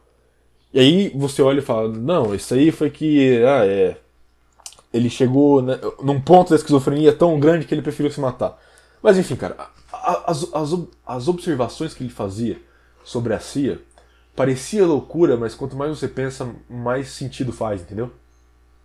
[0.72, 3.42] E aí você olha e fala, não, isso aí foi que.
[3.44, 3.96] Ah, é.
[4.94, 8.58] Ele chegou né, num ponto da esquizofrenia tão grande que ele preferiu se matar.
[9.02, 9.56] Mas enfim, cara,
[10.26, 10.70] as, as,
[11.06, 12.60] as observações que ele fazia
[13.04, 13.80] sobre a CIA
[14.34, 18.12] parecia loucura, mas quanto mais você pensa, mais sentido faz, entendeu?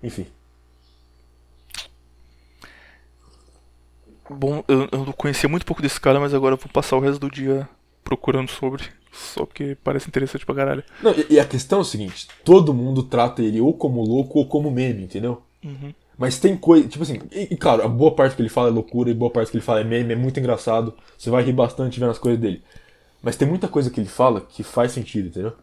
[0.02, 0.28] Enfim.
[4.30, 7.20] Bom, eu, eu conhecia muito pouco desse cara, mas agora eu vou passar o resto
[7.20, 7.70] do dia
[8.04, 8.84] procurando sobre.
[9.12, 10.84] Só porque parece interessante pra caralho.
[11.02, 14.40] Não, e, e a questão é o seguinte: todo mundo trata ele ou como louco
[14.40, 15.42] ou como meme, entendeu?
[16.18, 18.72] Mas tem coisa, tipo assim, e, e claro, a boa parte que ele fala é
[18.72, 20.94] loucura e boa parte que ele fala é meme, é muito engraçado.
[21.18, 22.64] Você vai rir bastante vendo as coisas dele.
[23.22, 25.54] Mas tem muita coisa que ele fala que faz sentido, entendeu?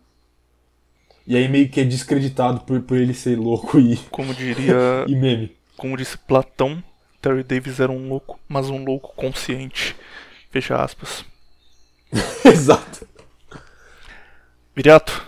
[1.26, 4.74] E aí meio que é descreditado por, por ele ser louco e, Como diria.
[5.06, 5.56] e meme.
[5.76, 6.82] como disse Platão,
[7.20, 9.96] Terry Davis era um louco, mas um louco consciente.
[10.50, 11.24] Fecha aspas.
[12.44, 13.06] Exato.
[14.74, 15.26] Viriato,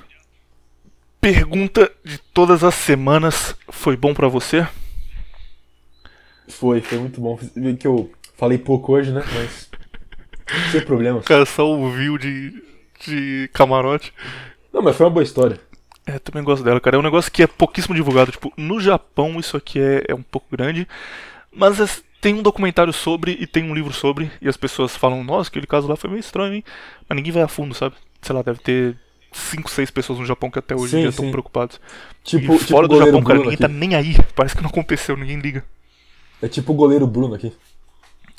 [1.20, 4.66] pergunta de todas as semanas foi bom pra você?
[6.49, 7.39] Foi, foi muito bom.
[7.79, 9.23] Que eu falei pouco hoje, né?
[9.35, 9.71] Mas.
[10.71, 11.23] Sem problemas.
[11.25, 12.62] O cara só ouviu de,
[13.07, 14.12] de camarote.
[14.73, 15.59] Não, mas foi uma boa história.
[16.07, 16.97] É, também gosto dela, cara.
[16.97, 18.31] É um negócio que é pouquíssimo divulgado.
[18.31, 20.87] Tipo, no Japão isso aqui é, é um pouco grande.
[21.51, 24.31] Mas é- tem um documentário sobre e tem um livro sobre.
[24.41, 26.65] E as pessoas falam, nossa, aquele caso lá foi meio estranho, hein?
[27.09, 27.95] Mas ninguém vai a fundo, sabe?
[28.21, 28.97] Sei lá, deve ter
[29.33, 31.81] 5, 6 pessoas no Japão que até hoje Sim, estão preocupados.
[32.23, 33.75] Tipo, e tipo fora o do Japão, cara, Bruno ninguém tá aqui.
[33.75, 34.16] nem aí.
[34.35, 35.65] Parece que não aconteceu, ninguém liga.
[36.45, 37.51] É tipo o goleiro Bruno aqui.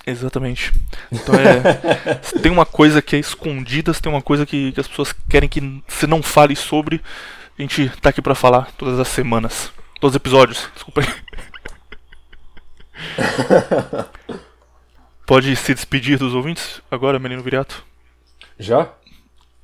[0.05, 0.71] Exatamente.
[1.11, 2.13] Então é.
[2.39, 5.81] tem uma coisa que é escondida, tem uma coisa que, que as pessoas querem que
[5.87, 7.01] você não fale sobre.
[7.57, 9.71] A gente tá aqui pra falar todas as semanas.
[9.99, 11.07] Todos os episódios, desculpa aí.
[15.25, 17.83] Pode se despedir dos ouvintes agora, menino Viriato?
[18.59, 18.93] Já?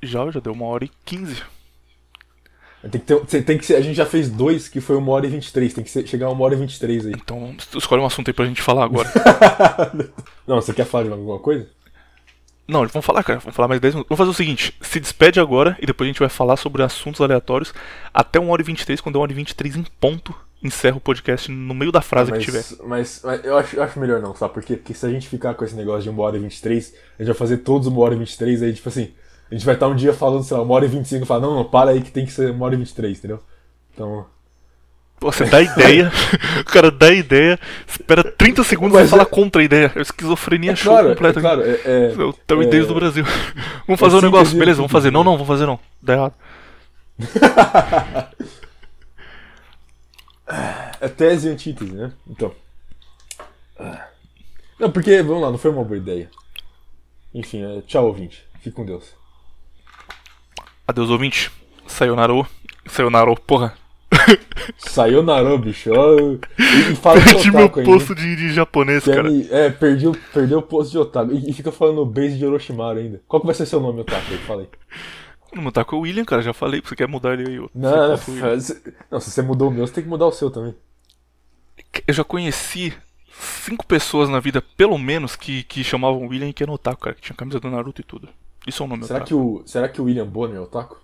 [0.02, 1.40] Já, já deu uma hora e quinze.
[2.82, 5.26] Tem que ter, tem que ser, a gente já fez dois que foi 1 hora
[5.26, 7.12] e 23, tem que ser, chegar a 1 hora e 23 aí.
[7.12, 9.08] Então, escolhe um assunto aí pra gente falar agora.
[10.46, 11.68] Não, você quer falar de alguma coisa?
[12.66, 13.38] Não, vamos falar, cara.
[13.38, 14.08] Vamos falar mais 10 minutos.
[14.08, 17.20] Vamos fazer o seguinte: se despede agora e depois a gente vai falar sobre assuntos
[17.20, 17.72] aleatórios
[18.12, 20.34] até 1 hora e 23, quando é 1 hora e 23 em ponto.
[20.62, 22.64] Encerra o podcast no meio da frase mas, que tiver.
[22.84, 24.76] Mas, mas eu, acho, eu acho melhor não, sabe por quê?
[24.76, 27.32] Porque se a gente ficar com esse negócio de 1 hora e 23, a gente
[27.32, 29.12] vai fazer todos 1 hora e 23, aí tipo assim,
[29.52, 31.40] a gente vai estar um dia falando, sei lá, 1 hora e 25 e falar,
[31.42, 33.38] não, não, para aí que tem que ser 1 hora e 23, entendeu?
[33.92, 34.24] Então.
[35.20, 36.10] Você dá ideia,
[36.60, 39.92] o cara dá ideia, espera 30 segundos Mas e fala é- contra a ideia.
[39.94, 41.40] É esquizofrenia É show claro, é completa.
[41.42, 43.24] claro, é, é, Então, é- ideias do Brasil.
[43.86, 45.10] Vamos fazer um síntese negócio, beleza, vamos fazer.
[45.10, 45.78] Não, não, vamos fazer não.
[46.00, 46.34] Dá errado.
[51.00, 52.12] É tese e antítese, né?
[52.28, 52.52] Então.
[54.78, 56.30] Não, porque, vamos lá, não foi uma boa ideia.
[57.34, 58.44] Enfim, é, tchau, ouvinte.
[58.60, 59.14] Fique com Deus.
[60.86, 61.50] Adeus, ouvinte.
[61.86, 62.32] Sayonara.
[62.86, 63.74] Sayonara, porra.
[64.78, 65.90] Sayonara, bicho.
[65.92, 66.16] ó.
[66.58, 69.28] E, fala Perdi meu posto de, de japonês, cara.
[69.50, 71.32] É, perdi, o- perdeu o posto de otaku.
[71.32, 73.22] E, e fica falando base de Orochimaru ainda.
[73.26, 74.26] Qual que vai ser seu nome, otaku?
[74.32, 74.68] aí.
[75.54, 76.42] No meu taco é o William, cara.
[76.42, 76.82] Já falei.
[76.84, 77.56] Você quer mudar ele aí?
[77.56, 80.32] eu- Não, não, faz- não, se você mudou o meu, você tem que mudar o
[80.32, 80.74] seu também.
[82.06, 82.92] Eu já conheci
[83.38, 87.14] cinco pessoas na vida, pelo menos, que, que chamavam William e que era otaku, cara.
[87.16, 88.28] Que tinha camisa do Naruto e tudo.
[88.66, 89.28] Isso é o nome Será otaku.
[89.28, 90.96] que, o, será que o William Bonner é otaku?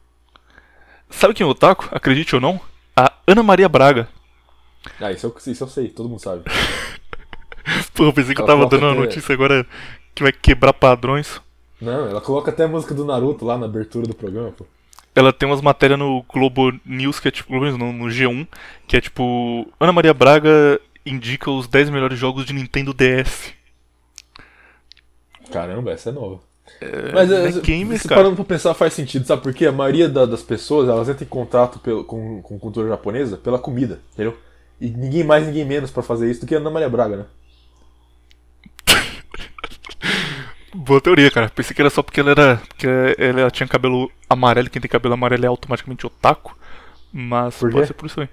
[1.10, 1.88] Sabe quem é otaku?
[1.90, 2.60] Acredite ou não?
[2.96, 4.08] A Ana Maria Braga.
[5.00, 6.44] Ah, isso eu, isso eu sei, todo mundo sabe.
[7.94, 9.66] Pô, eu pensei que eu Ela tava coloca dando uma até- notícia agora
[10.14, 11.40] que vai quebrar padrões.
[11.80, 14.66] Não, ela coloca até a música do Naruto lá na abertura do programa, pô.
[15.14, 18.46] Ela tem umas matérias no Globo News, que é tipo, não, no G1,
[18.86, 23.52] que é tipo, Ana Maria Braga indica os 10 melhores jogos de Nintendo DS.
[25.52, 26.40] Caramba, essa é nova.
[27.12, 29.66] Mas é é, gamer, se parando pra pensar faz sentido, sabe por quê?
[29.66, 33.58] A maioria da- das pessoas, elas entram em contato pelo- com, com cultura japonesa pela
[33.58, 34.36] comida, entendeu?
[34.80, 37.24] E ninguém mais, ninguém menos pra fazer isso do que a Ana Maria Braga, né?
[40.74, 41.48] Boa teoria, cara.
[41.48, 42.56] Pensei que era só porque ela era.
[42.68, 42.86] Porque
[43.18, 46.56] ela tinha cabelo amarelo, quem tem cabelo amarelo é automaticamente otaku.
[47.12, 48.28] Mas Por pode ser por isso aí.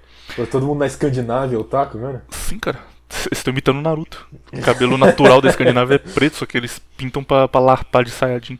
[0.50, 2.20] Todo mundo na Escandinávia, otaku, né?
[2.30, 2.78] Sim, cara.
[3.08, 4.26] Vocês estão imitando o Naruto.
[4.52, 8.10] O cabelo natural da Escandinávia é preto, só que eles pintam pra, pra larpar de
[8.10, 8.58] Saiyajin.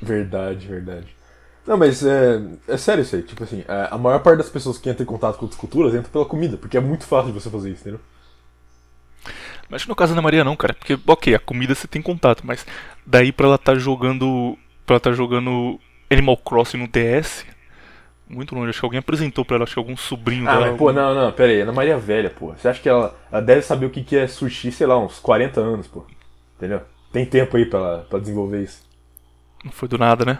[0.00, 1.06] Verdade, verdade.
[1.66, 3.22] Não, mas é, é sério isso aí.
[3.22, 5.94] Tipo assim, é, a maior parte das pessoas que entram em contato com outras culturas
[5.94, 8.00] entra pela comida, porque é muito fácil de você fazer isso, entendeu?
[9.68, 10.72] Mas no caso da Maria não, cara.
[10.72, 12.64] Porque, ok, a comida você tem contato, mas
[13.04, 14.56] daí pra ela tá jogando.
[14.86, 15.78] Pra ela tá jogando
[16.10, 17.44] Animal Crossing no DS.
[18.28, 20.66] Muito longe, acho que alguém apresentou pra ela, acho que algum sobrinho Ah, dela.
[20.66, 22.52] mas pô, algum- não, não, pera aí, Ana Maria é velha, pô.
[22.54, 25.18] Você acha que ela, ela deve saber o que que é sushi, sei lá, uns
[25.18, 26.04] 40 anos, pô.
[26.56, 26.82] Entendeu?
[27.12, 28.86] Tem tempo aí pra, ela- pra desenvolver isso.
[29.64, 30.38] Não foi do nada, né?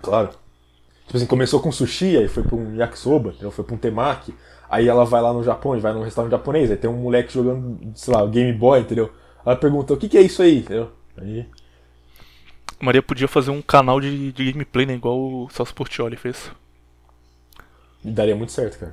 [0.00, 0.30] Claro.
[1.06, 3.50] Tipo assim, começou com sushi, aí foi pra um yakisoba, entendeu?
[3.50, 4.34] Foi pra um temaki.
[4.70, 7.32] Aí ela vai lá no Japão, e vai num restaurante japonês, aí tem um moleque
[7.32, 9.10] jogando, sei lá, Game Boy, entendeu?
[9.44, 10.90] Ela pergunta, o que que é isso aí, entendeu?
[11.16, 11.46] Aí...
[12.80, 14.94] Maria podia fazer um canal de, de gameplay, né?
[14.94, 16.50] Igual o Celso Portioli fez.
[18.04, 18.92] daria muito certo, cara.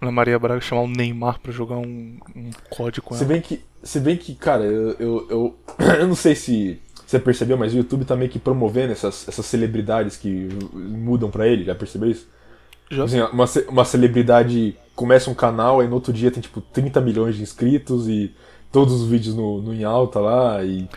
[0.00, 3.32] Ana Maria Braga chamar o Neymar pra jogar um, um COD com Se ela.
[3.32, 5.58] bem que, se bem que cara, eu, eu, eu,
[6.00, 9.46] eu não sei se você percebeu, mas o YouTube tá meio que promovendo essas, essas
[9.46, 12.26] celebridades que mudam pra ele, já percebeu isso?
[12.90, 17.00] Já Assim, uma, uma celebridade começa um canal, aí no outro dia tem tipo 30
[17.00, 18.34] milhões de inscritos e
[18.72, 20.88] todos os vídeos no, no em alta lá e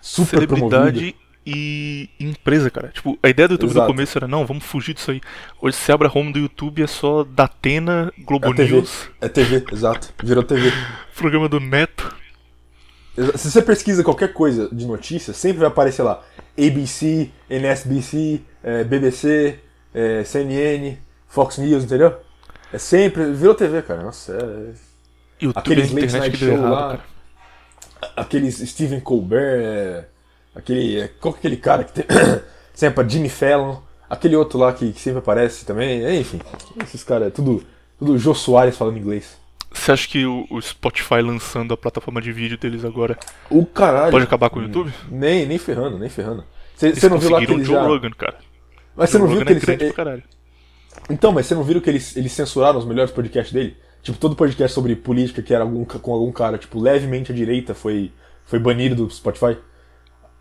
[0.00, 1.14] super promovido.
[1.44, 2.88] E empresa, cara.
[2.88, 3.86] Tipo, a ideia do YouTube Exato.
[3.88, 5.20] no começo era, não, vamos fugir disso aí.
[5.60, 8.76] Hoje você abre a home do YouTube é só Datena, Globo É TV.
[8.76, 10.12] News, É TV, exato.
[10.22, 10.72] Virou TV.
[11.16, 12.14] programa do Neto.
[13.36, 16.22] Se você pesquisa qualquer coisa de notícia, sempre vai aparecer lá
[16.58, 19.58] ABC, NSBC, eh, BBC,
[19.94, 20.96] eh, CNN,
[21.28, 22.16] Fox News, entendeu?
[22.72, 23.30] É sempre.
[23.32, 24.02] Virou TV, cara.
[24.02, 24.72] Nossa, é.
[25.44, 26.88] YouTube Aqueles é late night show errado, lá.
[26.88, 27.02] cara.
[28.16, 30.04] Aqueles Stephen Colbert, é,
[30.54, 31.00] aquele.
[31.00, 32.04] é, Qual que é aquele cara que tem.
[32.74, 33.76] sempre Jimmy Fallon,
[34.08, 36.04] aquele outro lá que, que sempre aparece também.
[36.04, 36.40] é, Enfim,
[36.82, 37.64] esses caras, é tudo.
[37.98, 39.36] Tudo Jô Soares falando inglês.
[39.72, 43.16] Você acha que o, o Spotify lançando a plataforma de vídeo deles agora
[43.48, 44.10] O caralho.
[44.10, 44.92] pode acabar com o YouTube?
[45.08, 46.44] Nem, nem ferrando, nem ferrando.
[46.76, 47.82] Você não viu lá que eles Joe já...
[47.82, 48.38] Rogan, cara.
[48.96, 49.94] Mas você não viu Rogan que é eles...
[49.94, 50.22] caralho.
[51.08, 53.76] Então, mas você não viu que eles, eles censuraram os melhores podcasts dele?
[54.02, 57.72] Tipo, todo podcast sobre política que era algum, com algum cara, tipo, levemente à direita
[57.72, 58.12] foi,
[58.44, 59.56] foi banido do Spotify.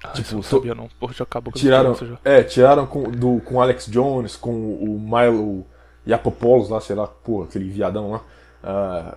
[0.04, 0.88] Ah, tipo, não sabia não.
[1.00, 2.18] Porra, já acabou com Tiraram, já.
[2.24, 5.66] é, tiraram com, do, com Alex Jones, com o Milo
[6.08, 8.22] Yapopoulos lá, sei lá, pô, aquele viadão lá.
[8.64, 9.16] Ah,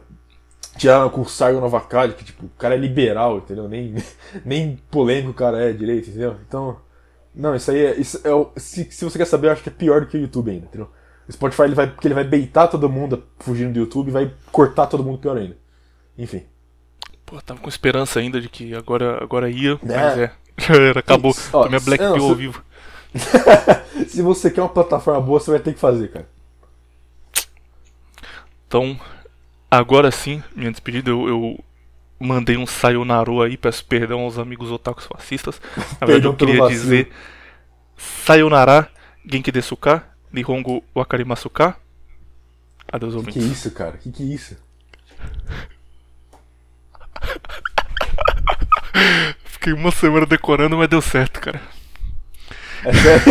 [0.76, 3.68] tiraram com o Sargon Novakali, que tipo, o cara é liberal, entendeu?
[3.68, 3.94] Nem,
[4.44, 6.36] nem polêmico o cara é direito, entendeu?
[6.46, 6.76] Então,
[7.34, 9.72] não, isso aí é, isso é se, se você quer saber, eu acho que é
[9.72, 10.90] pior do que o YouTube ainda, entendeu?
[11.26, 14.30] O Spotify ele vai, porque ele vai beitar todo mundo fugindo do YouTube e vai
[14.52, 15.56] cortar todo mundo pior ainda.
[16.18, 16.42] Enfim.
[17.24, 20.30] Pô, tava com esperança ainda de que agora, agora ia, mas É.
[20.96, 21.34] acabou.
[21.52, 22.64] Ó, Tomei a Black Pill ao se- vivo.
[24.08, 26.28] Se você quer uma plataforma boa, você vai ter que fazer, cara.
[28.66, 28.98] Então,
[29.70, 31.64] agora sim, minha despedida, eu, eu
[32.18, 35.60] mandei um sayonaro aí, peço perdão aos amigos otakus fascistas.
[36.00, 37.12] Na verdade, eu queria dizer
[37.96, 38.90] sayonara,
[39.24, 41.76] genki desuka, nihongo wakarimasuka.
[42.90, 43.58] Adeus, Que que é ouvintes.
[43.58, 43.96] isso, cara?
[43.96, 44.56] Que que é isso?
[49.64, 51.58] Fiquei uma semana decorando, mas deu certo, cara.
[52.84, 53.24] É sério?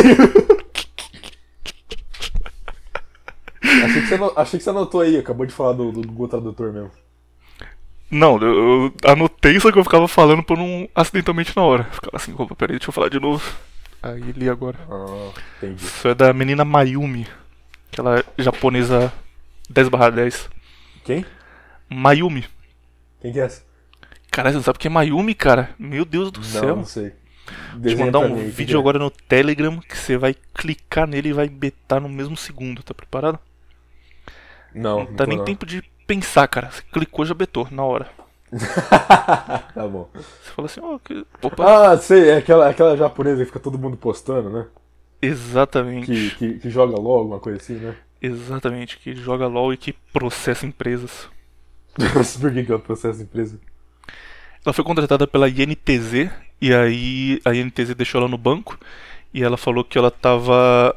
[3.86, 6.28] achei, que você ano- achei que você anotou aí, acabou de falar do, do Google
[6.28, 6.90] Tradutor mesmo.
[8.10, 11.84] Não, eu, eu anotei, só que eu ficava falando por não acidentalmente na hora.
[11.84, 13.48] Ficava assim, opa, peraí, deixa eu falar de novo.
[14.02, 14.80] Aí li agora.
[14.90, 15.86] Ah, entendi.
[15.86, 17.28] Isso é da menina Mayumi,
[17.92, 19.14] aquela japonesa
[19.70, 20.50] 10 10.
[21.04, 21.24] Quem?
[21.88, 22.44] Mayumi.
[23.22, 23.72] Quem que é essa?
[24.34, 25.76] Caralho, você não sabe o que é Mayumi, cara?
[25.80, 26.76] Meu Deus do Não, céu.
[26.76, 27.14] não sei.
[27.86, 31.30] Te Desenha mandar um mim vídeo que agora no Telegram que você vai clicar nele
[31.30, 33.40] e vai betar no mesmo segundo, tá preparado?
[34.74, 35.46] Não, Não dá nem não.
[35.46, 36.72] tempo de pensar, cara.
[36.72, 38.10] Você clicou, já betou, na hora.
[39.74, 40.10] tá bom.
[40.14, 41.26] Você fala assim, ó, que...
[41.42, 44.68] opa, Ah, sei, é aquela, aquela japonesa que fica todo mundo postando, né?
[45.22, 46.08] exatamente.
[46.08, 47.98] Que, que, que joga LOL, alguma coisa assim, né?
[48.22, 51.30] Exatamente, que joga LOL e que processa empresas.
[52.42, 53.60] Por que que é o processo de empresa?
[54.66, 56.30] Ela foi contratada pela INTZ
[56.62, 58.80] e aí a INTZ deixou ela no banco
[59.34, 60.96] e ela falou que ela tava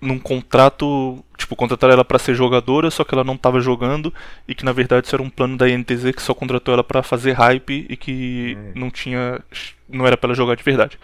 [0.00, 4.12] num contrato, tipo, contrataram ela pra ser jogadora, só que ela não tava jogando
[4.46, 7.02] e que na verdade isso era um plano da INTZ que só contratou ela pra
[7.02, 9.40] fazer hype e que não tinha
[9.88, 10.98] não era pra ela jogar de verdade.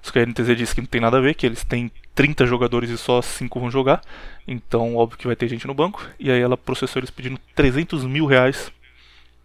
[0.00, 2.46] Só que a INTZ disse que não tem nada a ver, que eles têm 30
[2.46, 4.00] jogadores e só 5 vão jogar.
[4.46, 6.06] Então, óbvio que vai ter gente no banco.
[6.20, 8.70] E aí ela processou eles pedindo 300 mil reais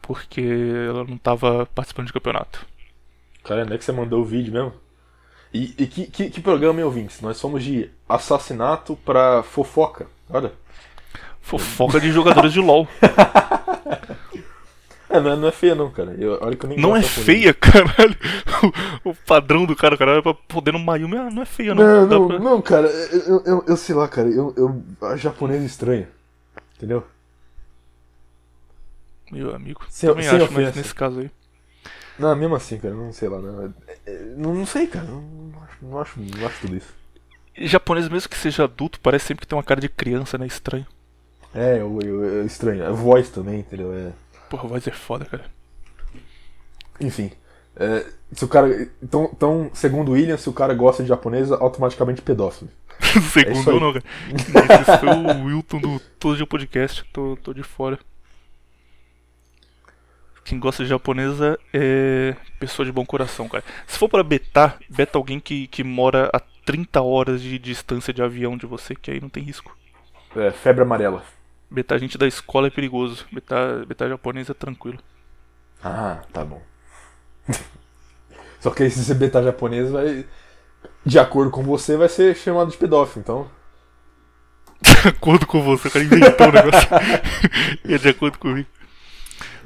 [0.02, 0.42] porque
[0.88, 2.66] ela não tava participando de campeonato.
[3.44, 4.74] Cara, onde é que você mandou o vídeo mesmo?
[5.54, 7.22] E, e que, que, que programa, hein, ouvintes?
[7.22, 10.08] Nós fomos de assassinato pra fofoca.
[10.30, 10.52] Olha.
[11.42, 12.88] Fofoca de jogadores de LoL.
[15.10, 16.16] É, não é, não é feia não, cara.
[16.18, 18.16] Eu, olha que eu nem Não é feia, caralho.
[19.04, 21.18] O, o padrão do cara, cara pra poder no Mayumi.
[21.18, 21.84] Ah, não é feia, não.
[21.84, 25.66] Não, não, pra- não, cara, eu, eu, eu sei lá, cara, eu, eu a japonesa
[25.66, 26.08] estranha.
[26.78, 27.04] Entendeu?
[29.32, 29.82] Meu amigo.
[29.90, 30.78] Sem- também sem acho, mas ofensa.
[30.80, 31.32] nesse caso aí.
[32.20, 33.72] Não, mesmo assim, cara, não sei lá, né?
[33.88, 35.06] É, é, Não, não sei, cara.
[35.06, 36.94] Não, não acho, não, acho, não acho tudo isso.
[37.58, 40.46] E japonês, mesmo que seja adulto, parece sempre que tem uma cara de criança, né?
[40.46, 40.86] Estranho.
[41.54, 42.86] É, eu, eu, eu- estranho.
[42.86, 43.94] A voz também, entendeu?
[43.94, 44.12] É.
[44.50, 45.46] Porra, a voz é foda, cara.
[47.00, 47.32] Enfim.
[47.76, 48.70] é, se o cara.
[49.02, 52.70] Então, então, segundo o William, se o cara gosta de japonesa, automaticamente pedófilo.
[53.34, 54.06] Segundo eu não, cara.
[54.82, 57.04] Esse foi o Wilton do Todo Dia Podcast.
[57.12, 57.98] Tô, tô de fora.
[60.44, 63.64] Quem gosta de japonesa é pessoa de bom coração, cara.
[63.88, 68.22] Se for pra betar, beta alguém que, que mora a 30 horas de distância de
[68.22, 69.76] avião de você, que aí não tem risco.
[70.36, 71.24] É, febre amarela.
[71.70, 73.26] Betar gente da escola é perigoso.
[73.32, 75.00] Betar, betar japonês é tranquilo.
[75.84, 76.62] Ah, tá bom.
[78.60, 80.26] Só que aí se você betar japonês, vai.
[81.06, 83.50] De acordo com você, vai ser chamado de pedófilo, então.
[84.82, 86.90] De acordo com você, o cara inventou o negócio.
[87.88, 88.68] é de acordo comigo.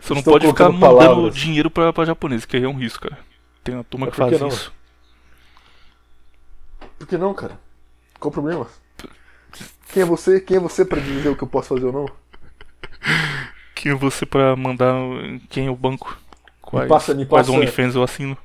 [0.05, 1.35] Você não Estou pode ficar mandando palavras.
[1.35, 3.19] dinheiro pra, pra japonês, que aí é um risco, cara.
[3.63, 4.47] Tem uma turma que que faz não?
[4.47, 4.71] isso.
[6.97, 7.59] Por que não, cara?
[8.19, 8.67] Qual o problema?
[9.91, 10.39] Quem é você?
[10.39, 12.05] Quem é você pra dizer o que eu posso fazer ou não?
[13.73, 14.93] Quem é você pra mandar
[15.49, 16.17] quem é o banco?
[16.61, 18.37] Quais, passa- me quais passa- OnlyFans eu assino?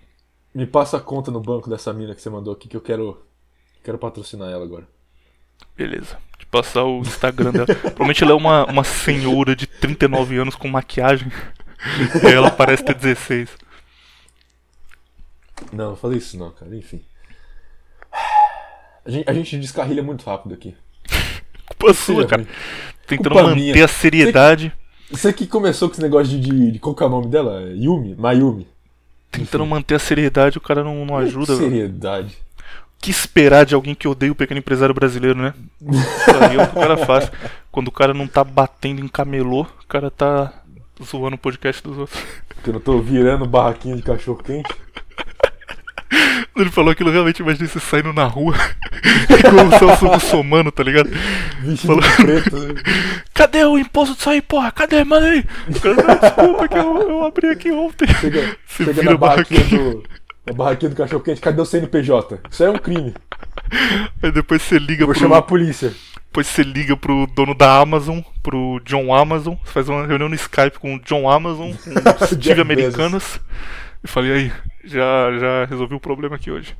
[0.54, 3.22] Me passa a conta no banco dessa mina que você mandou aqui que eu quero.
[3.82, 4.86] Quero patrocinar ela agora.
[5.76, 6.18] Beleza.
[6.38, 7.66] De passar o Instagram dela.
[7.66, 11.30] Provavelmente ela é uma, uma senhora de 39 anos com maquiagem.
[12.22, 13.48] E ela parece ter 16.
[15.72, 16.74] Não, não falei isso não, cara.
[16.74, 17.02] Enfim.
[19.04, 20.74] A gente, a gente descarrilha muito rápido aqui.
[21.66, 22.46] Culpa sua, cara.
[23.06, 23.84] Tentando Culpa manter minha.
[23.84, 24.72] a seriedade.
[25.10, 27.62] Você que começou com esse negócio de, de, de qual que é o nome dela?
[27.74, 28.14] Yumi?
[28.14, 28.68] Mayumi.
[29.30, 31.56] Tentando manter a seriedade, o cara não, não ajuda.
[31.56, 32.36] Seriedade.
[33.00, 35.54] Que esperar de alguém que odeia o pequeno empresário brasileiro, né?
[36.40, 37.30] Aí é o que o cara faz.
[37.72, 40.52] Quando o cara não tá batendo em camelô, o cara tá
[41.02, 42.20] zoando o podcast dos outros.
[42.48, 44.68] Porque eu não tô virando barraquinha de cachorro quente.
[46.56, 48.54] Ele falou aquilo, realmente imaginei você saindo na rua,
[49.48, 51.08] igual o Celso Russomano, tá ligado?
[51.60, 52.56] Vestido Falou- preto.
[53.32, 54.70] Cadê o imposto de sair, porra?
[54.72, 54.96] Cadê?
[54.98, 55.44] Aí!
[55.68, 58.06] O cara, desculpa que eu, eu abri aqui ontem.
[58.20, 59.90] Chega, Você chega vira na barraquinha barraquinha.
[59.94, 60.02] do.
[60.46, 62.40] Na barraquinha do cachorro quente, cadê o CNPJ?
[62.50, 63.14] Isso aí é um crime.
[64.22, 65.92] Aí depois você liga Vou pro, chamar a polícia.
[66.26, 70.34] Depois você liga pro dono da Amazon, pro John Amazon, você faz uma reunião no
[70.34, 71.72] Skype com o John Amazon,
[72.18, 73.40] com Steve Americanas.
[74.02, 74.52] E falei, aí,
[74.84, 76.74] já, já resolvi o problema aqui hoje.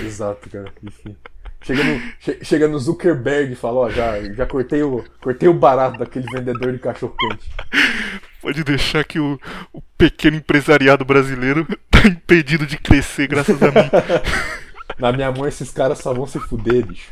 [0.00, 0.72] Exato, cara.
[0.82, 1.16] Enfim.
[1.62, 5.54] Chega no, che- chega no Zuckerberg e fala, ó, já, já cortei, o, cortei o
[5.54, 7.50] barato daquele vendedor de cachorro-quente.
[8.46, 9.40] Pode deixar que o,
[9.72, 13.90] o pequeno empresariado brasileiro tá impedido de crescer graças a mim.
[15.00, 17.10] Na minha mão, esses caras só vão se fuder, bicho.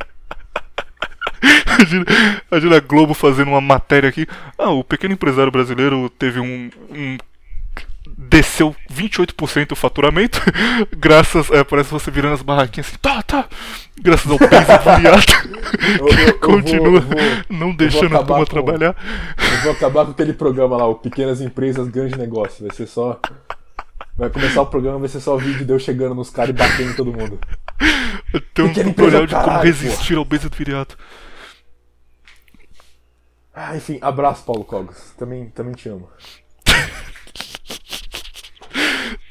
[1.77, 2.05] Imagina,
[2.49, 4.25] imagina a Globo fazendo uma matéria aqui.
[4.57, 6.69] Ah, o pequeno empresário brasileiro teve um.
[6.89, 7.17] um-
[8.17, 10.39] desceu 28% o faturamento,
[10.97, 11.49] graças.
[11.51, 13.47] É, parece você virando as barraquinhas assim, tá, tá.
[13.99, 15.25] Graças ao peso do viado.
[15.99, 17.17] Eu- eu- Continua eu vou-
[17.49, 18.95] não deixando a turma com- trabalhar.
[19.37, 22.65] Eu vou acabar com aquele programa lá, o Pequenas Empresas, Grande Negócio.
[22.67, 23.19] Vai ser só.
[24.17, 26.91] Vai começar o programa, vai ser só vídeo de eu chegando nos caras e batendo
[26.91, 27.39] em todo mundo.
[28.53, 30.97] Tem um tutorial empresa, de como caralho, resistir ao peso do viriato.
[33.53, 35.11] Ah, enfim, abraço, Paulo Cogos.
[35.17, 36.09] Também, também te amo.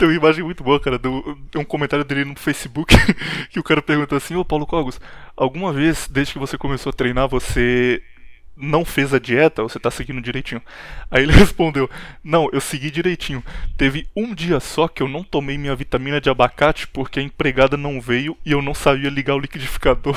[0.04, 2.94] Tem uma imagem muito boa, cara, do, um comentário dele no Facebook
[3.50, 5.00] que o cara perguntou assim, ô Paulo Cogos,
[5.36, 8.02] alguma vez, desde que você começou a treinar, você
[8.56, 10.60] não fez a dieta ou você tá seguindo direitinho?
[11.10, 11.88] Aí ele respondeu,
[12.22, 13.42] não, eu segui direitinho.
[13.78, 17.76] Teve um dia só que eu não tomei minha vitamina de abacate porque a empregada
[17.76, 20.16] não veio e eu não sabia ligar o liquidificador.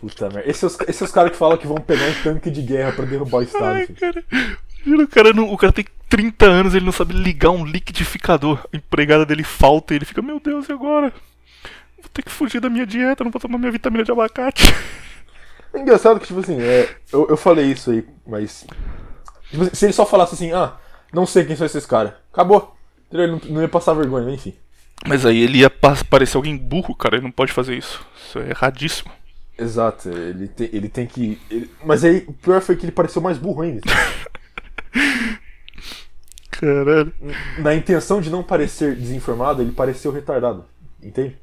[0.00, 0.48] Puta merda.
[0.48, 2.92] Esses, são os- esses os caras que falam que vão pegar um tanque de guerra
[2.92, 3.76] pra derrubar o Estado.
[3.76, 4.24] Ai, cara,
[4.86, 8.60] o cara, não, o cara tem 30 anos ele não sabe ligar um liquidificador.
[8.72, 11.12] A empregada dele falta e ele fica, meu Deus, e agora?
[11.98, 14.64] Vou ter que fugir da minha dieta, não vou tomar minha vitamina de abacate.
[15.72, 18.64] É engraçado que, tipo assim, é, eu, eu falei isso aí, mas.
[19.50, 20.74] tipo assim, se ele só falasse assim, ah,
[21.12, 22.76] não sei quem são esses caras, acabou.
[23.10, 24.54] Ele não, não ia passar vergonha, enfim.
[25.06, 28.04] Mas aí ele ia pa- parecer alguém burro, cara, ele não pode fazer isso.
[28.16, 29.10] Isso é erradíssimo.
[29.58, 31.40] Exato, ele tem, ele tem que.
[31.50, 33.80] ele- Mas aí o pior foi que ele pareceu mais burro ainda.
[36.50, 37.12] Caralho.
[37.58, 40.64] Na intenção de não parecer desinformado, ele pareceu retardado.
[41.02, 41.36] Entende?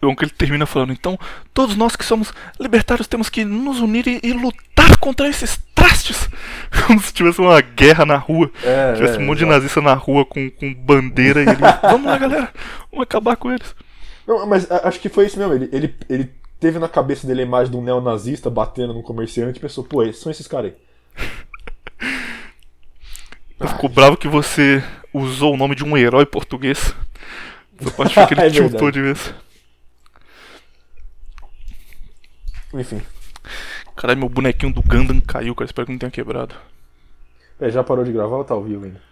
[0.00, 1.18] Bom que ele termina falando, então,
[1.52, 6.30] todos nós que somos libertários temos que nos unir e, e lutar contra esses trastes.
[6.86, 8.48] Como se tivesse uma guerra na rua.
[8.62, 9.56] É, tivesse é, um monte de exato.
[9.56, 11.56] nazista na rua com, com bandeira e ele.
[11.82, 12.52] Vamos lá, galera,
[12.92, 13.74] vamos acabar com eles.
[14.24, 15.54] Não, mas acho que foi isso mesmo.
[15.54, 16.30] Ele, ele, ele
[16.60, 20.04] teve na cabeça dele a imagem de um neonazista batendo num comerciante e pensou, pô,
[20.04, 21.26] esses são esses caras aí.
[23.66, 24.82] Ficou bravo que você
[25.12, 26.94] usou o nome de um herói português.
[27.80, 29.34] Essa parte foi que ele É tiltou de vez.
[32.74, 33.02] Enfim.
[33.96, 35.66] Caralho, meu bonequinho do Gundam caiu, cara.
[35.66, 36.54] Espero que não tenha quebrado.
[37.60, 39.02] É, já parou de gravar ou tá ao vivo ainda?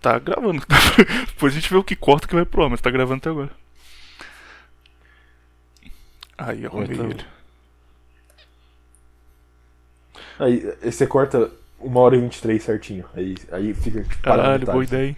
[0.00, 0.62] Tá gravando.
[1.26, 3.30] Depois a gente vê o que corta que vai pro ar, mas tá gravando até
[3.30, 3.50] agora.
[6.36, 7.24] Aí, arrumei Então- ele.
[10.38, 13.04] Aí você corta uma hora e 23 certinho.
[13.14, 14.04] Aí, aí fica.
[14.22, 15.16] Caralho, boa ideia, hein?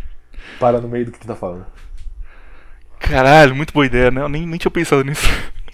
[0.58, 1.66] Para no meio do que tu tá falando.
[2.98, 4.20] Caralho, muito boa ideia, né?
[4.20, 5.26] Eu nem, nem tinha pensado nisso.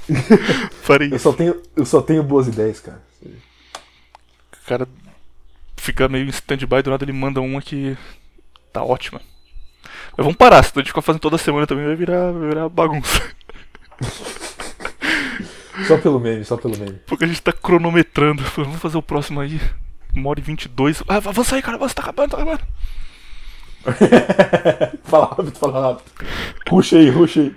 [0.82, 3.02] Farei Eu só tenho, eu só tenho boas ideias, cara.
[3.24, 4.88] O cara
[5.76, 7.96] fica meio em stand-by, do nada ele manda uma que
[8.72, 9.20] tá ótima.
[10.16, 12.68] Mas vamos parar, se a gente ficar fazendo toda semana também vai virar, vai virar
[12.68, 13.22] bagunça.
[15.86, 16.98] Só pelo meme, só pelo meme.
[17.06, 18.42] Porque a gente tá cronometrando.
[18.56, 19.60] Vamos fazer o próximo aí.
[20.16, 21.02] Uma hora e 22.
[21.06, 22.60] Ah, avança aí, cara, avança, tá acabando, tá acabando.
[25.04, 26.10] fala rápido, fala rápido.
[26.68, 27.54] Ruxa aí, ruxa aí.